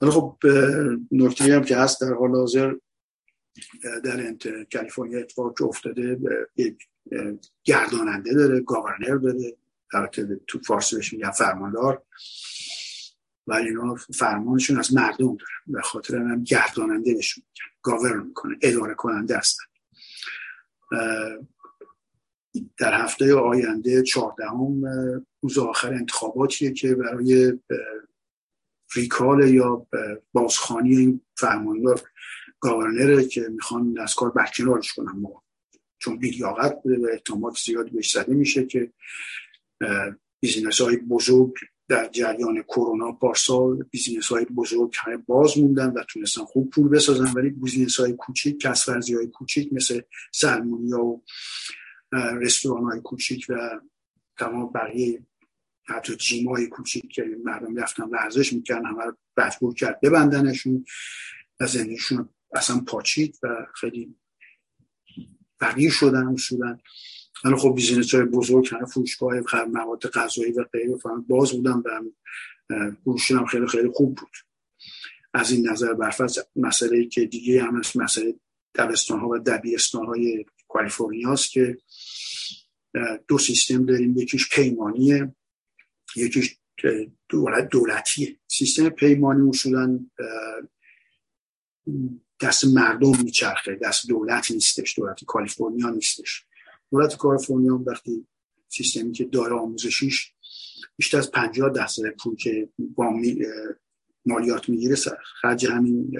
ولی 0.00 0.10
خب 0.10 0.38
نکته 1.10 1.54
هم 1.54 1.64
که 1.64 1.76
هست 1.76 2.00
در 2.00 2.14
حال 2.14 2.30
حاضر 2.30 2.74
در 4.04 4.26
انت 4.26 4.72
کالیفرنیا 4.72 5.20
اتفاق 5.20 5.58
که 5.58 5.64
افتاده 5.64 6.18
یک 6.56 6.88
گرداننده 7.64 8.34
داره 8.34 8.60
گاورنر 8.60 9.16
داره 9.16 9.56
البته 9.92 10.40
تو 10.46 10.58
فارسی 10.58 10.96
بهش 10.96 11.12
میگن 11.12 11.30
فرماندار 11.30 12.02
و 13.46 13.52
اینا 13.52 13.94
فرمانشون 13.94 14.78
از 14.78 14.94
مردم 14.94 15.36
داره. 15.36 15.52
به 15.66 15.82
خاطر 15.82 16.16
هم 16.16 16.44
گرداننده 16.44 17.14
بهشون 17.14 17.44
میگن 17.48 17.72
گاورن 17.82 18.26
می‌کنه 18.26 18.56
اداره 18.62 18.94
کننده 18.94 19.38
هستن. 19.38 19.64
در 22.78 23.02
هفته 23.02 23.34
آینده 23.34 24.02
چهاردهم 24.02 24.82
روز 25.40 25.58
آخر 25.58 25.94
انتخاباتیه 25.94 26.72
که 26.72 26.94
برای 26.94 27.52
recall 28.94 29.54
یا 29.54 29.86
بازخوانی 30.32 30.96
این 30.96 31.20
فرماندار 31.36 32.00
governor 32.60 33.17
ه 33.17 33.24
که 33.24 33.40
می‌خوان 33.40 33.98
از 33.98 34.14
کار 34.14 34.30
برکنارش 34.30 34.92
کنن. 34.92 35.12
ما 35.12 35.42
چون 35.98 36.18
بیلیاقت 36.18 36.82
بوده 36.82 36.98
و 36.98 37.08
احتمال 37.12 37.52
زیادی 37.64 37.90
بهش 37.90 38.12
زده 38.12 38.34
میشه 38.34 38.66
که 38.66 38.92
business 40.40 40.80
های 40.80 40.96
بزرگ 40.96 41.54
در 41.88 42.08
جریان 42.08 42.62
کرونا 42.62 43.12
پارسال 43.12 43.84
business 43.90 44.28
های 44.28 44.44
بزرگ 44.44 44.94
همه 44.98 45.16
باز 45.16 45.58
موندن 45.58 45.90
و 45.90 46.02
تونستن 46.08 46.44
خوب 46.44 46.70
پول 46.70 46.88
بسازن 46.88 47.32
ولی 47.32 47.50
business 47.50 48.00
های 48.00 48.12
کوچیک 48.12 48.60
کسب‌ورزی 48.60 49.14
های 49.14 49.26
کوچیک 49.26 49.72
مثل 49.72 50.00
سلمونیا 50.32 51.04
و 51.04 51.22
رستوران 52.12 52.84
های 52.84 53.00
کوچیک 53.00 53.46
و 53.48 53.80
تمام 54.38 54.72
بقیه 54.72 55.26
حتی 55.84 56.16
جیم 56.16 56.48
های 56.48 56.66
کوچیک 56.66 57.12
که 57.12 57.24
مردم 57.44 57.76
رفتن 57.76 58.04
ورزش 58.04 58.52
می‌کردن 58.52 58.86
همه 58.86 59.04
رو 59.04 59.16
مجبور 59.36 59.74
کرد 59.74 60.00
ببندنشون 60.00 60.84
و 61.60 61.66
زندگیشون 61.66 62.28
اصلا 62.54 62.80
پاچید 62.80 63.38
و 63.42 63.66
خیلی 63.74 64.16
فقیر 65.60 65.90
شدن 65.90 66.26
اصولا. 66.26 66.78
ولی 67.44 67.56
خب 67.56 67.74
بیزینس 67.74 68.14
های 68.14 68.24
بزرگ 68.24 68.68
همه 68.72 68.86
فروشگاه 68.86 69.34
مواد 69.72 70.06
غذایی 70.06 70.52
و 70.52 70.64
غیره 70.64 70.94
باز 71.28 71.52
بودن 71.52 71.72
و 71.72 72.02
فروششون 73.04 73.38
هم 73.38 73.46
خیلی 73.46 73.66
خیلی 73.66 73.88
خوب 73.94 74.14
بود. 74.14 74.30
از 75.34 75.50
این 75.50 75.68
نظر 75.68 75.94
برفرض 75.94 76.38
مسئله 76.56 77.04
که 77.04 77.26
دیگه 77.26 77.62
هم 77.62 77.82
مسئله 77.94 78.34
دبستان 78.74 79.20
ها 79.20 79.28
و 79.28 79.38
دبیرستان 79.38 80.06
های 80.06 80.44
کالیفرنیا 80.72 81.32
است 81.32 81.50
که 81.50 81.78
دو 83.28 83.38
سیستم 83.38 83.86
داریم 83.86 84.16
یکیش 84.16 84.48
پیمانیه 84.48 85.34
یکیش 86.16 86.56
دولت 87.28 87.68
دولتیه. 87.68 88.38
سیستم 88.48 88.88
پیمانی 88.88 89.48
اصولا 89.48 90.00
دست 92.40 92.64
مردم 92.64 93.22
میچرخه 93.24 93.74
دست 93.74 94.08
دولت 94.08 94.50
نیستش 94.50 94.98
دولت 94.98 95.24
کالیفرنیا 95.24 95.90
نیستش. 95.90 96.44
دولت 96.90 97.16
کالیفرنیا 97.16 97.82
وقتی 97.86 98.26
سیستمی 98.68 99.12
که 99.12 99.24
داره 99.24 99.54
آموزشیش 99.54 100.32
بیشتر 100.96 101.18
از 101.18 101.30
50 101.30 101.70
درصد 101.70 102.02
پول 102.22 102.36
که 102.36 102.68
با 102.78 103.20
مالیات 104.26 104.68
می‌گیره 104.68 104.96
خرج 105.40 105.66
همین 105.66 106.18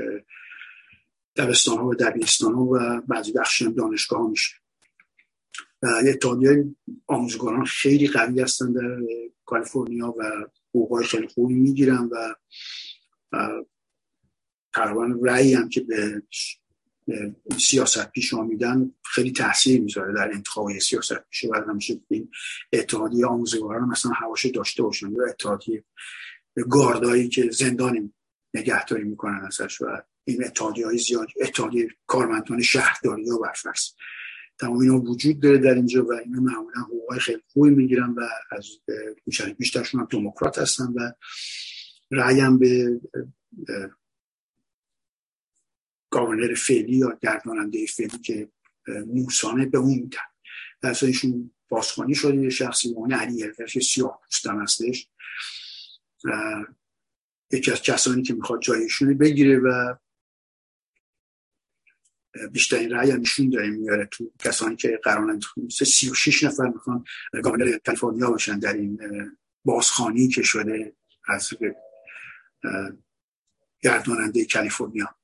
دبستان 1.36 1.78
ها 1.78 1.86
و 1.86 1.94
دبیرستان 1.94 2.54
ها 2.54 2.62
و 2.62 3.02
بعضی 3.08 3.32
بخشی 3.32 3.64
هم 3.64 3.72
دانشگاه 3.72 4.20
ها 4.20 4.26
میشه 4.26 4.54
اتحادیه 5.82 6.64
آموزگاران 7.06 7.64
خیلی 7.64 8.08
قوی 8.08 8.40
هستن 8.40 8.72
در 8.72 8.98
کالیفرنیا 9.44 10.14
و 10.18 10.22
حقوقای 10.68 11.04
خیلی 11.04 11.26
خوبی 11.26 11.54
می‌گیرن 11.54 12.10
و 12.12 12.34
تقریبا 14.74 15.18
رأی 15.22 15.54
هم 15.54 15.68
که 15.68 15.80
به 15.80 16.22
سیاست 17.58 18.10
پیش 18.10 18.34
آمیدن 18.34 18.90
خیلی 19.04 19.32
تاثیر 19.32 19.80
می‌ذاره 19.80 20.14
در 20.14 20.30
انتخاب 20.32 20.78
سیاست 20.78 21.18
پیش 21.30 21.44
و 21.44 21.54
همیشه 21.68 22.00
این 22.08 22.30
اتحادیه 22.72 23.26
آموزگاران 23.26 23.88
مثلا 23.88 24.12
حواشه 24.12 24.50
داشته 24.50 24.82
باشن 24.82 25.12
یا 25.12 25.24
اتحادیه 25.28 25.84
گاردایی 26.70 27.28
که 27.28 27.50
زندانی 27.50 28.12
نگهداری 28.54 29.04
می‌کنن 29.04 29.40
ازش 29.46 29.80
و 29.80 30.02
این 30.24 30.44
اتحادیه 30.44 30.86
های 30.86 30.98
زیاد 30.98 31.28
اتحادیه 31.40 31.88
کارمندان 32.06 32.62
شهرداری 32.62 33.28
ها 33.28 33.38
برفرض. 33.38 33.80
تمام 34.58 34.78
اینا 34.78 35.00
وجود 35.00 35.40
داره 35.40 35.58
در 35.58 35.74
اینجا 35.74 36.04
و 36.04 36.12
اینا 36.12 36.40
معمولا 36.40 36.80
حقوقای 36.80 37.18
خیلی 37.18 37.42
خوبی 37.52 37.70
می‌گیرن 37.70 38.10
و 38.10 38.20
از 38.50 38.66
بیشترشون 39.58 40.00
هم 40.00 40.08
دموکرات 40.10 40.58
هستن 40.58 40.84
و 40.84 41.12
رأیم 42.10 42.58
به 42.58 43.00
گاورنر 46.10 46.54
فعلی 46.54 46.96
یا 46.96 47.18
گرداننده 47.22 47.86
فعلی 47.86 48.18
که 48.18 48.48
موسانه 49.06 49.66
به 49.66 49.78
اون 49.78 49.98
میدن 49.98 50.18
در 50.80 50.96
ایشون 51.02 51.50
بازخوانی 51.68 52.14
شده 52.14 52.50
شخصی 52.50 52.94
مونه 52.94 53.16
علی 53.16 53.44
که 53.68 53.80
سیاه 53.80 54.20
هستش. 54.44 55.08
یکی 57.52 57.70
از 57.70 57.82
کسانی 57.82 58.22
که 58.22 58.34
می‌خواد 58.34 58.62
جایشون 58.62 59.18
بگیره 59.18 59.58
و 59.58 59.94
بیشترین 62.52 62.90
رأی 62.90 63.10
هم 63.10 63.18
ایشون 63.18 63.50
داره 63.50 63.70
میاره 63.70 64.08
تو 64.10 64.32
کسانی 64.38 64.76
که 64.76 65.00
قرار 65.04 65.38
سی 65.70 65.84
36 65.84 66.42
نفر 66.42 66.68
می‌خوان 66.68 67.04
گاورنر 67.42 67.78
کالیفرنیا 67.78 68.30
باشن 68.30 68.58
در 68.58 68.72
این 68.72 68.98
بازخانی 69.64 70.28
که 70.28 70.42
شده 70.42 70.96
از 71.28 71.50
گرداننده 73.80 74.44
کالیفرنیا. 74.44 75.14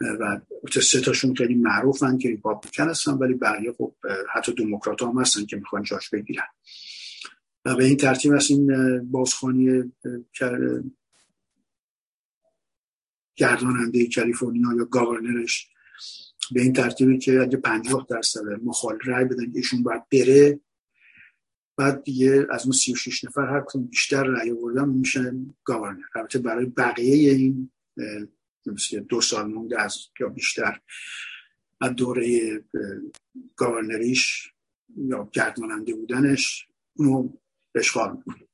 و 0.00 0.40
سه 0.80 1.00
تاشون 1.00 1.34
خیلی 1.34 1.54
معروفن 1.54 2.18
که 2.18 2.28
ریپابلیکن 2.28 2.88
هستن 2.88 3.12
ولی 3.12 3.34
بقیه 3.34 3.72
خب 3.72 3.94
حتی 4.34 4.52
دموکرات 4.52 5.02
هم 5.02 5.20
هستن 5.20 5.46
که 5.46 5.56
می‌خوان 5.56 5.82
جاش 5.82 6.10
بگیرن. 6.10 6.46
و 7.64 7.76
به 7.76 7.84
این 7.84 7.96
ترتیب 7.96 8.32
از 8.32 8.50
این 8.50 8.70
بازخانی 9.10 9.92
گرداننده 13.36 14.08
کالیفرنیا 14.14 14.74
یا 14.76 14.84
گاورنرش 14.84 15.68
به 16.52 16.62
این 16.62 16.72
ترتیبی 16.72 17.18
که 17.18 17.40
اگه 17.40 17.56
پنجاه 17.56 18.06
درصد 18.10 18.40
مخالف 18.64 19.00
رای 19.04 19.24
بدن 19.24 19.52
ایشون 19.54 19.82
باید 19.82 20.08
بره. 20.12 20.60
بعد 21.76 22.04
دیگه 22.04 22.46
از 22.50 22.62
اون 22.62 22.72
36 22.72 23.24
نفر 23.24 23.46
هر 23.46 23.64
کدوم 23.66 23.84
بیشتر 23.86 24.24
رای 24.24 24.50
آوردن 24.50 24.88
میشن 24.88 25.54
گاورنر. 25.64 26.04
البته 26.14 26.38
برای 26.38 26.66
بقیه 26.66 27.32
این 27.32 27.70
دو 29.08 29.20
سال 29.20 29.52
مونده 29.52 29.82
از 29.82 29.96
یا 30.20 30.28
بیشتر 30.28 30.80
از 31.80 31.94
دوره 31.94 32.60
گاورنریش 33.56 34.52
یا 34.96 35.30
گرداننده 35.32 35.94
بودنش 35.94 36.66
اونو 36.96 37.28
اشغال 37.74 38.16
می‌کنه. 38.16 38.46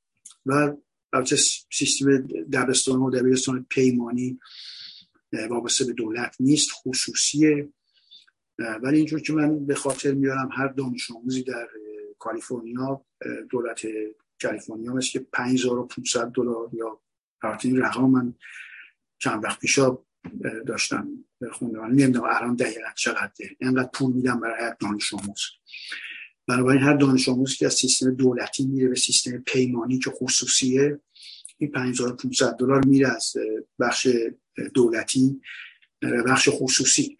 و 0.45 0.75
البته 1.13 1.35
سیستم 1.71 2.17
دبستان 2.53 2.99
و 2.99 3.11
دبیرستان 3.11 3.65
پیمانی 3.69 4.39
وابسته 5.49 5.85
به 5.85 5.93
دولت 5.93 6.35
نیست 6.39 6.69
خصوصیه. 6.73 7.69
ولی 8.59 8.97
اینجور 8.97 9.19
که 9.19 9.33
من 9.33 9.65
به 9.65 9.75
خاطر 9.75 10.13
میارم 10.13 10.49
هر 10.51 10.67
دانش 10.67 11.11
آموزی 11.11 11.43
در 11.43 11.67
کالیفرنیا 12.19 13.05
دولت 13.49 13.81
کالیفرنیا 14.41 14.93
مثل 14.93 15.09
که 15.09 15.19
5500 15.19 16.31
دلار 16.31 16.69
یا 16.73 17.01
این 17.63 17.81
رقم 17.81 18.09
من 18.09 18.33
چند 19.17 19.43
وقت 19.43 19.59
پیشا 19.59 19.97
داشتم 20.65 21.07
خونده 21.51 21.79
من 21.79 21.91
نمی‌دونم 21.91 22.25
الان 22.25 22.55
دقیقا 22.55 22.89
چقدر 22.95 23.31
اینقدر 23.59 23.89
پول 23.93 24.13
میدم 24.13 24.39
برای 24.39 24.63
هر 24.63 24.75
دانش 24.79 25.13
آموز 25.13 25.41
بنابراین 26.47 26.81
هر 26.81 26.93
دانش 26.93 27.29
آموز 27.29 27.55
که 27.55 27.65
از 27.65 27.73
سیستم 27.73 28.11
دولتی 28.11 28.65
میره 28.65 28.87
به 28.87 28.95
سیستم 28.95 29.37
پیمانی 29.37 29.99
که 29.99 30.11
خصوصیه 30.11 30.99
این 31.57 31.71
5500 31.71 32.57
دلار 32.57 32.85
میره 32.85 33.15
از 33.15 33.33
بخش 33.79 34.07
دولتی 34.73 35.41
بخش 36.01 36.49
خصوصی. 36.51 37.19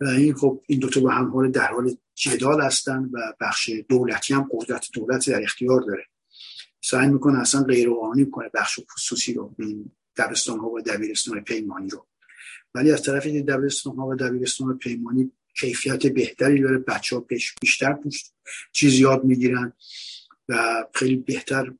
و 0.00 0.04
این 0.04 0.34
خب 0.34 0.62
این 0.66 0.78
دوتا 0.78 1.00
با 1.00 1.10
هم 1.10 1.30
حال 1.30 1.50
در 1.50 1.72
حال 1.72 1.96
جدال 2.14 2.62
هستن 2.62 3.10
و 3.12 3.18
بخش 3.40 3.70
دولتی 3.88 4.34
هم 4.34 4.48
قدرت 4.52 4.86
دولت 4.92 5.30
در 5.30 5.42
اختیار 5.42 5.80
داره. 5.80 6.06
سعی 6.80 7.08
می‌کنه 7.08 7.40
اصلا 7.40 7.62
غیر 7.62 7.90
قانونی 7.90 8.30
کنه 8.30 8.50
بخش 8.54 8.80
خصوصی 8.94 9.34
رو 9.34 9.54
دبستان 10.16 10.58
ها 10.58 10.70
و 10.70 10.80
دبیرستان 10.80 11.40
پیمانی 11.40 11.90
رو. 11.90 12.06
ولی 12.74 12.92
از 12.92 13.02
طرف 13.02 13.26
این 13.26 13.44
دبیرستان 13.44 13.96
ها 13.96 14.06
و 14.06 14.14
دبیرستان 14.14 14.78
پیمانی 14.78 15.32
کیفیت 15.60 16.06
بهتری 16.06 16.60
داره 16.60 16.78
بچه 16.78 17.16
ها 17.16 17.26
بیشتر 17.60 17.98
چیز 18.72 18.94
یاد 18.94 19.24
می‌گیرن 19.24 19.72
و 20.48 20.84
خیلی 20.94 21.16
بهتر 21.16 21.72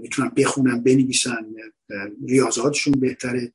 می‌تونن 0.00 0.28
بخونن 0.28 0.82
بنویسن 0.82 1.46
ریاضاتشون 2.28 2.92
بهتره. 3.00 3.52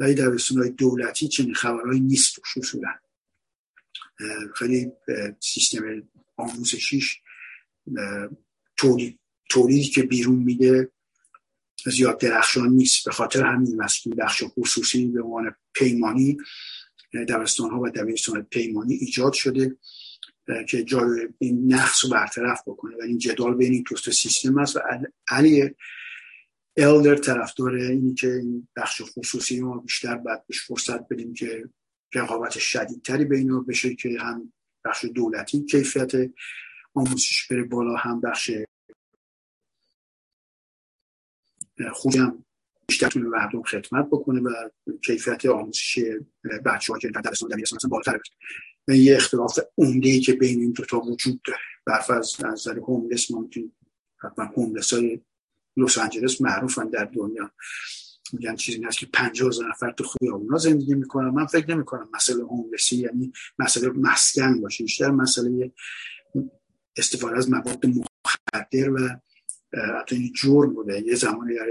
ولی 0.00 0.14
در 0.14 0.38
های 0.56 0.70
دولتی 0.70 1.28
چنین 1.28 1.54
خبرهایی 1.54 2.00
نیست 2.00 2.36
توش 2.36 2.58
اصولا. 2.58 2.88
خیلی 4.54 4.92
سیستم 5.40 6.08
آموزشیش 6.36 7.20
تولید 8.76 9.18
تولیدی 9.50 9.88
که 9.88 10.02
بیرون 10.02 10.38
میده 10.38 10.92
زیاد 11.86 12.20
درخشان 12.20 12.68
نیست. 12.68 13.04
به 13.04 13.10
خاطر 13.10 13.44
همین 13.44 13.82
مسئول 13.82 14.14
بخش 14.18 14.44
خصوصی 14.46 15.06
به 15.06 15.22
عنوان 15.22 15.54
پیمانی 15.74 16.36
دبستان 17.28 17.70
ها 17.70 17.80
و 17.80 17.90
دبیرستان 17.90 18.42
پیمانی 18.42 18.94
ایجاد 18.94 19.32
شده 19.32 19.76
که 20.68 20.84
جای 20.84 21.28
این 21.38 21.74
نقص 21.74 22.04
رو 22.04 22.10
برطرف 22.10 22.62
بکنه. 22.66 22.96
و 22.96 23.02
این 23.02 23.18
جدال 23.18 23.54
بین 23.54 23.72
این 23.72 23.84
دوست 23.90 24.10
سیستم 24.10 24.58
است 24.58 24.76
و 24.76 24.80
علی 25.28 25.74
الدر 26.76 27.16
طرفدار 27.16 27.74
اینی 27.74 28.14
که 28.14 28.32
این 28.32 28.68
بخش 28.76 29.02
خصوصی 29.02 29.60
ما 29.60 29.78
بیشتر 29.78 30.16
باید 30.16 30.46
بهش 30.46 30.62
فرصت 30.66 31.08
بدیم 31.08 31.34
که 31.34 31.68
رقابت 32.14 32.58
شدیدتری 32.58 33.24
بین 33.24 33.48
رو 33.48 33.62
بشه 33.62 33.94
که 33.94 34.16
هم 34.20 34.52
بخش 34.84 35.04
دولتی 35.04 35.64
کیفیت 35.64 36.12
آموزش 36.94 37.46
بره 37.50 37.62
بالا 37.62 37.96
هم 37.96 38.20
بخش 38.20 38.50
خوبی 41.92 42.18
هم 42.18 42.44
بیشتر 42.86 43.08
به 43.08 43.20
مردم 43.20 43.62
خدمت 43.62 44.06
بکنه 44.06 44.40
و 44.40 44.50
کیفیت 45.04 45.46
آموزشی 45.46 46.04
بچه 46.64 46.92
ها 46.92 46.98
که 46.98 47.08
در 47.08 47.20
درستان 47.20 47.50
دبیرستان 47.50 47.90
بالاتر 47.90 48.20
و 48.88 48.96
یه 48.96 49.16
اختلاف 49.16 49.58
عمده 49.78 50.20
که 50.20 50.32
بین 50.32 50.60
این 50.60 50.72
دوتا 50.72 51.00
وجود 51.00 51.42
داره. 51.42 51.60
برف 51.86 52.10
از 52.10 52.44
نظر 52.44 52.78
هوملس 52.78 53.30
ما 53.30 53.40
می‌تونیم 53.40 53.76
حتما 54.16 54.44
هوملس 54.44 54.92
های 54.92 55.20
لس 55.76 55.98
آنجلس 55.98 56.40
معروفن 56.40 56.88
در 56.88 57.04
دنیا. 57.04 57.50
میگن 58.34 58.56
چیزی 58.56 58.82
هست 58.82 58.98
که 58.98 59.06
50 59.06 59.50
نفر 59.70 59.92
تو 59.92 60.04
خیابونا 60.04 60.58
زندگی 60.58 60.94
می‌کنن. 60.94 61.28
من 61.28 61.46
فکر 61.46 61.74
نمی 61.74 61.84
کنم 61.84 62.08
مسئله 62.14 62.42
هوملسی 62.42 62.96
یعنی 62.96 63.32
مسئله 63.58 63.88
مسکن 63.88 64.60
باشه. 64.60 64.84
بیشتر 64.84 65.10
مسئله 65.10 65.72
استفاده 66.96 67.36
از 67.36 67.50
مواد 67.50 67.86
مخدر 67.86 68.90
و 68.90 69.20
حتی 70.00 70.16
این 70.16 70.32
جرم 70.32 70.74
بوده. 70.74 71.02
یه 71.06 71.14
زمانی 71.14 71.54
در 71.54 71.66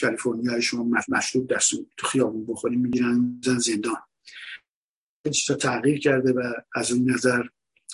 کالیفرنیا 0.00 0.60
شما 0.60 0.90
مشروب 1.08 1.54
دست 1.54 1.70
تو 1.96 2.06
خیابون 2.06 2.46
بخوریم 2.46 2.80
می‌گیرن 2.80 3.40
زن 3.44 3.58
زندان. 3.58 3.96
چیزا 5.32 5.54
تغییر 5.54 5.98
کرده 5.98 6.32
و 6.32 6.52
از 6.74 6.92
اون 6.92 7.10
نظر 7.10 7.42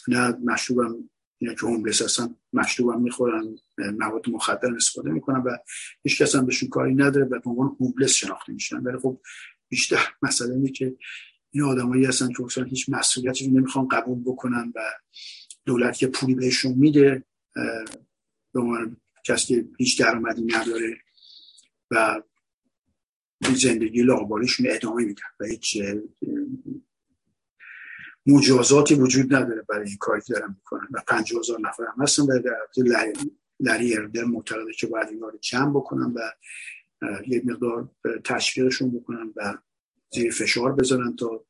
نه 0.08 0.36
مشروبم 0.44 1.10
اینا 1.40 1.54
که 1.54 1.66
هوملس 1.66 2.02
هستن 2.02 2.34
مشروبم 2.52 3.02
می‌خورن 3.02 3.56
مواد 3.78 4.30
مخدر 4.30 4.74
استفاده 4.74 5.10
می‌کنن 5.10 5.40
و 5.40 5.56
هیچ 6.02 6.22
کس 6.22 6.34
هم 6.34 6.46
بهشون 6.46 6.68
کاری 6.68 6.94
نداره 6.94 7.24
و 7.24 7.28
به 7.28 7.50
عنوان 7.50 7.76
هوملس 7.80 8.12
شناخته 8.12 8.52
میشن. 8.52 8.76
ولی 8.76 8.98
خب 8.98 9.20
بیشتر 9.68 10.08
مسئله 10.22 10.54
اینه 10.54 10.70
که 10.70 10.96
این 11.50 11.64
آدمایی 11.64 12.04
هستن 12.04 12.32
که 12.32 12.44
اصلا 12.44 12.64
هیچ 12.64 12.88
مسئولیتی 12.88 13.46
رو 13.46 13.52
نمی‌خوان 13.52 13.88
قبول 13.88 14.22
بکنن 14.24 14.72
و 14.74 14.80
دولت 15.64 16.02
یه 16.02 16.08
پولی 16.08 16.34
بهشون 16.34 16.72
میده 16.72 17.24
به 18.52 18.60
عنوان 18.60 18.96
کسی 19.24 19.46
که 19.46 19.68
هیچ 19.78 20.00
درآمدی 20.00 20.44
نداره 20.44 20.96
و 21.90 22.22
زندگی 23.54 24.02
لاغباریشون 24.02 24.66
ادامه 24.70 25.04
میدن 25.04 25.22
و 25.40 25.44
هیچ 25.44 25.78
مجازاتی 28.26 28.94
وجود 28.94 29.34
نداره 29.34 29.62
برای 29.68 29.88
این 29.88 29.96
کاری 30.00 30.20
که 30.20 30.32
دارن 30.32 30.48
می‌کنن. 30.48 30.88
و 30.92 31.02
پنج 31.08 31.34
هزار 31.34 31.60
نفر 31.60 31.84
هم 31.84 32.02
هستن. 32.02 32.22
و 32.22 32.38
در 32.38 33.12
لری 33.60 33.96
اردر 33.96 34.24
معتقده 34.24 34.72
که 34.72 34.86
باید 34.86 35.08
این 35.08 35.20
رو 35.20 35.38
جمع 35.40 35.70
بکنن 35.70 36.14
و 36.14 36.20
یک 37.26 37.46
مقدار 37.46 37.90
تشویقشون 38.24 38.90
بکنن 38.90 39.32
و 39.36 39.58
زیر 40.10 40.32
فشار 40.32 40.72
بذارن 40.72 41.16
تا 41.16 41.44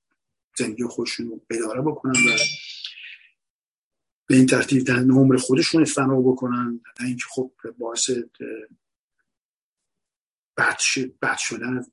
زندگی 0.59 0.85
خودشون 0.85 1.27
رو 1.27 1.41
اداره 1.51 1.81
بکنن 1.81 2.13
و 2.13 2.31
به 4.27 4.37
این 4.37 4.47
ترتیب 4.47 4.85
در 4.85 4.99
نمر 4.99 5.37
خودشون 5.37 5.85
فنا 5.85 6.21
بکنن. 6.21 6.81
نه 7.01 7.07
اینکه 7.07 7.25
خب 7.31 7.53
باعث 7.79 8.11
بد 10.57 11.37
شدن 11.39 11.85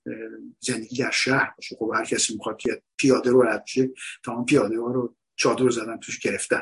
زندگی 0.59 0.97
در 0.97 1.11
شهر 1.11 1.53
باشه. 1.57 1.75
خب 1.75 1.91
هر 1.95 2.05
کسی 2.05 2.33
می‌خواد 2.33 2.57
که 2.57 2.83
پیاده 2.97 3.29
رو 3.29 3.43
رد 3.43 3.65
تا 4.23 4.43
پیاده 4.43 4.79
ها 4.79 4.91
رو 4.91 5.15
چادر 5.35 5.69
زدن 5.69 5.97
توش 5.97 6.19
گرفتن. 6.19 6.61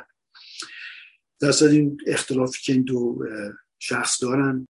در 1.39 1.67
این 1.71 1.97
اختلافی 2.07 2.61
که 2.63 2.73
این 2.73 2.83
دو 2.83 3.25
شخص 3.79 4.23
دارن 4.23 4.67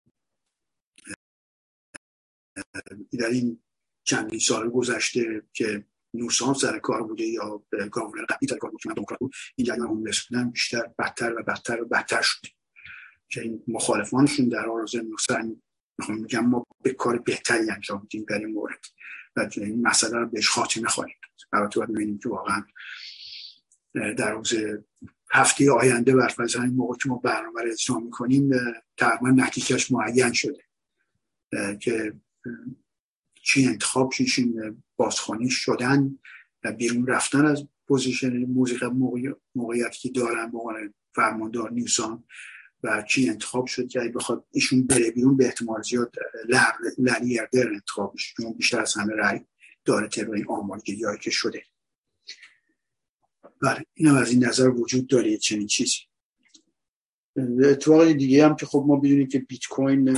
در 3.19 3.29
این 3.31 3.63
چندین 4.03 4.39
سال 4.39 4.69
گذشته 4.69 5.41
که 5.53 5.85
نوسان 6.13 6.53
سر 6.53 6.79
کار 6.79 7.03
بوده 7.03 7.23
یا 7.23 7.63
گاورنر 7.91 8.25
قبلی 8.25 8.47
سر 8.49 8.57
کار 8.57 8.71
بوده 8.71 8.95
که 8.95 9.17
بود 9.19 9.33
این 9.55 9.67
جریان 9.67 9.87
هوملس 9.87 10.27
بودن 10.27 10.49
بیشتر 10.49 10.91
بدتر 10.99 11.33
و 11.39 11.43
بدتر 11.43 11.81
و 11.81 11.85
بدتر 11.85 12.21
شده 12.21 12.49
که 13.29 13.41
این 13.41 13.63
مخالفانشون 13.67 14.49
در 14.49 14.69
آرز 14.69 14.95
نوسان 14.95 15.61
می‌خوام 15.97 16.17
میگم 16.17 16.45
ما 16.45 16.65
به 16.81 16.93
کار 16.93 17.17
بهتری 17.17 17.71
انجام 17.71 18.01
میدیم 18.01 18.25
در 18.29 18.37
این 18.37 18.53
مورد. 18.53 18.85
و 19.35 19.49
این 19.57 19.87
مسئله 19.87 20.17
رو 20.17 20.27
بهش 20.29 20.49
خاتمه 20.49 20.87
خواهیم 20.87 21.15
داد. 21.23 21.61
البته 21.61 21.79
باید 21.79 21.91
ببینیم 21.93 22.19
که 22.19 22.29
واقعا 22.29 22.63
در 24.17 24.31
روز 24.31 24.53
هفته 25.31 25.71
آینده 25.71 26.15
برفرض 26.15 26.55
همین 26.55 26.75
موقع 26.75 26.97
که 26.97 27.09
ما 27.09 27.17
برنامه 27.17 27.61
رو 27.61 27.71
اجرا 27.71 27.99
می‌کنیم 27.99 28.51
تقریبا 28.97 29.29
نتیجهش 29.29 29.91
معین 29.91 30.33
شده. 30.33 30.63
که 31.79 32.13
چی 33.43 33.67
انتخاب 33.67 34.11
چیشین 34.11 34.83
بازخانی 34.95 35.49
شدن 35.49 36.19
و 36.63 36.71
بیرون 36.71 37.07
رفتن 37.07 37.45
از 37.45 37.67
پوزیشن 37.87 38.37
موزیک 38.37 38.83
موقعیتی 39.55 39.99
که 39.99 40.09
دارن 40.09 40.51
به 40.51 40.57
عنوان 40.57 40.93
فرماندار 41.15 41.71
نیوسان 41.71 42.23
و 42.85 43.03
چی 43.07 43.29
انتخاب 43.29 43.65
شد 43.65 43.87
که 43.87 43.99
بخواد 43.99 44.45
ایشون 44.51 44.87
بره 44.87 45.11
بیرون 45.11 45.37
به 45.37 45.45
احتمال 45.45 45.81
زیاد 45.81 46.15
لری 46.97 47.39
اردر 47.39 47.73
انتخاب 47.73 48.13
بشه 48.13 48.33
چون 48.37 48.53
بیشتر 48.53 48.79
از 48.79 48.93
همه 48.93 49.13
رای 49.13 49.39
داره 49.85 50.07
طبق 50.07 50.29
این 50.29 50.45
آمارگیری 50.47 51.01
که 51.21 51.31
شده. 51.31 51.63
بله 53.61 53.85
این 53.93 54.07
از 54.07 54.31
این 54.31 54.45
نظر 54.45 54.69
وجود 54.69 55.07
داره 55.07 55.37
چنین 55.37 55.67
چیزی. 55.67 55.97
اتفاق 57.63 58.11
دیگه 58.11 58.45
هم 58.45 58.55
که 58.55 58.65
خب 58.65 58.83
ما 58.87 58.95
بدونیم 58.95 59.27
که 59.27 59.39
بیت 59.39 59.65
کوین 59.69 60.17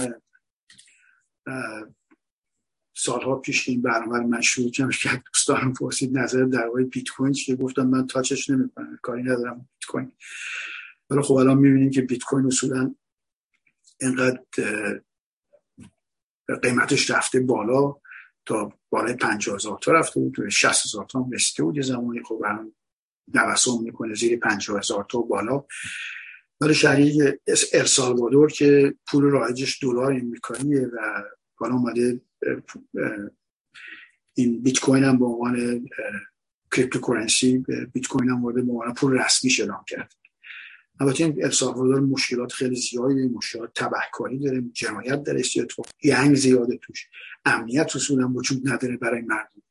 سالها 2.96 3.36
پیش 3.36 3.70
این 3.70 3.82
برنامه 3.82 4.20
من 4.20 4.42
شروع 4.42 4.72
کردم 4.72 4.90
که 4.92 5.24
دوستانم 5.34 5.74
پرسید 5.74 6.18
نظر 6.18 6.44
در 6.44 6.70
بیت 6.92 7.10
کوین 7.10 7.34
چیه؟ 7.34 7.56
گفتم 7.56 7.88
من 7.88 8.08
تاچش 8.08 8.50
نمی‌کنم 8.50 9.00
کاری 9.02 9.24
ندارم 9.24 9.58
بیت 9.58 9.90
کوین. 9.90 10.12
ولی 11.10 11.22
خب 11.22 11.34
الان 11.34 11.58
می‌بینیم 11.58 11.90
که 11.90 12.02
بیت 12.02 12.24
کوین 12.24 12.46
اصولا 12.46 12.96
اینقدر 14.00 14.42
قیمتش 16.64 17.12
رفته 17.12 17.40
بالا 17.40 17.96
تا 18.46 18.74
بالای 18.90 19.14
50 19.14 19.56
هزار 19.56 19.80
تا 19.82 19.92
رفته 19.92 20.20
بود. 20.20 20.34
تو 20.34 20.50
60 20.50 20.86
هزار 20.86 21.06
تا 21.06 21.20
هم 21.20 21.32
رسیده 21.32 21.64
بود 21.64 21.76
یه 21.76 21.82
زمانی. 21.82 22.24
خب 22.24 22.42
هم 22.46 22.72
نوسان 23.34 23.78
می‌کنه 23.84 24.16
زیر 24.16 24.40
50 24.40 24.78
هزار 24.78 25.06
تا 25.10 25.20
بالا. 25.20 25.64
ولی 26.62 26.74
شهری 26.74 27.34
السالوادور 27.74 28.52
که 28.52 28.96
پول 29.08 29.24
رایجش 29.24 29.84
دلار 29.84 30.12
امریکاییه 30.12 30.88
و 30.88 31.24
حالا 31.56 31.76
اومده 31.76 32.22
این 34.34 34.64
بیت 34.64 34.80
کوین 34.80 35.04
هم 35.04 35.20
به 35.20 35.26
عنوان 35.26 35.86
cryptocurrency 36.72 37.58
بیت 37.94 38.08
کوین 38.08 38.30
هم 38.30 38.54
به 38.54 38.62
عنوان 38.62 38.94
پول 38.94 39.20
رسمی 39.20 39.52
اعلام 39.60 39.84
کرد. 39.88 40.14
البته 41.00 41.24
این 41.24 41.44
السالوادور 41.44 42.00
مشکلات 42.00 42.54
خیلی 42.54 42.76
زیادی 42.76 43.28
مشکلات 43.28 43.72
تبهکاری 43.76 44.40
داره 44.40 44.64
جنایت 44.74 45.24
در 45.24 45.42
تو 45.70 45.84
ینگ 46.04 46.36
زیاده 46.36 46.78
توش. 46.78 47.08
امنیت 47.46 47.96
اصولا 47.96 48.28
وجود 48.28 48.70
نداره 48.70 48.98
برای 48.98 49.22
مردم. 49.22 49.62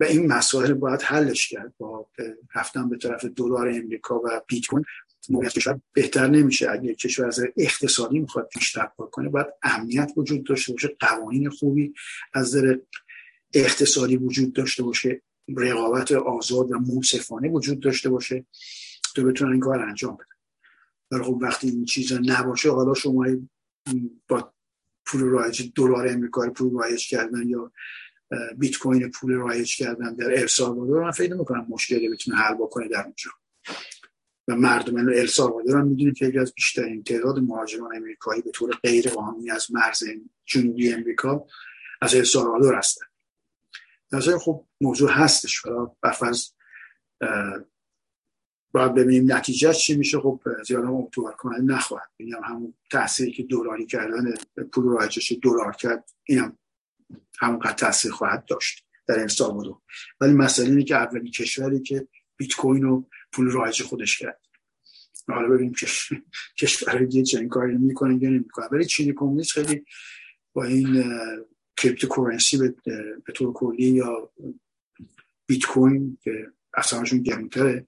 و 0.00 0.04
این 0.04 0.26
مسائل 0.26 0.72
باید 0.72 1.02
حلش 1.02 1.48
کرد 1.48 1.74
با 1.78 2.08
رفتن 2.54 2.88
به 2.88 2.96
طرف 2.96 3.24
دلار 3.24 3.68
امریکا 3.68 4.18
و 4.18 4.40
بیت 4.48 4.66
کوین. 4.66 4.84
موقعیت 5.28 5.52
کشور 5.52 5.80
بهتر 5.92 6.26
نمیشه. 6.26 6.70
اگه 6.70 6.94
کشور 6.94 7.26
از 7.26 7.40
اقتصادی 7.56 8.18
می‌خواد 8.18 8.48
پیشرفت 8.48 8.96
کنه 8.96 9.28
باید 9.28 9.46
امنیت 9.62 10.12
وجود 10.16 10.44
داشته 10.44 10.72
باشه 10.72 10.96
قوانین 11.00 11.50
خوبی 11.50 11.94
از 12.34 12.56
نظر 12.56 12.76
اقتصادی 13.54 14.16
وجود 14.16 14.52
داشته 14.52 14.82
باشه. 14.82 15.22
رقابت 15.56 16.12
آزاد 16.12 16.72
و 16.72 16.78
منصفانه 16.78 17.50
وجود 17.50 17.80
داشته 17.80 18.10
باشه 18.10 18.46
تو 19.16 19.24
بتونن 19.24 19.52
این 19.52 19.60
کار 19.60 19.80
انجام 19.80 20.14
بدن. 20.14 20.24
ولی 21.10 21.22
خب 21.22 21.38
وقتی 21.42 21.68
این 21.68 21.84
چیزا 21.84 22.18
نباشه 22.24 22.70
حالا 22.70 22.94
شما 22.94 23.26
با 24.28 24.54
پول 25.06 25.20
رایج 25.20 25.72
دلار 25.74 26.08
امریکا 26.08 26.50
پول 26.50 26.72
رایج 26.72 27.08
کردن 27.08 27.48
یا 27.48 27.72
بیت 28.58 28.76
کوین 28.76 29.10
پول 29.10 29.32
رایج 29.32 29.76
کردن 29.76 30.14
در 30.14 30.30
السالوادور 30.30 31.04
من 31.04 31.10
فکر 31.10 31.34
می‌کنم 31.34 31.66
مشکلی 31.68 32.08
بتونه 32.08 32.36
حل 32.36 32.54
بکنه 32.54 32.88
در 32.88 33.02
اونجا. 33.02 33.30
و 34.48 34.56
مردم 34.56 34.96
السالوادور 34.96 35.76
هم 35.76 35.86
می‌دونید 35.86 36.16
که 36.16 36.26
یکی 36.26 36.38
از 36.38 36.52
بیشترین 36.54 37.02
تعداد 37.02 37.38
مهاجران 37.38 37.96
امریکایی 37.96 38.42
به 38.42 38.50
طور 38.50 38.78
غیر 38.82 39.10
قانونی 39.10 39.50
از 39.50 39.72
مرز 39.72 40.02
جنوبی 40.44 40.92
امریکا 40.92 41.46
از 42.02 42.14
السالوادور 42.14 42.74
هستن. 42.74 43.06
نظر 44.12 44.38
خب 44.38 44.64
موضوع 44.80 45.10
هستش 45.10 45.62
برفرض 46.02 46.50
باید 48.74 48.94
ببینیم 48.94 49.32
نتیجه 49.32 49.72
چی 49.72 49.96
میشه. 49.96 50.20
خب 50.20 50.40
زیاد 50.66 50.84
هم 50.84 50.94
اکتوبر 50.94 51.32
کننده 51.32 51.74
نخواهد 51.74 52.10
ببینیم 52.18 52.44
همون 52.44 52.74
تأثیری 52.90 53.32
که 53.32 53.42
دلاری 53.42 53.86
کردن 53.86 54.34
پول 54.72 54.84
رایجش 54.84 55.32
دلار 55.42 55.72
کرد 55.72 56.10
اینم 56.24 56.58
همونقدر 57.40 57.72
تاثیر 57.72 58.12
خواهد 58.12 58.44
داشت 58.44 58.86
در 59.06 59.18
این 59.18 59.28
ولی 60.20 60.32
مسئله 60.32 60.68
اینه 60.68 60.84
که 60.84 60.96
اولین 60.96 61.30
کشوری 61.30 61.82
که 61.82 62.08
بیت 62.36 62.54
کوین 62.54 62.82
رو 62.82 63.06
پول 63.32 63.50
رایج 63.50 63.82
خودش 63.82 64.18
کرد. 64.18 64.40
حالا 65.28 65.48
ببینیم 65.48 65.72
کشور 66.60 66.98
دیگه 66.98 67.22
چنین 67.22 67.48
کاری 67.48 67.76
می‌کنن 67.76 68.20
یا 68.20 68.30
نمی‌کنن. 68.30 68.68
ولی 68.72 68.84
چینی 68.84 69.12
کمونیست 69.16 69.52
خیلی 69.52 69.84
با 70.52 70.64
این 70.64 71.04
cryptocurrency 71.76 72.58
به, 72.58 72.74
به 73.24 73.32
طور 73.34 73.52
کلی 73.52 73.86
یا 73.86 74.32
بیت 75.46 75.64
کوین 75.64 76.18
که 76.22 76.52
از 76.74 76.81
همشون 76.81 77.22
گرونتره 77.22 77.86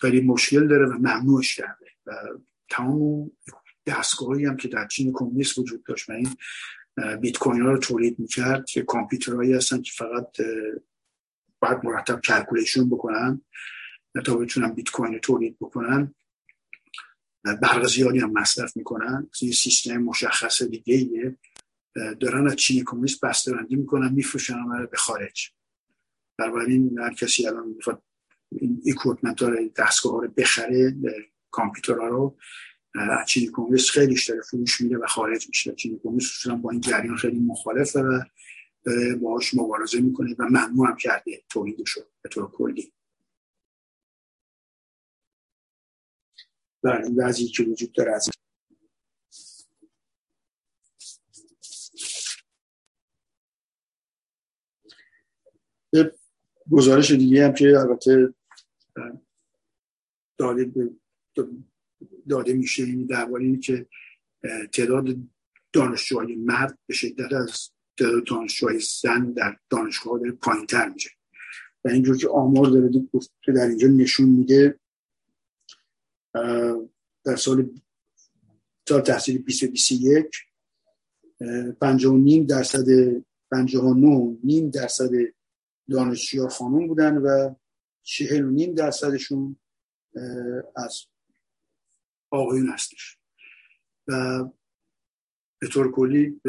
خیلی 0.00 0.20
مشکل 0.20 0.68
داره 0.68 0.86
و 0.86 0.92
ممنوعش 0.92 1.56
کرده 1.56 1.86
و 2.06 2.12
تمام 2.70 3.30
دستگاهی 3.86 4.44
هم 4.44 4.56
که 4.56 4.68
در 4.68 4.86
چین 4.86 5.12
کمونیست 5.14 5.58
وجود 5.58 5.84
داشت 5.84 6.08
و 6.08 6.12
این 6.12 6.36
بیت 7.20 7.38
کوین 7.38 7.62
ها 7.62 7.70
رو 7.70 7.78
تولید 7.78 8.18
می‌کرد 8.18 8.64
که 8.64 8.82
کامپیوترهایی 8.82 9.52
هستن 9.52 9.82
که 9.82 9.92
فقط 9.96 10.36
باید 11.60 11.78
مرتب 11.84 12.20
calculation 12.20 12.88
بکنن 12.88 13.40
تا 14.24 14.36
بتونن 14.36 14.72
بیت 14.72 14.90
کوین 14.90 15.12
رو 15.12 15.18
تولید 15.18 15.56
بکنن 15.60 16.14
برق 17.44 17.86
زیادی 17.86 18.18
هم 18.18 18.32
مصرف 18.32 18.76
می‌کنن. 18.76 19.30
یه 19.42 19.52
سیستم 19.52 19.96
مشخص 19.96 20.62
دیگه 20.62 20.94
ایه 20.94 21.36
دارن 22.20 22.46
از 22.46 22.56
چینی 22.56 22.82
کمونیست 22.86 23.20
بسته‌بندی 23.20 23.76
می‌کنن 23.76 24.12
میفروشن 24.12 24.86
به 24.90 24.96
خارج. 24.96 25.52
بنابراین 26.38 26.98
هر 26.98 27.14
کسی 27.14 27.46
الان 27.46 27.68
می‌خواد 27.68 28.02
این 28.52 28.82
اکوپمنت 28.86 29.42
ها 29.42 29.50
دستگاه 29.76 30.22
رو 30.22 30.28
بخره 30.28 30.96
کامپیوترها 31.50 32.08
رو 32.08 32.38
چینی 33.26 33.50
کمونیست 33.52 33.90
خیلی 33.90 34.20
داره 34.28 34.40
فروش 34.40 34.80
میده 34.80 34.98
و 34.98 35.06
خارج 35.06 35.48
میشه. 35.48 35.74
چینی 35.74 36.00
کمونیست 36.02 36.48
با 36.48 36.70
این 36.70 36.80
جریان 36.80 37.16
خیلی 37.16 37.38
مخالفه 37.38 38.00
و 38.00 38.20
باهاش 39.20 39.54
مبارزه 39.54 40.00
می‌کنه 40.00 40.34
و 40.38 40.44
ممنوع 40.44 40.88
هم 40.88 40.96
کرده 40.96 41.42
تولیدش 41.50 41.98
به 42.22 42.28
طور 42.28 42.50
کلی. 42.50 42.92
و 46.82 46.88
این 46.88 47.24
وضعی 47.24 47.46
که 47.46 47.62
وجود 47.62 47.92
داره 47.92 48.14
از 48.14 48.30
گزارش 56.70 57.10
دیگه 57.10 57.44
هم 57.44 57.52
که 57.52 57.78
البته 57.78 58.34
داده, 60.38 60.70
داده 62.28 62.52
میشه. 62.52 62.84
این 62.84 63.06
درباره 63.06 63.44
این 63.44 63.60
که 63.60 63.86
تعداد 64.72 65.16
دانشجوهای 65.72 66.34
مرد 66.34 66.78
به 66.86 66.94
شدت 66.94 67.32
از 67.32 67.70
تعداد 67.98 68.24
دانشجوهای 68.26 68.78
زن 68.78 69.32
در 69.32 69.56
دانشگاه 69.70 70.18
داره 70.18 70.32
پایین 70.32 70.66
تر 70.66 70.88
میشه. 70.88 71.10
و 71.84 71.88
اینجور 71.88 72.16
که 72.16 72.28
آمار 72.28 72.66
داره 72.66 72.90
که 73.42 73.52
در 73.52 73.66
اینجا 73.66 73.88
نشون 73.88 74.28
میده 74.28 74.80
در 77.24 77.36
سال 77.36 77.70
سال 78.88 79.00
تحصیل 79.00 79.38
2021 79.38 80.26
نیم 82.02 82.46
درصد 82.46 82.86
59 83.50 84.38
نیم 84.44 84.70
درصد 84.70 85.10
دانشجوها 85.90 86.48
خانم 86.48 86.86
بودن 86.86 87.16
و 87.16 87.54
چهل 88.02 88.44
و 88.44 88.50
نیم 88.50 88.74
درصدشون 88.74 89.56
از 90.76 91.06
آقایون 92.30 92.68
هستش. 92.68 93.18
و 94.08 94.44
به 95.58 95.68
طور 95.68 95.92
کلی 95.92 96.40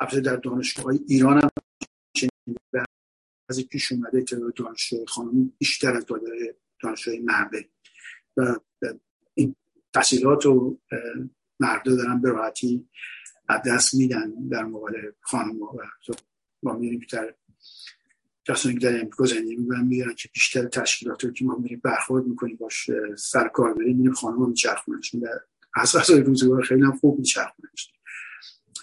افزه 0.00 0.20
در 0.20 0.36
دانشگاه 0.36 0.84
های 0.84 1.00
ایران 1.08 1.40
هم 1.42 1.50
از 3.48 3.60
پیش 3.60 3.92
اومده 3.92 4.22
تعداد 4.22 4.54
دانشجوی 4.54 5.06
خانم 5.06 5.52
بیشتر 5.58 5.96
از 5.96 6.06
داده 6.06 6.56
دانشجوی 6.82 7.18
مرده. 7.18 7.68
و 8.36 8.54
این 9.34 9.56
تحصیلات 9.92 10.46
و 10.46 10.78
مرده 11.60 11.96
دارن 11.96 12.20
به 12.20 12.30
راحتی 12.30 12.88
دست 13.66 13.94
میدن 13.94 14.48
در 14.48 14.64
مقابل 14.64 15.10
خانم 15.20 15.62
و 15.62 15.68
با 16.62 16.72
میریم 16.72 16.98
بیتر 16.98 17.34
کسانی 18.48 18.74
که 18.74 18.80
در 18.80 19.00
امریکا 19.00 19.26
زندگی 19.26 19.56
می‌کنن 19.56 19.84
میگن 19.84 20.14
که 20.14 20.28
بیشتر 20.32 20.64
تشکیلات 20.68 21.24
رو 21.24 21.30
که 21.30 21.44
ما 21.44 21.56
میریم 21.56 21.80
برخورد 21.84 22.26
می‌کنیم 22.26 22.56
باش 22.56 22.90
سر 23.16 23.48
کار 23.48 23.74
بریم 23.74 23.96
میریم 23.96 24.12
خانم 24.12 24.48
میچرخونش 24.48 25.14
از 25.74 25.96
غذای 25.96 26.20
روزگار 26.20 26.62
خیلی 26.62 26.82
هم 26.82 26.96
خوب 26.96 27.18
میچرخونش 27.18 27.92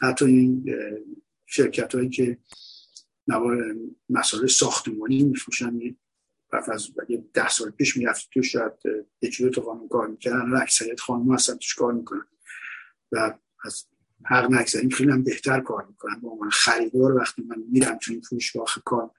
حتی 0.02 0.26
این 0.26 0.76
شرکت 1.46 1.96
هایی 1.96 2.10
که 2.10 2.38
مسائل 4.10 4.48
ساختمانی 4.48 5.24
میفروشن 5.24 5.80
از 6.52 6.92
ده 7.34 7.50
سال 7.50 7.70
پیش 7.70 7.98
می‌رفت 7.98 8.30
تو 8.34 8.44
شاید 8.44 8.72
یکی 9.22 9.44
دو 9.44 9.50
تا 9.50 9.62
خانم 9.62 9.88
کار 9.88 10.08
می‌کردن 10.08 10.52
و 10.52 10.56
اکثریت 10.62 11.00
خانم 11.00 11.34
هستن 11.34 11.54
توش 11.54 11.76
کار 11.76 11.94
می‌کنن. 11.94 12.26
و 13.12 13.38
از 13.64 13.86
حق 14.26 14.52
نگذاریم 14.52 14.90
خیلی 14.90 15.12
هم 15.12 15.24
بهتر 15.24 15.60
کار 15.60 15.86
می‌کنن 15.90 16.20
به 16.22 16.28
عنوان 16.28 16.50
خریدار 16.50 17.16
وقتی 17.16 17.42
من 17.42 17.64
میرم 17.72 17.98
تو 18.02 18.12
این 18.12 18.22
فروشگاه 18.22 18.76
کار 18.86 19.12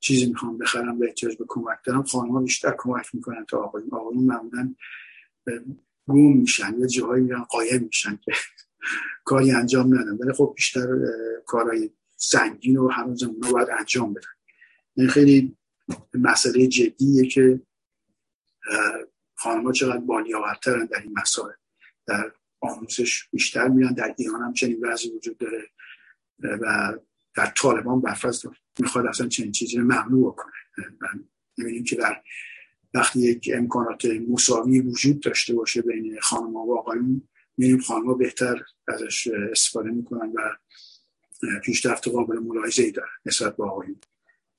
چیزی 0.00 0.26
می‌خوام 0.26 0.58
بخرم 0.58 0.98
به 0.98 1.06
احتیاج 1.06 1.36
به 1.36 1.44
کمک 1.48 1.78
دارم 1.84 2.02
خانم 2.02 2.32
ها 2.32 2.40
بیشتر 2.40 2.74
کمک 2.78 3.14
می‌کنن 3.14 3.44
تا 3.44 3.58
آقایون. 3.58 3.90
آقایون 3.92 4.24
معمولا 4.24 4.74
گوم 6.06 6.36
میشن 6.36 6.74
یا 6.78 6.86
جاهایی 6.86 7.24
میرن 7.24 7.42
قایم 7.42 7.82
میشن 7.82 8.18
که 8.24 8.32
کاری 9.24 9.50
انجام 9.50 9.94
ندن. 9.94 10.16
ولی 10.16 10.32
خب 10.32 10.52
بیشتر 10.56 10.86
کارهای 11.46 11.90
سنگین 12.16 12.76
و 12.76 12.88
هنوز 12.88 13.22
رو 13.22 13.32
باید 13.52 13.68
انجام 13.78 14.14
بدن. 14.14 14.28
این 14.96 15.08
خیلی 15.08 15.56
مسئله 16.14 16.66
جدیه 16.66 17.26
که 17.28 17.60
خانم 19.34 19.64
ها 19.64 19.72
چقدر 19.72 19.98
بالی 19.98 20.34
آورترن 20.34 20.86
در 20.86 21.00
این 21.00 21.14
مسائل. 21.22 21.52
در 22.06 22.32
آموزش 22.64 23.28
بیشتر 23.30 23.68
میان 23.68 23.94
در 23.94 24.14
ایران 24.18 24.42
هم 24.42 24.52
چنین 24.52 24.78
وضعی 24.82 25.10
وجود 25.10 25.38
داره 25.38 25.62
و 26.38 26.94
در 27.36 27.46
طالبان 27.46 28.00
برفرض 28.00 28.46
می‌خواد 28.80 29.06
اصلا 29.06 29.28
چنین 29.28 29.52
چیزی 29.52 29.76
رو 29.76 29.84
ممنوع 29.84 30.34
کنه 30.34 30.52
می‌بینیم 31.56 31.84
که 31.84 31.96
در 31.96 32.22
وقتی 32.94 33.20
یک 33.20 33.50
امکانات 33.54 34.04
مساوی 34.28 34.80
وجود 34.80 35.20
داشته 35.20 35.54
باشه 35.54 35.82
بین 35.82 36.20
خانم 36.20 36.56
و 36.56 36.78
آقایون 36.78 37.28
می‌بینیم 37.56 37.82
خانم 37.82 38.18
بهتر 38.18 38.62
ازش 38.88 39.28
استفاده 39.52 39.90
می‌کنن 39.90 40.32
و 40.34 40.56
پیشرفت 41.64 42.08
قابل 42.08 42.38
ملاحظه 42.38 42.82
ای 42.82 42.90
داره 42.90 43.08
نسبت 43.26 43.56
به 43.56 43.64
آقایون. 43.64 44.00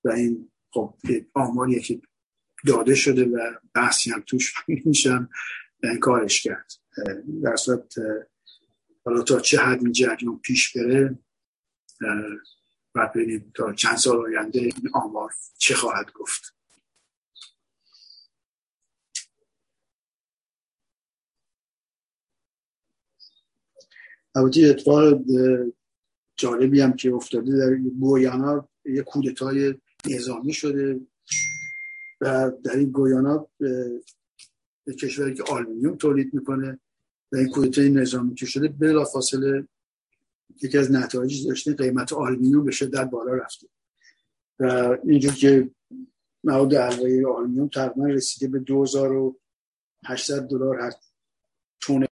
و 0.03 0.10
این 0.10 0.51
خب 0.72 0.93
آماریه 1.34 1.80
که 1.80 2.01
داده 2.68 2.95
شده 2.95 3.26
و 3.26 3.53
بحثی 3.74 4.12
هم 4.12 4.24
توش 4.28 4.53
میشن 4.86 5.30
کارش 6.01 6.43
کرد. 6.43 6.72
در 7.43 7.55
صورت 7.55 7.93
حالا 9.05 9.23
تا 9.23 9.39
چه 9.39 9.57
حد 9.57 9.79
این 9.79 9.91
جریان 9.91 10.39
پیش 10.39 10.77
بره 10.77 11.19
و 12.95 13.11
ببینیم 13.15 13.51
تا 13.55 13.73
چند 13.73 13.97
سال 13.97 14.17
آینده 14.17 14.59
این 14.59 14.89
آمار 14.93 15.33
چه 15.57 15.75
خواهد 15.75 16.11
گفت. 16.11 16.55
البته 24.35 24.61
اتفاق 24.69 25.21
جالبی 26.35 26.81
هم 26.81 26.93
که 26.93 27.13
افتاده 27.13 27.57
در 27.57 27.75
گویانا 27.75 28.69
یه 28.85 29.01
کودتای 29.01 29.75
نظامی 30.09 30.53
شده 30.53 30.99
و 32.21 32.51
در 32.63 32.77
این 32.77 32.91
گویانا 32.91 33.47
کشوری 35.01 35.33
که 35.33 35.43
آلومینیوم 35.43 35.95
تولید 35.95 36.33
می‌کنه 36.33 36.79
این 37.36 37.49
کودتای 37.49 37.89
نظامی 37.89 38.36
که 38.36 38.45
شده 38.45 38.67
بلا 38.67 39.05
فاصله 39.05 39.67
یکی 40.63 40.77
از 40.77 40.91
نتایجی 40.91 41.47
داشته 41.47 41.73
قیمت 41.73 42.13
آلومینیوم 42.13 42.65
به 42.65 42.71
شدت 42.71 43.09
بالا 43.09 43.33
رفته. 43.33 43.67
و 44.59 44.97
اینجور 45.03 45.33
که 45.33 45.71
مواد 46.43 46.73
اولیه 46.73 47.28
آلومینیوم 47.27 47.67
تقریبا 47.67 48.05
رسیده 48.07 48.47
به 48.47 48.59
2800 48.59 50.47
دلار 50.47 50.79
هر 50.79 50.91
تون 51.81 52.07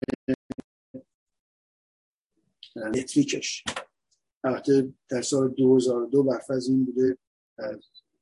متریکش. 2.75 3.63
البته 4.43 4.93
در 5.09 5.21
سال 5.21 5.47
2002 5.47 6.23
برفرض 6.23 6.69
این 6.69 6.85
بوده 6.85 7.17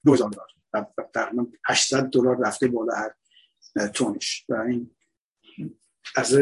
2000 0.06 0.30
دلار. 0.30 0.48
تقریبا 1.14 1.48
800 1.66 2.04
دلار 2.04 2.38
رفته 2.38 2.68
بالا 2.68 2.94
هر 2.96 3.16
تونش. 3.88 4.46
و 4.50 4.54
این 4.54 4.96
از 6.16 6.36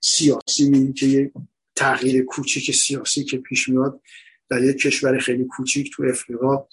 سیاسی 0.00 0.64
می‌بینیم 0.64 0.92
که 0.92 1.06
یه 1.06 1.32
تغییر 1.76 2.24
کوچیک 2.24 2.74
سیاسی 2.74 3.24
که 3.24 3.38
پیش 3.38 3.68
میاد 3.68 4.02
در 4.48 4.64
یک 4.64 4.76
کشور 4.76 5.18
خیلی 5.18 5.44
کوچیک 5.44 5.92
تو 5.92 6.02
افریقا 6.02 6.66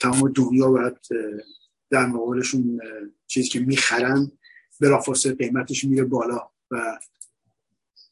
تمام 0.00 0.32
دنیا 0.32 0.70
باید 0.70 0.96
در 1.90 2.06
مقابلشون 2.06 2.80
چیزی 3.26 3.48
که 3.48 3.60
می‌خرن 3.60 4.32
بلافاصله 4.80 5.34
قیمتش 5.34 5.84
میره 5.84 6.04
بالا 6.04 6.50
و 6.70 6.98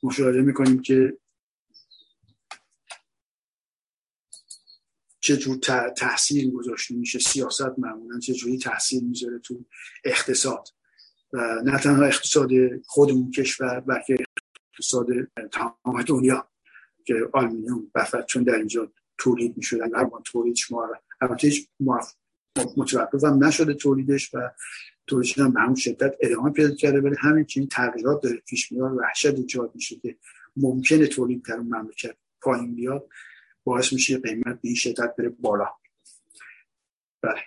مشاهده 0.03 0.42
می‌کنیم 0.42 0.82
که 0.82 1.18
چجور 5.20 5.59
تاثیر 5.96 6.50
گذاشته 6.50 6.94
میشه 6.94 7.18
سیاست 7.18 7.78
معمولا 7.78 8.18
چجوری 8.18 8.59
تاثیر 8.59 9.03
می‌ذاره 9.03 9.38
تو 9.38 9.64
اقتصاد. 10.05 10.68
و 11.33 11.62
نه 11.64 11.78
تنها 11.78 12.05
اقتصاد 12.05 12.51
خودمون 12.87 13.30
کشور 13.30 13.80
بلکه 13.80 14.16
اقتصاد 14.72 15.07
تمام 15.53 16.03
دنیا 16.07 16.49
که 17.05 17.14
آلمینیوم 17.33 17.91
بفت 17.95 18.26
چون 18.26 18.43
در 18.43 18.55
اینجا 18.55 18.93
تولید 19.18 19.57
می‌شد 19.57 19.80
هر 19.80 20.11
تولید 20.24 20.57
شما 20.57 20.89
البته 21.20 21.49
هیچ 21.49 21.68
متوقف 22.76 23.24
هم 23.24 23.45
نشده 23.45 23.74
تولیدش 23.74 24.35
و 24.35 24.39
تولیدش 25.07 25.39
هم 25.39 25.53
به 25.53 25.61
همون 25.61 25.74
شدت 25.74 26.14
ادامه 26.20 26.51
پیدا 26.51 26.74
کرده 26.74 27.01
ولی 27.01 27.16
همین 27.20 27.45
که 27.45 27.61
این 27.61 27.68
تغییرات 27.68 28.22
داره 28.22 28.37
پیش 28.37 28.72
میاد 28.72 28.93
وحشت 28.93 29.35
ایجاد 29.35 29.70
میشه 29.74 29.97
که 29.97 30.16
ممکنه 30.57 31.07
تولید 31.07 31.45
در 31.45 31.55
اون 31.55 31.66
مملکت 31.66 32.16
پایین 32.41 32.74
بیاد 32.74 33.09
باعث 33.64 33.93
میشه 33.93 34.18
قیمت 34.18 34.45
به 34.45 34.61
این 34.62 34.74
شدت 34.74 35.16
بره 35.18 35.28
بالا. 35.28 35.68
بله. 37.22 37.41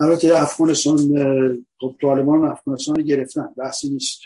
البته 0.00 0.42
افغانستان 0.42 0.98
خب 1.80 1.96
طالبان 2.00 2.44
افغانستان 2.44 3.02
گرفتن 3.02 3.54
بحثی 3.56 3.88
نیست. 3.90 4.20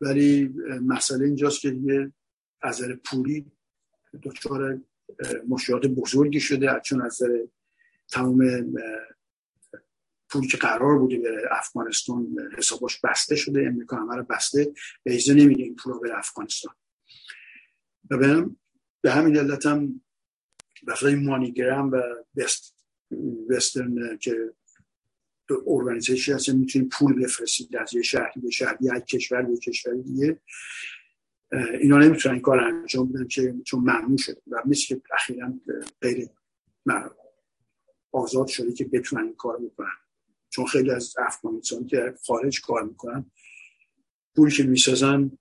ولی 0.00 0.54
مسئله 0.82 1.24
اینجاست 1.24 1.60
که 1.60 1.70
دیگه 1.70 2.12
از 2.62 2.82
پولی 3.04 3.52
دچار 4.22 4.80
مشکلات 5.48 5.86
بزرگی 5.86 6.40
شده 6.40 6.80
چون 6.84 7.02
از 7.02 7.22
نظر 7.22 7.38
تمام 8.08 8.38
پولی 10.30 10.48
که 10.48 10.56
قرار 10.56 10.98
بوده 10.98 11.18
به 11.18 11.42
افغانستان 11.50 12.36
حساباش 12.58 13.00
بسته 13.00 13.36
شده 13.36 13.66
امریکا 13.66 13.96
همه 13.96 14.16
رو 14.16 14.22
بسته 14.22 14.72
به 15.02 15.12
ایزه 15.12 15.34
نمیده 15.34 15.62
این 15.62 15.76
پول 15.76 16.00
به 16.00 16.18
افغانستان. 16.18 16.74
و 18.10 18.44
به 19.02 19.12
همین 19.12 19.36
علت 19.36 19.66
هم 19.66 20.00
مانیگرام 21.24 21.92
و 21.92 22.02
بست 22.36 22.73
وسترن 23.48 24.18
که 24.18 24.52
ارگانیزیشن 25.66 26.34
هست 26.34 26.48
می‌تونید 26.48 26.88
پول 26.88 27.22
بفرستید 27.24 27.76
از 27.76 27.94
یه 27.94 28.02
شهری 28.02 28.40
به 28.40 28.50
شهری 28.50 28.78
یک 28.96 29.04
کشور 29.04 29.42
به 29.42 29.56
کشور 29.56 29.94
دیگه. 29.94 30.40
اینا 31.80 31.98
نمی‌تونن 31.98 32.34
این 32.34 32.42
کار 32.42 32.60
انجام 32.60 33.12
بدن 33.12 33.28
که 33.28 33.54
چون 33.64 33.80
ممنوع 33.80 34.18
شده 34.18 34.42
و 34.46 34.62
مثل 34.66 34.86
که 34.86 35.02
اخیرا 35.12 35.52
غیر 36.00 36.28
آزاد 38.12 38.46
شده 38.46 38.72
که 38.72 38.84
بتونن 38.84 39.24
این 39.24 39.34
کار 39.34 39.58
بکنن. 39.58 39.96
چون 40.50 40.66
خیلی 40.66 40.90
از 40.90 41.14
افغانستان 41.18 41.86
که 41.86 42.14
خارج 42.26 42.60
کار 42.60 42.82
می‌کنن 42.82 43.30
پولی 44.36 44.52
که 44.52 44.62
می‌سازن 44.62 45.38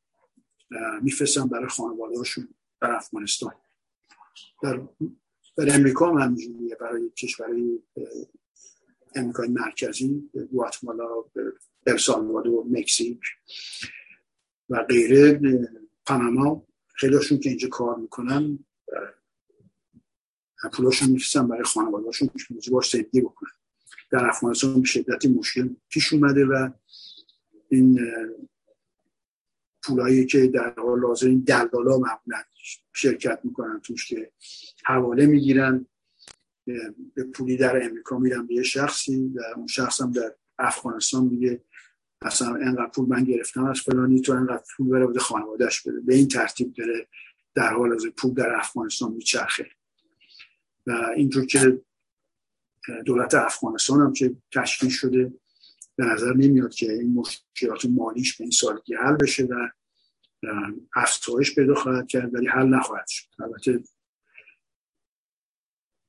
میفرستن 1.02 1.48
برای 1.48 1.68
خانوادهاشون 1.68 2.48
در 2.82 2.92
افغانستان. 2.92 3.54
در 4.64 4.82
برای 5.58 5.72
امریکا 5.72 6.10
هم 6.12 6.18
همینجوریه. 6.18 6.76
برای 6.76 7.10
کشورهای 7.10 7.80
امریکای 9.16 9.48
مرکزی 9.48 10.30
گواتمالا 10.52 11.08
السالوادور 11.88 12.66
مکزیک 12.70 13.20
و 14.70 14.84
غیره 14.84 15.40
پاناما. 16.06 16.68
خیلیشون 16.96 17.40
که 17.40 17.50
اینجا 17.50 17.68
کار 17.68 17.98
می‌کنن 17.98 18.60
پولاشون 20.74 21.10
میفرستن 21.10 21.48
برای 21.48 21.64
خانوادهاشون 21.64 22.30
که 22.62 22.72
باش 22.72 22.92
زندگی 22.92 23.22
بکنن. 23.22 23.50
در 24.12 24.26
افغانستان 24.26 24.82
به 24.82 24.88
شدتی 24.88 25.28
مشکل 25.28 25.70
پیش 25.90 26.14
اومده 26.14 26.46
و 26.46 26.70
این 27.70 28.00
پولایی 29.84 30.26
که 30.26 30.48
در 30.48 30.74
حال 30.78 31.00
لازم 31.00 31.28
این 31.28 31.40
دلالا 31.40 31.98
معمولا 31.98 32.44
شرکت 32.94 33.40
می‌کنن 33.44 33.80
توش 33.80 34.08
که 34.08 34.32
حواله 34.86 35.26
می‌گیرن 35.26 35.86
به 37.14 37.24
پولی 37.34 37.58
در 37.58 37.86
امریکا 37.86 38.18
میرن 38.18 38.48
به 38.48 38.54
یه 38.54 38.64
شخصی 38.64 39.34
و 39.36 39.42
اون 39.56 39.68
شخص 39.68 40.02
هم 40.02 40.12
در 40.12 40.36
افغانستان 40.60 41.24
میگه 41.24 41.64
اصلا 42.22 42.56
انقدر 42.56 42.92
پول 42.96 43.10
من 43.10 43.24
گرفتم 43.24 43.66
از 43.66 43.80
فلانی 43.80 44.22
تو 44.22 44.34
انقدر 44.34 44.64
پول 44.78 44.90
بره 44.90 45.08
بده 45.08 45.20
خانوادهش 45.20 45.82
بده 45.82 46.00
به 46.00 46.16
این 46.16 46.28
ترتیب 46.28 46.74
داره 46.74 47.08
در 47.56 47.74
حال 47.74 47.94
از 47.94 48.06
پول 48.18 48.34
در 48.34 48.56
افغانستان 48.56 49.12
میچرخه. 49.12 49.68
و 50.88 50.92
اینجور 51.16 51.46
که 51.46 51.82
دولت 53.06 53.34
افغانستان 53.34 54.02
هم 54.02 54.14
که 54.14 54.36
تشکیل 54.52 54.90
شده 54.90 55.34
به 55.96 56.06
نظر 56.06 56.34
نمیاد 56.34 56.74
که 56.74 56.92
این 56.92 57.14
مشکلات 57.14 57.86
مالیش 57.86 58.38
به 58.38 58.44
این 58.44 58.52
سالگی 58.52 58.96
حل 58.96 59.16
بشه 59.16 59.44
و 59.44 59.70
افزایش 60.96 61.56
پیدا 61.56 61.76
خواهد 61.76 62.08
کرد 62.08 62.36
ولی 62.36 62.48
حل 62.48 62.68
نخواهد 62.68 63.08
شد. 63.08 63.28
البته 63.40 63.84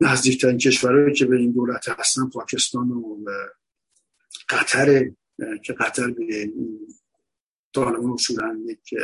نزدیکترین 0.00 0.58
کشورهایی 0.58 1.14
که 1.14 1.26
به 1.26 1.36
این 1.36 1.52
دولت 1.52 1.88
هستن 1.88 2.30
پاکستان 2.30 2.90
و 2.90 3.24
قطر 4.48 5.10
که 5.62 5.72
قطر 5.72 6.10
به 6.10 6.52
طالبان 7.74 8.12
اصولا 8.12 8.58
یک 8.66 8.94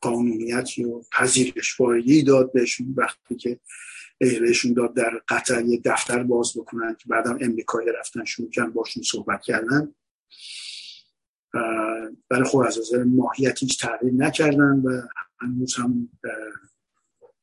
قانونیت 0.00 0.78
و 0.78 1.02
پذیرش 1.12 1.80
داد 2.26 2.52
بهشون 2.52 2.94
وقتی 2.96 3.36
که 3.36 3.60
بهشون 4.18 4.72
داد 4.72 4.94
در 4.94 5.20
قطر 5.28 5.64
یه 5.64 5.80
دفتر 5.84 6.22
باز 6.22 6.52
بکنن 6.56 6.94
که 6.94 7.04
بعدم 7.08 7.38
امریکایی 7.40 7.88
رفتن 7.88 8.24
شروع 8.24 8.50
کردن 8.50 8.72
باشون 8.72 9.02
صحبت 9.02 9.42
کردن. 9.42 9.94
ولی 12.30 12.44
خب 12.44 12.58
از 12.58 12.78
نظر 12.78 13.04
ماهیت 13.04 13.62
هیچ 13.62 13.80
تغییر 13.80 14.12
نکردن 14.12 14.82
و 14.84 15.02
هنوز 15.40 15.74
هم 15.74 16.08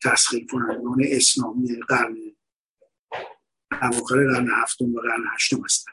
تسخیر 0.03 0.45
کنندگان 0.45 1.01
اسلامی 1.03 1.79
قرن 1.87 2.17
اواخر 3.81 4.15
قرن 4.15 4.47
هفتم 4.51 4.95
و 4.95 4.99
قرن 4.99 5.23
هشتم 5.35 5.63
هستن. 5.63 5.91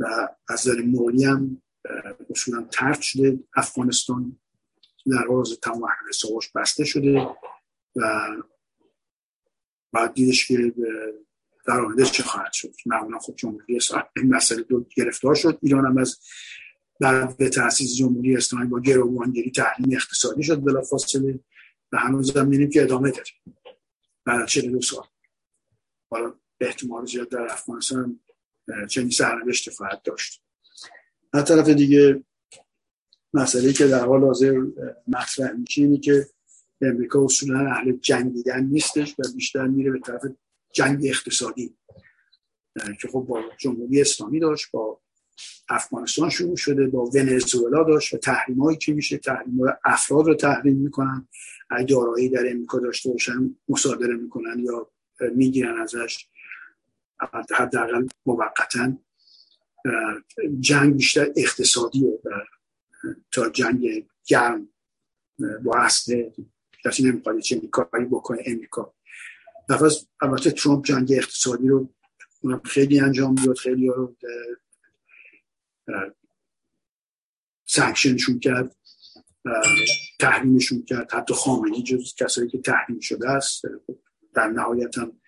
و 0.00 0.28
از 0.48 0.68
نظر 0.68 0.82
مالی 0.82 1.24
هم 1.24 1.62
اصولا 2.30 2.62
ترد 2.62 3.00
شده. 3.00 3.38
افغانستان 3.54 4.38
در 5.06 5.26
حال 5.28 5.44
تمام 5.62 5.88
حساباش 6.08 6.52
بسته 6.54 6.84
شده 6.84 7.28
و 7.96 8.16
بعد 9.92 10.14
دیدش 10.14 10.48
که 10.48 10.74
در 11.66 11.80
آینده 11.80 12.04
چه 12.04 12.22
خواهد 12.22 12.52
شد. 12.52 12.74
معمولا 12.86 13.18
خب 13.18 13.34
جمهوری 13.36 13.76
اسلامی 13.76 14.04
این 14.16 14.34
مسئله 14.34 14.62
دو 14.62 14.86
گرفتار 14.96 15.34
شد. 15.34 15.58
ایران 15.62 15.86
هم 15.86 15.98
از 15.98 16.18
بعد 17.02 17.36
به 17.36 17.48
تاسیس 17.48 17.96
جمهوری 17.96 18.36
اسلامی 18.36 18.66
با 18.66 18.80
گروگانگیری 18.80 19.50
تحریم 19.50 19.92
اقتصادی 19.92 20.42
شد 20.42 20.64
بلا 20.64 20.82
فاصله 20.82 21.40
و 21.92 21.96
هنوز 21.96 22.36
هم 22.36 22.44
می‌بینیم 22.44 22.70
که 22.70 22.82
ادامه 22.82 23.10
داره. 23.10 23.30
بعد 24.24 24.48
دو 24.72 24.80
سال. 24.80 25.04
حالا 26.10 26.34
احتمال 26.60 27.06
زیاد 27.06 27.28
در 27.28 27.42
افغانستان 27.50 28.20
چنین 28.90 29.10
سرنوشت 29.10 29.70
خواهد 29.70 30.02
داشت. 30.02 30.42
از 31.32 31.44
طرف 31.44 31.68
دیگه 31.68 32.24
مسئله 33.34 33.72
که 33.72 33.86
در 33.86 34.06
حال 34.06 34.24
حاضر 34.24 34.60
مطرح 35.08 35.52
میشه 35.52 35.82
اینه 35.82 35.98
که 35.98 36.26
امریکا 36.80 37.24
اصولا 37.24 37.70
اهل 37.70 37.92
جنگیدن 37.92 38.64
نیستش 38.64 39.14
و 39.18 39.22
بیشتر 39.34 39.66
میره 39.66 39.90
به 39.90 39.98
طرف 39.98 40.22
جنگ 40.74 41.06
اقتصادی 41.06 41.76
که 43.00 43.08
خب 43.08 43.20
با 43.28 43.42
جمهوری 43.58 44.00
اسلامی 44.00 44.40
داشت 44.40 44.70
با 44.72 45.00
افغانستان 45.68 46.30
شروع 46.30 46.56
شده 46.56 46.86
با 46.86 47.04
ونزوئلا 47.04 47.84
داشت 47.84 48.14
و 48.14 48.16
تحریم 48.16 48.62
هایی 48.62 48.78
که 48.78 48.92
میشه 48.92 49.18
تحریم 49.18 49.60
افراد 49.84 50.26
رو 50.26 50.34
تحریم 50.34 50.76
می‌کنن. 50.76 51.28
دارایی 51.88 52.28
در 52.28 52.50
امریکا 52.50 52.78
داشته 52.78 53.10
باشن 53.10 53.56
مصادره 53.68 54.14
می‌کنن 54.14 54.58
یا 54.58 54.90
می‌گیرن 55.34 55.80
ازش. 55.80 56.26
حداقل 57.50 58.06
موقتا 58.26 58.98
جنگ 60.60 60.96
بیشتر 60.96 61.32
اقتصادیه 61.36 62.18
تا 63.32 63.50
جنگ 63.50 64.06
گرم 64.26 64.68
با 65.64 65.78
اصل 65.78 66.30
کسی 66.84 67.02
نمی‌خواد 67.02 67.38
چه 67.38 67.60
کاری 67.60 68.04
بکنه 68.04 68.42
امریکا. 68.46 68.94
نفس 69.68 70.06
البته 70.20 70.50
ترامپ 70.50 70.84
جنگ 70.84 71.12
اقتصادی 71.12 71.68
رو 71.68 71.94
خیلی 72.64 73.00
انجام 73.00 73.34
داد 73.34 73.56
خیلی 73.56 73.86
رو 73.86 74.16
سنکشنشون 77.64 78.38
کرد 78.38 78.76
تحریمشون 80.20 80.82
کرد. 80.82 81.12
حتی 81.12 81.34
خامنی 81.34 81.82
جز 81.82 82.14
کسایی 82.14 82.48
که 82.48 82.58
تحریم 82.58 83.00
شده 83.00 83.30
است 83.30 83.64
در 84.34 84.48
نهایت 84.48 84.98
هم 84.98 85.20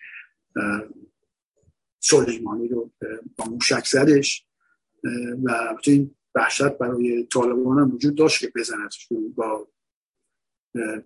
سلیمانی 1.99 2.67
رو 2.67 2.91
با 3.37 3.45
موشک 3.45 3.85
زدش. 3.85 4.45
و 5.43 5.77
این 5.83 6.15
وحشت 6.35 6.77
برای 6.77 7.23
طالبان 7.23 7.79
هم 7.79 7.93
وجود 7.93 8.15
داشت 8.15 8.39
که 8.39 8.51
بزنتش 8.55 9.07
با 9.35 9.67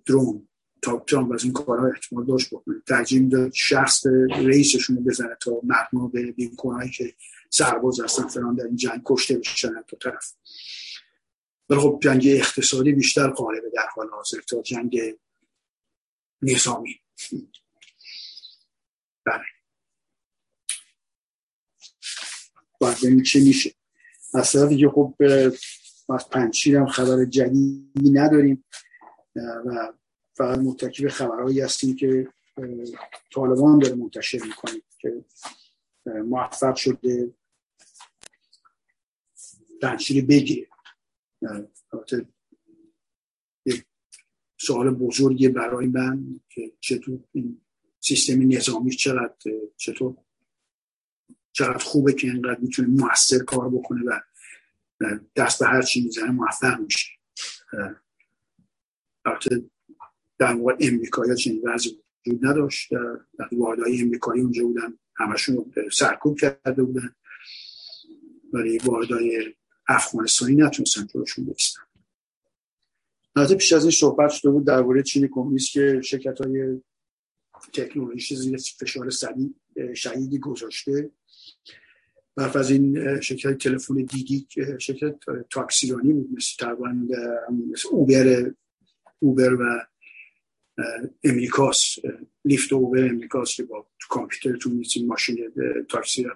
درون 0.06 0.47
تا 0.82 1.00
ترامپ 1.08 1.32
از 1.32 1.43
این 1.43 1.54
کارها 1.54 1.88
احتمال 1.88 2.26
داشت 2.26 2.54
بکنه. 2.54 2.76
ترجیح 2.88 3.22
می‌داد 3.22 3.52
شخص 3.54 4.06
رئیسشون 4.30 5.04
بزنه 5.04 5.38
تا 5.41 5.52
مردم 5.64 6.08
به 6.08 6.34
که 6.97 7.16
سرباز 7.50 8.00
هستن 8.00 8.28
فران 8.28 8.56
در 8.56 8.66
این 8.66 8.76
جنگ 8.76 9.02
کشته 9.06 9.38
بشن 9.38 9.82
تا 9.88 9.97
طرف. 9.97 10.34
ولی 11.70 11.80
خب 11.80 12.00
جنگ 12.04 12.24
اقتصادی 12.28 12.91
بیشتر 12.91 13.28
قالبه 13.28 13.70
در 13.74 13.88
حال 13.95 14.10
حاضر 14.10 14.41
تا 14.41 14.62
جنگ 14.62 15.00
نظامی. 16.41 17.02
بله. 19.26 19.43
باید 22.80 22.97
ببینیم 22.97 23.24
چه 23.24 23.39
میشه. 23.39 23.76
از 24.34 24.56
دیگه 24.56 24.89
خب 24.89 25.16
از 26.10 26.30
پنچیر 26.30 26.78
هم 26.78 26.88
خبر 26.88 27.26
جدیدی 27.26 28.12
نداریم. 28.12 28.66
و 29.36 29.93
فقط 30.34 30.58
متکی 30.58 31.04
به 31.04 31.10
خبرهایی 31.10 31.62
هستیم 31.62 31.95
که 31.95 32.28
طالبان 33.34 33.80
داره 33.80 33.95
منتشر 33.95 34.39
می‌کنه 34.43 34.82
که 35.00 35.26
موفق 36.06 36.76
شده. 36.76 37.34
پنچیر 39.82 40.25
بگیره. 40.25 40.67
سوال 44.61 44.89
بزرگی 44.89 45.49
برای 45.49 45.88
من 45.88 46.39
که 46.49 46.71
چطور 46.80 47.19
این 47.32 47.61
سیستم 47.99 48.47
نظامی 48.47 48.95
چقدر 48.95 49.34
چطور 49.77 50.17
چقدر 51.51 51.77
خوبه 51.77 52.13
که 52.13 52.27
اینقدر 52.27 52.59
می‌تونه 52.59 52.88
موثر 52.88 53.39
کار 53.39 53.69
بکنه 53.69 54.03
و 54.05 54.19
دست 55.36 55.59
به 55.59 55.65
هر 55.65 55.82
چی 55.82 56.03
می‌زنه 56.03 56.32
موفق 56.32 56.80
میشه. 56.80 57.09
البته 59.25 59.69
در 60.38 60.53
موقع 60.53 60.75
امریکایی 60.80 61.36
چنین 61.36 61.61
وضعی 61.63 62.03
وجود 62.27 62.45
نداشت. 62.45 62.89
واردهای 63.51 64.01
امریکایی 64.01 64.41
اونجا 64.41 64.63
بودن 64.63 64.99
همشون 65.15 65.73
سرکوب 65.91 66.39
کرده 66.39 66.84
بودن. 66.84 67.15
ولی 68.53 68.77
واردهای 68.77 69.55
افغانستانی 69.89 70.55
نتونستن 70.55 71.07
جلوشون 71.07 71.45
بایستن 71.45 71.81
البته 73.35 73.55
پیش 73.55 73.73
از 73.73 73.83
این 73.83 73.91
صحبت 73.91 74.29
شده 74.29 74.51
بود 74.51 74.65
درباره 74.65 75.03
چین 75.03 75.27
کمونیست 75.27 75.71
که 75.71 76.01
شرکت 76.03 76.41
های 76.41 76.81
تکنولوژی 77.73 78.35
زیر 78.35 78.57
فشار 78.79 79.09
شدیدی 79.95 80.39
گذاشته. 80.39 81.09
برف 82.35 82.55
از 82.55 82.71
این 82.71 83.19
شرکت 83.21 83.57
تلفن 83.57 83.95
دیدی 83.95 84.47
شرکت 84.79 85.15
تاکسیرانی 85.49 86.13
بود 86.13 86.29
مثل 86.31 86.75
مثل 87.71 87.87
اوبر 87.91 88.51
اوبر 89.19 89.53
و 89.53 89.87
امریکاس 91.23 91.95
لیفت 92.45 92.73
اوبر 92.73 93.05
امریکاس 93.09 93.55
که 93.55 93.63
با 93.63 93.87
کامپیوترتون 94.09 94.73
می‌تونید 94.73 95.09
ماشین 95.09 95.51
تاکسی 95.89 96.27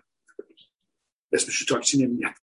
اسمش 1.32 1.66
تاکسی 1.66 2.06
نمیاد 2.06 2.43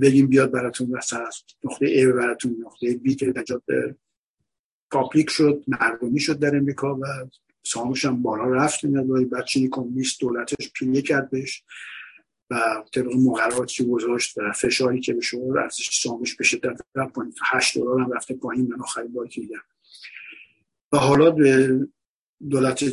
بگیم 0.00 0.26
بیاد 0.26 0.50
براتون 0.50 0.90
مثلا 0.90 1.28
نقطه 1.64 1.86
ای 1.86 2.12
براتون 2.12 2.56
نقطه 2.66 2.96
بی 2.96 3.14
که 3.14 3.34
پاپلیک 4.90 5.30
شد 5.30 5.64
مردمی 5.68 6.20
شد 6.20 6.38
در 6.38 6.56
امریکا 6.56 6.94
و 6.94 7.04
سامش 7.62 8.04
هم 8.04 8.22
بالا 8.22 8.44
رفت. 8.44 8.86
بعد 9.30 9.44
چینی 9.44 9.68
کمونیست 9.68 10.20
دولتش 10.20 10.72
پینه 10.72 11.02
کرد 11.02 11.30
بهش 11.30 11.62
و 12.50 12.84
طبق 12.94 13.12
مقرراتی 13.16 13.86
گذاشت 13.86 14.38
و 14.38 14.52
فشاری 14.52 15.00
که 15.00 15.12
به 15.12 15.20
شما 15.20 15.60
ارزش 15.60 16.00
سامش 16.02 16.34
به 16.34 16.44
شدت 16.44 16.80
رفت. 16.94 17.12
پایین 17.14 17.34
8 17.52 17.78
دلار 17.78 18.00
هم 18.00 18.12
رفته 18.12 18.34
پایین 18.34 18.68
من 18.68 18.80
آخرین 18.80 19.12
باری 19.12 19.28
که 19.28 19.40
دیدم. 19.40 19.62
و 20.92 20.96
حالا 20.96 21.30
به 21.30 21.78
دولت 22.50 22.84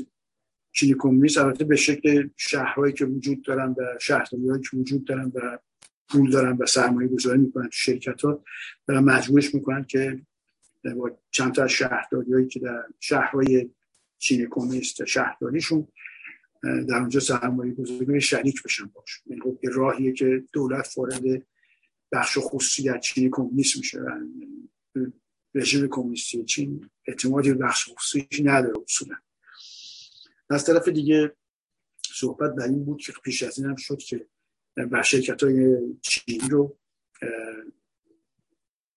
چینی 0.76 0.96
کمونیست 1.00 1.38
البته 1.38 1.64
به 1.64 1.76
شکل 1.76 2.30
شهرهایی 2.38 2.94
که 2.94 3.06
وجود 3.06 3.42
دارن 3.42 3.70
و 3.70 4.00
شهرداریهایی 4.02 4.62
که 4.62 4.78
وجود 4.78 5.06
دارن 5.06 5.32
و 5.36 5.58
پول 6.10 6.32
دارن 6.32 6.58
و 6.58 6.66
سرمایه 6.66 7.08
گذاری 7.08 7.40
می‌کنن 7.40 7.64
تو 7.64 7.72
شرکت 7.72 8.22
ها 8.22 8.44
دارن 8.88 9.04
مجبورش 9.04 9.56
می‌کنن 9.56 9.84
که 9.84 10.22
چند 11.32 11.54
تا 11.54 11.64
از 11.64 11.70
شهرداریهایی 11.70 12.48
که 12.48 12.60
در 12.60 12.84
شهرهای 13.00 13.70
چین 14.18 14.48
کمونیست 14.50 15.06
شهرداریشون 15.06 15.88
در 16.64 16.96
اونجا 16.96 17.20
سرمایه 17.20 17.74
گذاری 17.74 18.22
شریک 18.22 18.64
بشن 18.64 18.86
باش 18.86 19.22
یعنی 19.26 19.42
خب 19.42 19.60
یه 19.64 19.70
راهیه 19.70 20.14
که 20.14 20.44
دولت 20.54 20.94
وارد 20.98 21.24
بخش 22.12 22.38
خصوصی 22.42 22.84
در 22.84 22.98
چین 22.98 23.30
کمونیست 23.32 23.78
میشه 23.78 24.00
رژیم 25.56 25.88
کمونیستی 25.88 26.44
چین 26.44 26.90
اعتمادی 27.08 27.54
به 27.54 27.66
بخش 27.66 27.90
خصوصی 27.90 28.44
نداره 28.44 28.74
اصولا. 28.84 29.16
از 30.50 30.66
طرف 30.66 30.88
دیگه 30.88 31.36
صحبت 32.14 32.56
بر 32.56 32.64
این 32.64 32.86
بود 32.86 33.02
که 33.02 33.14
پیش 33.24 33.44
از 33.44 33.60
این 33.60 33.68
هم 33.68 33.76
شد 33.76 33.98
که 33.98 34.28
بر 34.76 35.02
شرکت 35.02 35.44
های 35.44 35.78
چینی 36.02 36.50
رو 36.50 36.78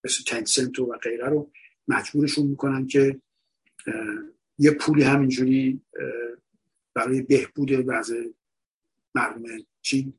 مثل 0.05 0.25
تنسنت 0.27 0.79
و 0.79 0.99
غیره 1.03 1.29
رو 1.29 1.51
مجبورشون 1.89 2.47
می‌کنن 2.47 2.87
که 2.87 3.21
یه 4.59 4.71
پولی 4.71 5.03
همینجوری 5.03 5.81
برای 6.95 7.23
بهبود 7.23 7.71
وضع 7.87 8.25
مردم 9.15 9.43
چین 9.83 10.19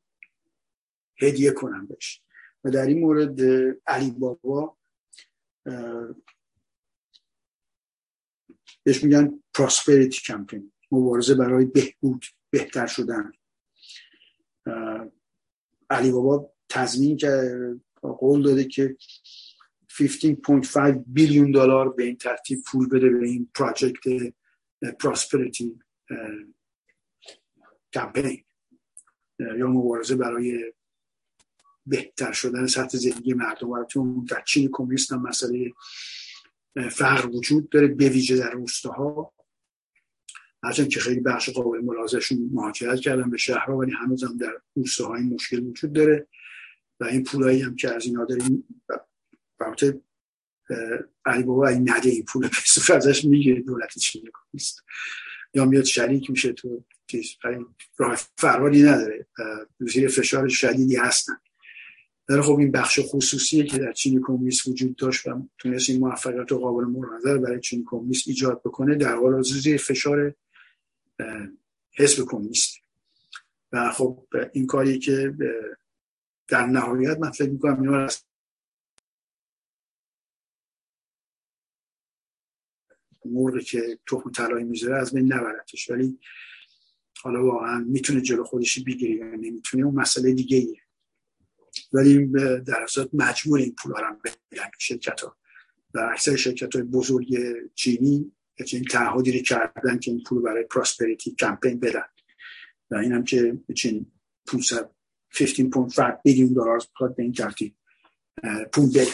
هدیه 1.22 1.50
کنن 1.50 1.86
بهش. 1.86 2.22
و 2.64 2.70
در 2.70 2.86
این 2.86 3.00
مورد 3.00 3.40
علی 3.86 4.10
بابا 4.10 4.76
بهش 8.82 9.04
میگن 9.04 9.42
پراسپریتی 9.54 10.20
کمپین 10.20 10.69
مبارزه 10.92 11.34
برای 11.34 11.64
بهبود 11.64 12.24
بهتر 12.50 12.86
شدن. 12.86 13.32
علی 15.90 16.10
بابا 16.10 16.52
تضمین 16.68 17.16
که 17.16 17.50
قول 18.02 18.42
داده 18.42 18.64
که 18.64 18.96
15.5 19.90 20.78
بیلیون 21.06 21.52
دلار 21.52 21.92
به 21.92 22.04
این 22.04 22.16
ترتیب 22.16 22.62
پول 22.66 22.88
بده 22.88 23.10
به 23.10 23.26
این 23.26 23.50
پراجکت 23.54 24.34
پراسپریتی 25.00 25.78
کمپین 27.92 28.44
یا 29.38 29.66
مبارزه 29.66 30.16
برای 30.16 30.72
بهتر 31.86 32.32
شدن 32.32 32.66
سطح 32.66 32.98
زندگی 32.98 33.34
مردم. 33.34 33.70
براتون 33.70 34.24
در 34.24 34.42
چین 34.46 34.68
کمونیست 34.72 35.12
هم 35.12 35.22
مسئله 35.22 35.72
فقر 36.90 37.26
وجود 37.26 37.68
داره 37.68 37.86
به 37.86 38.08
ویژه 38.08 38.36
در 38.36 38.50
روستاها. 38.50 39.32
هرچند 40.62 40.88
که 40.88 41.00
خیلی 41.00 41.20
بخش 41.20 41.50
قابل 41.50 41.80
ملاحظهشون 41.80 42.50
مهاجرت 42.52 43.00
کردن 43.00 43.30
به 43.30 43.36
شهرها 43.36 43.76
ولی 43.76 43.92
هنوز 43.92 44.24
هم 44.24 44.36
در 44.36 44.52
روستاهای 44.74 45.22
مشکل 45.22 45.60
وجود 45.64 45.92
داره 45.92 46.26
و 47.00 47.04
این 47.04 47.24
پولایی 47.24 47.62
هم 47.62 47.76
که 47.76 47.94
از 47.94 48.06
اینا 48.06 48.24
داریم 48.24 48.64
البته 49.60 50.00
علی 51.24 51.42
بابا 51.42 51.68
این 51.68 51.90
نده 51.90 52.10
این 52.10 52.24
پول 52.24 52.48
به 52.88 52.94
ازش 52.94 53.24
می‌گیره 53.24 53.62
دولت 53.62 53.98
چین 53.98 54.22
کمونیست 54.22 54.84
یا 55.54 55.64
میاد 55.64 55.84
شریک 55.84 56.30
میشه 56.30 56.52
تو 56.52 56.84
راه 57.98 58.18
فراری 58.36 58.82
نداره. 58.82 59.26
زیر 59.78 60.08
فشار 60.08 60.48
شدیدی 60.48 60.96
هستن. 60.96 61.32
در 62.28 62.40
خب 62.40 62.58
این 62.58 62.70
بخش 62.70 63.00
خصوصیه 63.02 63.64
که 63.64 63.78
در 63.78 63.92
چین 63.92 64.20
کمونیست 64.26 64.68
وجود 64.68 64.96
داشت 64.96 65.26
و 65.26 65.48
تونست 65.58 65.90
این 65.90 66.00
موفقیت 66.00 66.52
قابل 66.52 66.84
نظر 67.16 67.38
برای 67.38 67.60
چین 67.60 67.84
کمونیست 67.86 68.28
ایجاد 68.28 68.60
بکنه 68.64 68.94
در 68.94 69.14
حال 69.14 69.42
زیر 69.42 69.76
فشار 69.76 70.34
حزب 71.92 72.24
کمونیست. 72.28 72.76
و 73.72 73.90
خب 73.90 74.26
این 74.52 74.66
کاری 74.66 74.98
که 74.98 75.34
در 76.48 76.66
نهایت 76.66 77.18
من 77.18 77.30
فکر 77.30 77.50
می‌کنم 77.50 77.82
اینا 77.82 78.08
مرغی 83.24 83.64
که 83.64 83.98
تخم 84.06 84.30
طلایی 84.30 84.64
می‌ذاره 84.64 85.00
از 85.00 85.14
بین 85.14 85.32
نبرتش 85.32 85.90
ولی 85.90 86.18
حالا 87.22 87.44
واقعا 87.44 87.78
می‌تونه 87.78 88.20
جلو 88.20 88.44
خودشی 88.44 88.84
بگیره 88.84 89.14
یا 89.14 89.24
نمی‌تونه 89.24 89.84
اون 89.84 89.94
مسئله 89.94 90.32
دیگه 90.32 90.56
ایه 90.56 90.82
ولی 91.92 92.26
در 92.60 92.82
اصل 92.82 93.08
مجموع 93.12 93.58
این 93.58 93.74
پول 93.82 93.92
هم 93.96 94.20
بدن 94.24 94.70
شرکت 94.78 95.20
ها 95.20 95.36
و 95.94 96.08
اکثر 96.12 96.36
شرکت 96.36 96.74
های 96.74 96.84
بزرگ 96.84 97.36
چینی 97.74 98.32
این 98.72 98.84
تعهدی 98.84 99.32
رو 99.32 99.38
کردن 99.38 99.98
که 99.98 100.10
این 100.10 100.22
پول 100.26 100.42
برای 100.42 100.64
پراسپریتی 100.64 101.34
کمپین 101.34 101.80
بدن. 101.80 102.04
و 102.90 102.94
این 102.94 103.12
هم 103.12 103.24
که 103.24 103.58
چین 103.76 104.12
15.5 104.50 106.22
بیلیون 106.24 106.52
دلار 106.52 106.80
به 107.16 107.22
این 107.22 107.32
ترتیب 107.32 107.76
پول 108.72 108.92
بره 108.92 109.06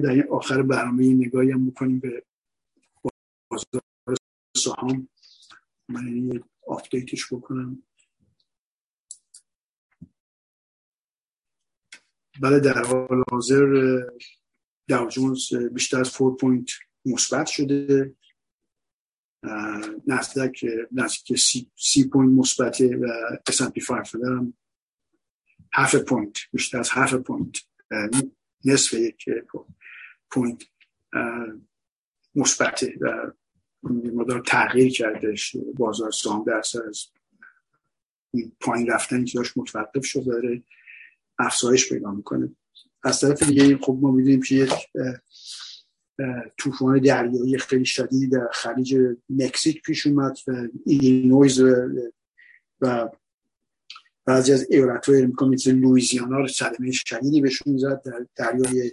در 0.00 0.10
این 0.10 0.24
آخر 0.30 0.62
برنامه 0.62 1.14
نگاهی 1.14 1.50
هم 1.50 1.70
بکنیم 1.70 2.00
به 2.00 2.22
بازار 3.48 3.82
سهام. 4.56 5.08
من 5.88 6.16
یه 6.16 6.44
update 6.66 7.15
ش 7.15 7.32
بکنم. 7.32 7.82
بله 12.42 12.60
در 12.60 12.82
حال 12.82 13.24
حاضر 13.30 14.00
داو 14.90 15.08
جونز 15.08 15.54
بیشتر 15.54 16.00
از 16.00 16.12
4 16.12 16.30
point 16.30 16.70
مثبت 17.04 17.46
شده. 17.46 18.14
نزدیک 20.06 20.64
نزدیک 20.92 21.38
سی, 21.38 21.70
سی 21.76 22.08
point 22.08 22.38
مثبته 22.38 22.96
و 22.96 23.06
S&P 23.50 23.86
500 23.88 24.24
هم 24.24 24.54
هفت 25.72 26.04
point 26.04 26.38
بیشتر 26.52 26.78
از 26.78 26.90
هفت 26.92 27.14
point 27.14 27.56
نصف 28.64 28.92
یک 28.92 29.24
point 30.30 30.62
مثبته 32.34 32.94
و 33.00 33.32
مدار 33.82 34.40
تغییر 34.40 34.92
کردش. 34.92 35.56
بازار 35.74 36.10
سهام 36.10 36.44
درصد 36.44 36.80
از 36.88 37.06
پایین 38.60 38.90
رفتن 38.90 39.24
که 39.24 39.38
داشت 39.38 39.58
متوقف 39.58 40.04
شد 40.04 40.24
داره 40.24 40.62
افزایش 41.38 41.92
پیدا 41.92 42.10
می‌کنه. 42.10 42.56
از 43.02 43.20
طرف 43.20 43.42
دیگه 43.42 43.76
خب 43.76 43.98
ما 44.02 44.10
می‌دونیم 44.10 44.42
که 44.42 44.54
یک 44.54 44.72
طوفان 46.56 46.98
دریایی 46.98 47.58
خیلی 47.58 47.84
شدید 47.84 48.32
در 48.32 48.48
خلیج 48.52 48.96
مکزیک 49.28 49.82
پیش 49.82 50.06
اومد 50.06 50.38
و 50.46 50.68
ایلینویز 50.86 51.60
و 52.80 53.08
بعضی 54.24 54.52
از 54.52 54.66
ایالت 54.70 55.08
های 55.08 55.26
مثل 55.26 55.72
لویزیانا 55.72 56.46
صدمه 56.46 56.90
شدیدی 56.92 57.40
بهشون 57.40 57.78
زد 57.78 58.02
در 58.04 58.26
دریای 58.36 58.92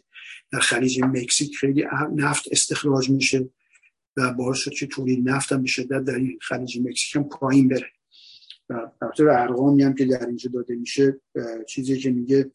در 0.52 0.60
خلیج 0.60 1.02
مکزیک. 1.04 1.58
خیلی 1.58 1.86
نفت 2.16 2.48
استخراج 2.52 3.10
میشه 3.10 3.50
و 4.18 4.34
باعث 4.34 4.58
شد 4.58 4.72
که 4.72 4.88
تولید 4.88 5.30
نفت 5.30 5.52
هم 5.52 5.62
به 5.62 5.68
شدت 5.68 6.04
در 6.04 6.16
این 6.16 6.40
خلیج 6.42 6.80
مکزیک 6.80 7.16
هم 7.16 7.30
پایین 7.30 7.68
بره. 7.68 7.88
و 8.70 8.92
البته 9.02 9.24
ارقامی 9.24 9.84
هم 9.84 9.94
که 9.94 10.06
در 10.06 10.28
اینجا 10.28 10.52
داده 10.54 10.76
میشه 10.76 11.20
چیزی 11.68 11.98
که 11.98 12.12
میگه 12.12 12.52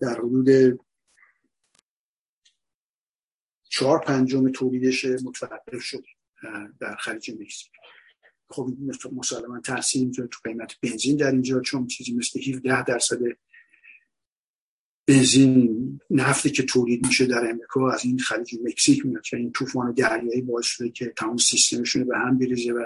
در 0.00 0.18
حدود 0.18 0.80
چهار 3.68 3.98
پنجم 3.98 4.52
تولیدش 4.52 5.04
متوقف 5.04 5.82
شد 5.82 6.04
در 6.80 6.96
خلیج 6.96 7.30
مکزیک. 7.30 7.70
خب 8.50 8.68
مسلما 9.12 9.60
تاثیر 9.60 10.06
می‌ذاره 10.06 10.28
تو 10.28 10.38
قیمت 10.44 10.80
بنزین 10.80 11.16
در 11.16 11.30
اینجا 11.30 11.60
چون 11.60 11.86
چیزی 11.86 12.14
مثل 12.14 12.40
17 12.40 12.84
درصد 12.84 13.18
بنزین 15.06 16.00
نفتی 16.10 16.50
که 16.50 16.62
تولید 16.62 17.06
میشه 17.06 17.26
در 17.26 17.50
امریکا 17.50 17.92
از 17.92 18.04
این 18.04 18.18
خلیج 18.18 18.54
مکزیک 18.64 19.06
میاد. 19.06 19.22
که 19.22 19.36
این 19.36 19.52
طوفان 19.52 19.92
دریایی 19.92 20.42
باعث 20.42 20.66
شده 20.66 20.90
که 20.90 21.12
تمام 21.16 21.36
سیستمشون 21.36 22.04
به 22.04 22.18
هم 22.18 22.38
بریزه 22.38 22.72
و 22.72 22.84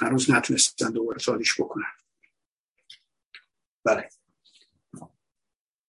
هنوز 0.00 0.30
نتونستن 0.30 0.90
دوباره 0.90 1.18
سالیش 1.18 1.60
بکنن. 1.60 1.92
بله. 3.84 4.08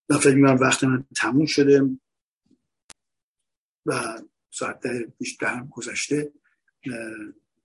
من 0.10 0.18
فکر 0.18 0.36
من 0.36 0.56
وقت 0.56 0.84
من 0.84 1.04
تموم 1.16 1.46
شده 1.46 1.90
و 3.86 4.22
ساعت 4.52 4.82
بیشتر 5.18 5.46
هم 5.46 5.68
گذشته 5.72 6.32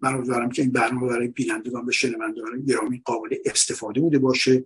من 0.00 0.14
امیدوارم 0.14 0.50
که 0.50 0.62
این 0.62 0.72
برنامه 0.72 1.08
برای 1.08 1.28
بینندگان 1.28 1.86
به 1.86 1.92
شنوندگان 1.92 2.64
گرامی 2.64 3.02
قابل 3.04 3.36
استفاده 3.44 4.00
بوده 4.00 4.18
باشه. 4.18 4.64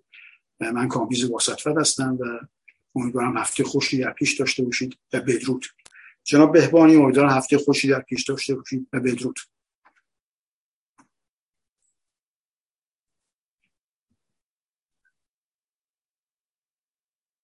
من 0.61 0.89
کامبیز 0.89 1.25
واسطفت 1.25 1.77
هستم 1.77 2.19
و 2.21 2.25
امیدوارم 2.95 3.39
هفته 3.39 3.65
خوشی 3.65 3.99
در 3.99 4.13
پیش 4.13 4.39
داشته 4.39 4.63
باشید 4.63 4.99
و 5.13 5.21
بدرود. 5.21 5.67
جناب 6.25 6.53
بهبانی 6.53 6.97
امیدوارم 6.97 7.31
هفته 7.31 7.59
خوشی 7.59 7.89
در 7.89 8.01
پیش 8.01 8.25
داشته 8.25 8.55
باشید 8.55 8.89
و 8.93 9.01
بدرود. 9.01 9.39